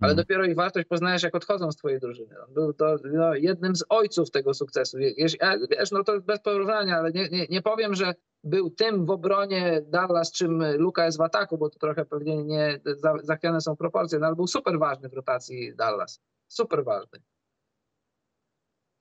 [0.00, 0.16] ale hmm.
[0.16, 2.34] dopiero ich wartość poznajesz, jak odchodzą z twojej drużyny.
[2.46, 4.98] On był to no, jednym z ojców tego sukcesu.
[4.98, 5.36] Wiesz,
[5.70, 9.82] wiesz no to bez porównania, ale nie, nie, nie powiem, że był tym w obronie
[9.86, 12.80] Dallas, czym Luka jest w ataku, bo to trochę pewnie nie
[13.22, 16.20] zachwiane są proporcje, no, ale był super ważny w rotacji Dallas.
[16.48, 17.18] Super ważny.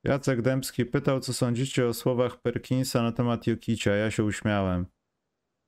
[0.04, 3.96] Jacek Dębski pytał, co sądzicie o słowach Perkinsa na temat Jokicia.
[3.96, 4.93] Ja się uśmiałem.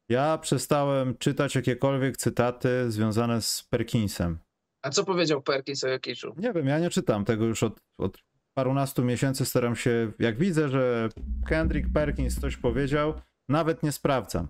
[0.10, 4.40] Ja przestałem czytać jakiekolwiek cytaty związane z Perkinsem.
[4.82, 6.34] A co powiedział Perkins o Jokiczu?
[6.38, 9.46] Nie wiem, ja nie czytam tego już od, od parunastu miesięcy.
[9.46, 11.10] Staram się, jak widzę, że
[11.48, 13.14] Kendrick Perkins coś powiedział,
[13.50, 14.48] nawet nie sprawdzam.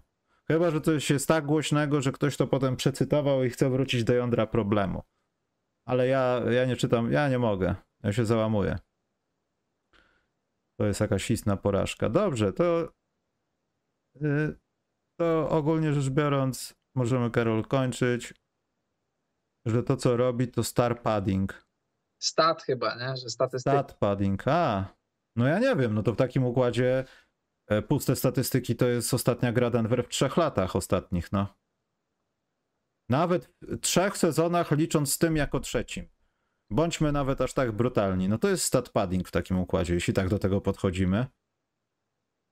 [0.47, 4.13] Chyba, że coś jest tak głośnego, że ktoś to potem przecytował i chce wrócić do
[4.13, 5.03] jądra problemu.
[5.87, 7.75] Ale ja, ja nie czytam, ja nie mogę.
[8.03, 8.79] Ja się załamuję.
[10.79, 12.09] To jest jakaś istna porażka.
[12.09, 12.91] Dobrze, to,
[14.21, 14.55] yy,
[15.19, 18.33] to ogólnie rzecz biorąc, możemy Karol kończyć
[19.65, 21.65] że to, co robi, to star padding.
[22.21, 23.17] Stat chyba, nie?
[23.17, 23.75] Że statystyki.
[23.75, 24.95] Stat padding, a.
[25.35, 27.05] No ja nie wiem, no to w takim układzie
[27.67, 31.55] e, puste statystyki to jest ostatnia gra Denver w trzech latach ostatnich, no.
[33.09, 36.07] Nawet w trzech sezonach licząc z tym jako trzecim.
[36.71, 38.29] Bądźmy nawet aż tak brutalni.
[38.29, 41.25] No to jest stat padding w takim układzie, jeśli tak do tego podchodzimy.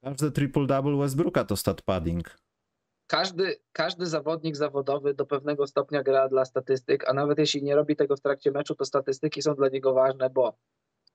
[0.04, 2.38] Każdy triple-double Westbrooka to stat padding
[3.08, 7.96] każdy, każdy zawodnik zawodowy do pewnego stopnia gra dla statystyk, a nawet jeśli nie robi
[7.96, 10.58] tego w trakcie meczu, to statystyki są dla niego ważne, bo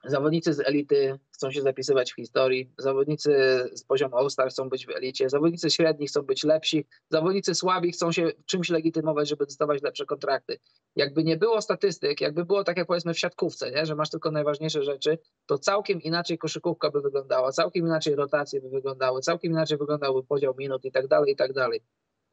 [0.04, 3.32] Zawodnicy z elity chcą się zapisywać w historii, zawodnicy
[3.74, 8.12] z poziomu All-Star chcą być w elicie, zawodnicy średni chcą być lepsi, zawodnicy słabi chcą
[8.12, 10.58] się czymś legitymować, żeby dostawać lepsze kontrakty.
[10.96, 13.86] Jakby nie było statystyk, jakby było tak jak powiedzmy w siatkówce, nie?
[13.86, 18.68] że masz tylko najważniejsze rzeczy, to całkiem inaczej koszykówka by wyglądała, całkiem inaczej rotacje by
[18.68, 21.80] wyglądały, całkiem inaczej wyglądałby podział minut i tak dalej, i tak dalej.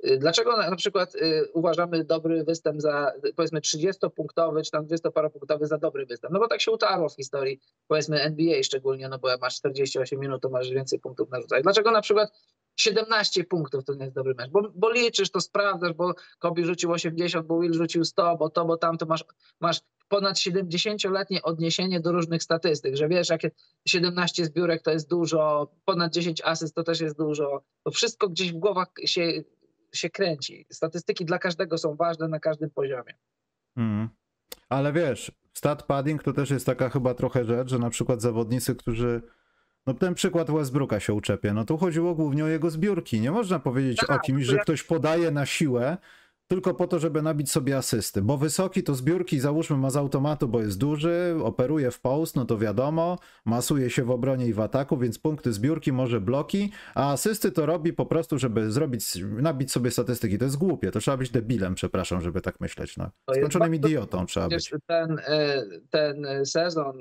[0.03, 5.77] Y, dlaczego na, przykład y, uważamy dobry występ za powiedzmy 30-punktowy czy tam 20-paropunktowy za
[5.77, 6.33] dobry występ?
[6.33, 10.19] No bo tak się utarło w historii powiedzmy NBA szczególnie, no bo jak masz 48
[10.19, 11.63] minut, to masz więcej punktów narzucać.
[11.63, 12.31] Dlaczego na przykład
[12.75, 14.49] 17 punktów to nie jest dobry mecz?
[14.49, 18.65] Bo, bo liczysz, to sprawdzasz, bo Kobe rzucił 80, bo Will rzucił 100, bo to,
[18.65, 19.25] bo tamto masz,
[19.61, 23.51] masz ponad 70-letnie odniesienie do różnych statystyk, że wiesz, jakie
[23.87, 27.61] 17 zbiórek to jest dużo, ponad 10 asyst to też jest dużo.
[27.83, 29.43] To wszystko gdzieś w głowach się
[29.95, 30.65] się kręci.
[30.69, 33.13] Statystyki dla każdego są ważne na każdym poziomie.
[33.77, 34.09] Mm.
[34.69, 38.75] Ale wiesz, stat padding to też jest taka chyba trochę rzecz, że na przykład zawodnicy,
[38.75, 39.21] którzy
[39.87, 41.53] no ten przykład Westbrooka się uczepie.
[41.53, 43.19] No tu chodziło głównie o jego zbiórki.
[43.19, 45.97] Nie można powiedzieć tak, o kimś, że ktoś podaje na siłę,
[46.47, 48.21] tylko po to, żeby nabić sobie asysty.
[48.21, 52.45] Bo wysoki to zbiórki, załóżmy, ma z automatu, bo jest duży, operuje w post, no
[52.45, 57.11] to wiadomo, masuje się w obronie i w ataku, więc punkty zbiórki, może bloki, a
[57.11, 60.37] asysty to robi po prostu, żeby zrobić, nabić sobie statystyki.
[60.37, 62.97] To jest głupie, to trzeba być debilem, przepraszam, żeby tak myśleć.
[62.97, 63.09] No.
[63.35, 64.73] Skończonym idiotą trzeba być.
[64.87, 66.97] Ten, e, ten sezon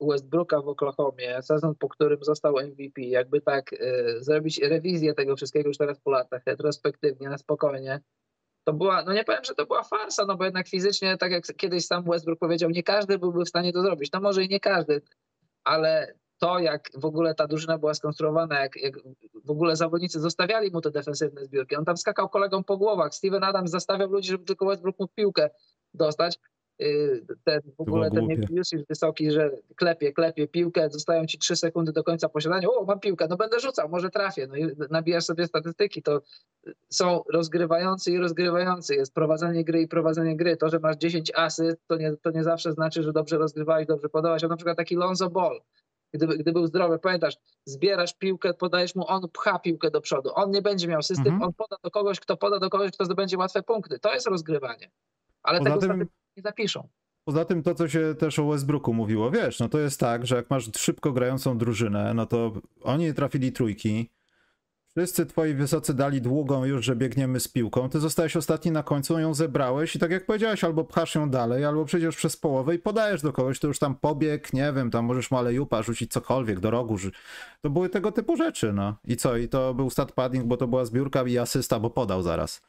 [0.00, 3.78] Westbrooka w Oklahomie, sezon, po którym został MVP, jakby tak y,
[4.20, 8.00] zrobić rewizję tego wszystkiego już teraz po latach, retrospektywnie, na spokojnie,
[8.66, 11.44] to była, no nie powiem, że to była farsa, no bo jednak fizycznie, tak jak
[11.56, 14.12] kiedyś sam Westbrook powiedział, nie każdy byłby w stanie to zrobić.
[14.12, 15.02] No może i nie każdy,
[15.64, 18.94] ale to, jak w ogóle ta drużyna była skonstruowana, jak, jak,
[19.44, 21.76] w ogóle zawodnicy zostawiali mu te defensywne zbiórki.
[21.76, 23.14] On tam skakał kolegom po głowach.
[23.14, 25.50] Steven Adams zastawiał ludzi, żeby tylko Westbrook mógł piłkę
[25.94, 26.38] dostać.
[26.82, 28.24] Y, ten, w ogóle ten
[28.60, 33.00] usage wysoki, że klepie, klepie piłkę, zostają ci trzy sekundy do końca posiadania, o mam
[33.00, 36.20] piłkę, no będę rzucał, może trafię, no i nabijasz sobie statystyki, to
[36.88, 41.76] są rozgrywający i rozgrywający, jest prowadzenie gry i prowadzenie gry, to, że masz 10 asy,
[41.86, 44.96] to nie, to nie zawsze znaczy, że dobrze rozgrywałeś, dobrze podałeś, a na przykład taki
[44.96, 45.60] Lonzo Ball,
[46.12, 50.30] Gdyby, gdy był zdrowy, pamiętasz, zbierasz piłkę, podajesz mu, on pcha piłkę do przodu.
[50.34, 51.42] On nie będzie miał system, Mhm.
[51.42, 53.98] on poda do kogoś, kto poda do kogoś, kto zdobędzie łatwe punkty.
[53.98, 54.90] To jest rozgrywanie.
[55.42, 56.88] Ale Poza tego tym- nie zapiszą.
[57.24, 60.36] Poza tym to, co się też o Westbrooku mówiło, wiesz, no to jest tak, że
[60.36, 62.52] jak masz szybko grającą drużynę, no to
[62.82, 64.10] oni trafili trójki,
[64.96, 69.18] wszyscy twoi wysocy dali długą już, że biegniemy z piłką, ty zostałeś ostatni na końcu,
[69.18, 72.78] ją zebrałeś i tak jak powiedziałeś, albo pchasz ją dalej, albo przejdziesz przez połowę i
[72.78, 76.60] podajesz do kogoś, to już tam pobieg, nie wiem, tam możesz mu alejupa rzucić cokolwiek,
[76.60, 76.96] do rogu,
[77.60, 78.96] to były tego typu rzeczy, no.
[79.04, 82.22] I co, i to był stat padding, bo to była zbiórka i asysta, bo podał
[82.22, 82.62] zaraz.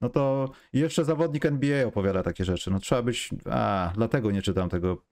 [0.00, 2.70] No to jeszcze zawodnik NBA opowiada takie rzeczy.
[2.70, 3.30] No trzeba być.
[3.50, 5.02] A, dlatego nie czytam tego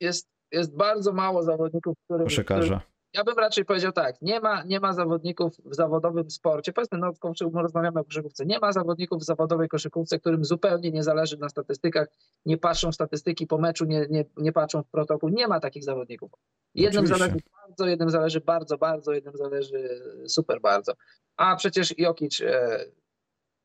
[0.00, 2.80] Jest, jest bardzo mało zawodników, którym, którym koszykarza.
[3.16, 7.12] Ja bym raczej powiedział tak, nie ma, nie ma zawodników w zawodowym sporcie, powiedzmy, no
[7.12, 11.48] w rozmawiamy o koszykówce, nie ma zawodników w zawodowej koszykówce, którym zupełnie nie zależy na
[11.48, 12.08] statystykach,
[12.46, 15.84] nie patrzą w statystyki po meczu, nie, nie, nie patrzą w protokół, nie ma takich
[15.84, 16.30] zawodników.
[16.74, 17.24] Jednym Oczywiście.
[17.24, 20.92] zależy bardzo, jednym zależy bardzo, bardzo, jednym zależy super bardzo.
[21.36, 22.84] A przecież Jokic, e,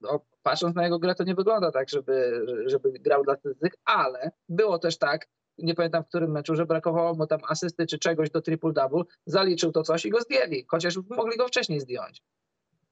[0.02, 4.32] no, patrząc na jego grę, to nie wygląda tak, żeby, żeby grał dla statystyk, ale
[4.50, 8.30] było też tak, nie pamiętam w którym meczu, że brakowało mu tam asysty czy czegoś
[8.30, 12.22] do triple-double, zaliczył to coś i go zdjęli, chociaż mogli go wcześniej zdjąć.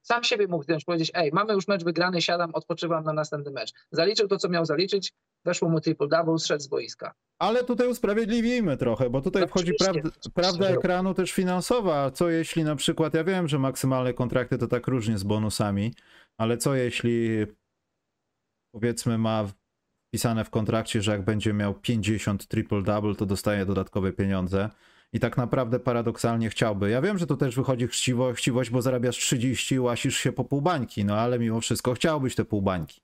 [0.02, 3.72] Sam siebie mógł zdjąć, powiedzieć, ej, mamy już mecz wygrany, siadam, odpoczywam na następny mecz.
[3.90, 5.12] Zaliczył to, co miał zaliczyć,
[5.44, 7.14] weszło mu triple-double, zszedł z boiska.
[7.38, 10.02] Ale tutaj usprawiedliwimy trochę, bo tutaj wchodzi Oczywiście.
[10.02, 12.10] prawda, prawda ekranu też finansowa.
[12.10, 15.94] Co jeśli na przykład, ja wiem, że maksymalne kontrakty to tak różnie z bonusami,
[16.40, 17.46] ale co jeśli
[18.74, 19.48] powiedzmy ma
[20.08, 24.70] wpisane w kontrakcie, że jak będzie miał 50 triple-double, to dostaje dodatkowe pieniądze.
[25.12, 26.90] I tak naprawdę paradoksalnie chciałby.
[26.90, 30.44] Ja wiem, że to też wychodzi chciwo, chciwość, bo zarabiasz 30 i łasisz się po
[30.44, 33.00] pół bańki, no ale mimo wszystko chciałbyś te pół bańki.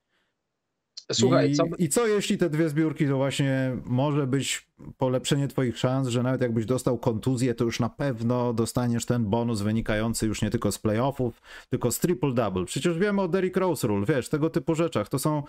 [1.12, 4.68] Słuchaj, I, co, I co jeśli te dwie zbiórki to właśnie może być
[4.98, 9.60] polepszenie twoich szans, że nawet jakbyś dostał kontuzję, to już na pewno dostaniesz ten bonus
[9.60, 12.64] wynikający już nie tylko z playoffów, tylko z triple-double.
[12.64, 15.08] Przecież wiemy o Derrick Rose Rule, wiesz, tego typu rzeczach.
[15.08, 15.42] To są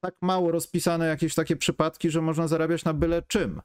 [0.00, 3.60] tak mało rozpisane jakieś takie przypadki, że można zarabiać na byle czym.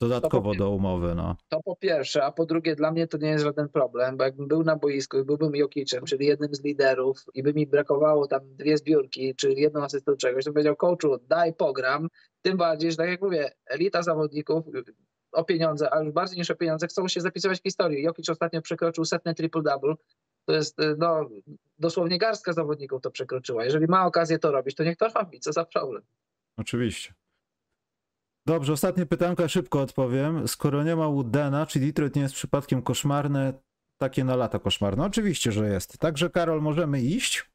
[0.00, 1.36] Dodatkowo do umowy, no.
[1.48, 4.48] to po pierwsze, a po drugie, dla mnie to nie jest żaden problem, bo jakbym
[4.48, 8.40] był na boisku i byłbym Jokicem, czyli jednym z liderów i by mi brakowało tam
[8.56, 12.08] dwie zbiórki, czy jedną asystę czegoś, to bym powiedział, coachu, daj pogram,
[12.42, 14.64] tym bardziej, że tak jak mówię, elita zawodników
[15.32, 18.02] o pieniądze, a już bardziej niż o pieniądze, chcą się zapisywać w historii.
[18.02, 19.94] Jokic ostatnio przekroczył setne triple-double,
[20.44, 21.28] to jest no,
[21.78, 23.64] dosłownie garstka zawodników to przekroczyła.
[23.64, 26.02] Jeżeli ma okazję to robić, to niech to robi, co za problem.
[26.56, 27.14] Oczywiście.
[28.46, 30.48] Dobrze, ostatnie pytanka, szybko odpowiem.
[30.48, 33.52] Skoro nie ma Woodena, czy Detroit nie jest przypadkiem koszmarne,
[33.98, 35.04] takie na lata koszmarne?
[35.04, 35.98] Oczywiście, że jest.
[35.98, 37.50] Także, Karol, możemy iść.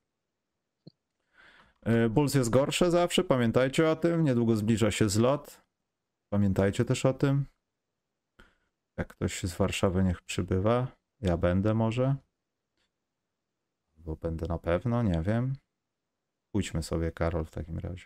[1.86, 4.24] Yy, Bulls jest gorsze zawsze, pamiętajcie o tym.
[4.24, 5.62] Niedługo zbliża się zlot.
[6.30, 7.46] Pamiętajcie też o tym.
[8.98, 10.88] Jak ktoś z Warszawy niech przybywa.
[11.22, 12.16] Ja będę może.
[13.98, 15.56] Bo będę na pewno, nie wiem.
[16.52, 18.06] Pójdźmy sobie, Karol, w takim razie.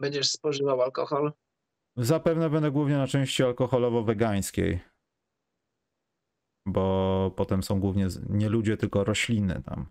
[0.00, 1.32] Będziesz spożywał alkohol?
[1.98, 4.78] Zapewne będę głównie na części alkoholowo-wegańskiej.
[6.66, 9.86] Bo potem są głównie nie ludzie, tylko rośliny tam.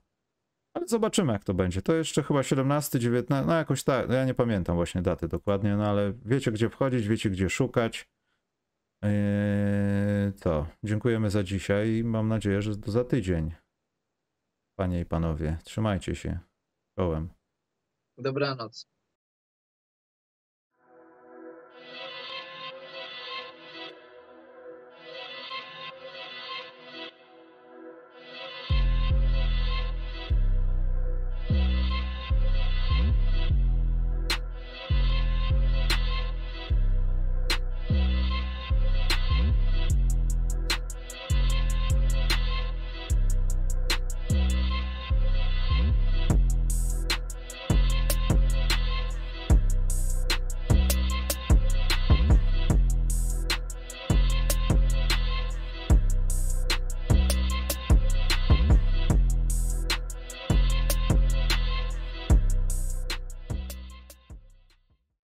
[0.74, 1.82] Ale zobaczymy, jak to będzie.
[1.82, 4.10] To jeszcze chyba 17, 19, no jakoś tak.
[4.10, 8.10] Ja nie pamiętam właśnie daty dokładnie, no ale wiecie, gdzie wchodzić, wiecie, gdzie szukać.
[9.02, 10.68] Eee, to.
[10.84, 13.52] Dziękujemy za dzisiaj i mam nadzieję, że za tydzień.
[14.78, 16.40] Panie i panowie, trzymajcie się.
[17.00, 17.30] Czołem.
[18.18, 18.97] Dobranoc.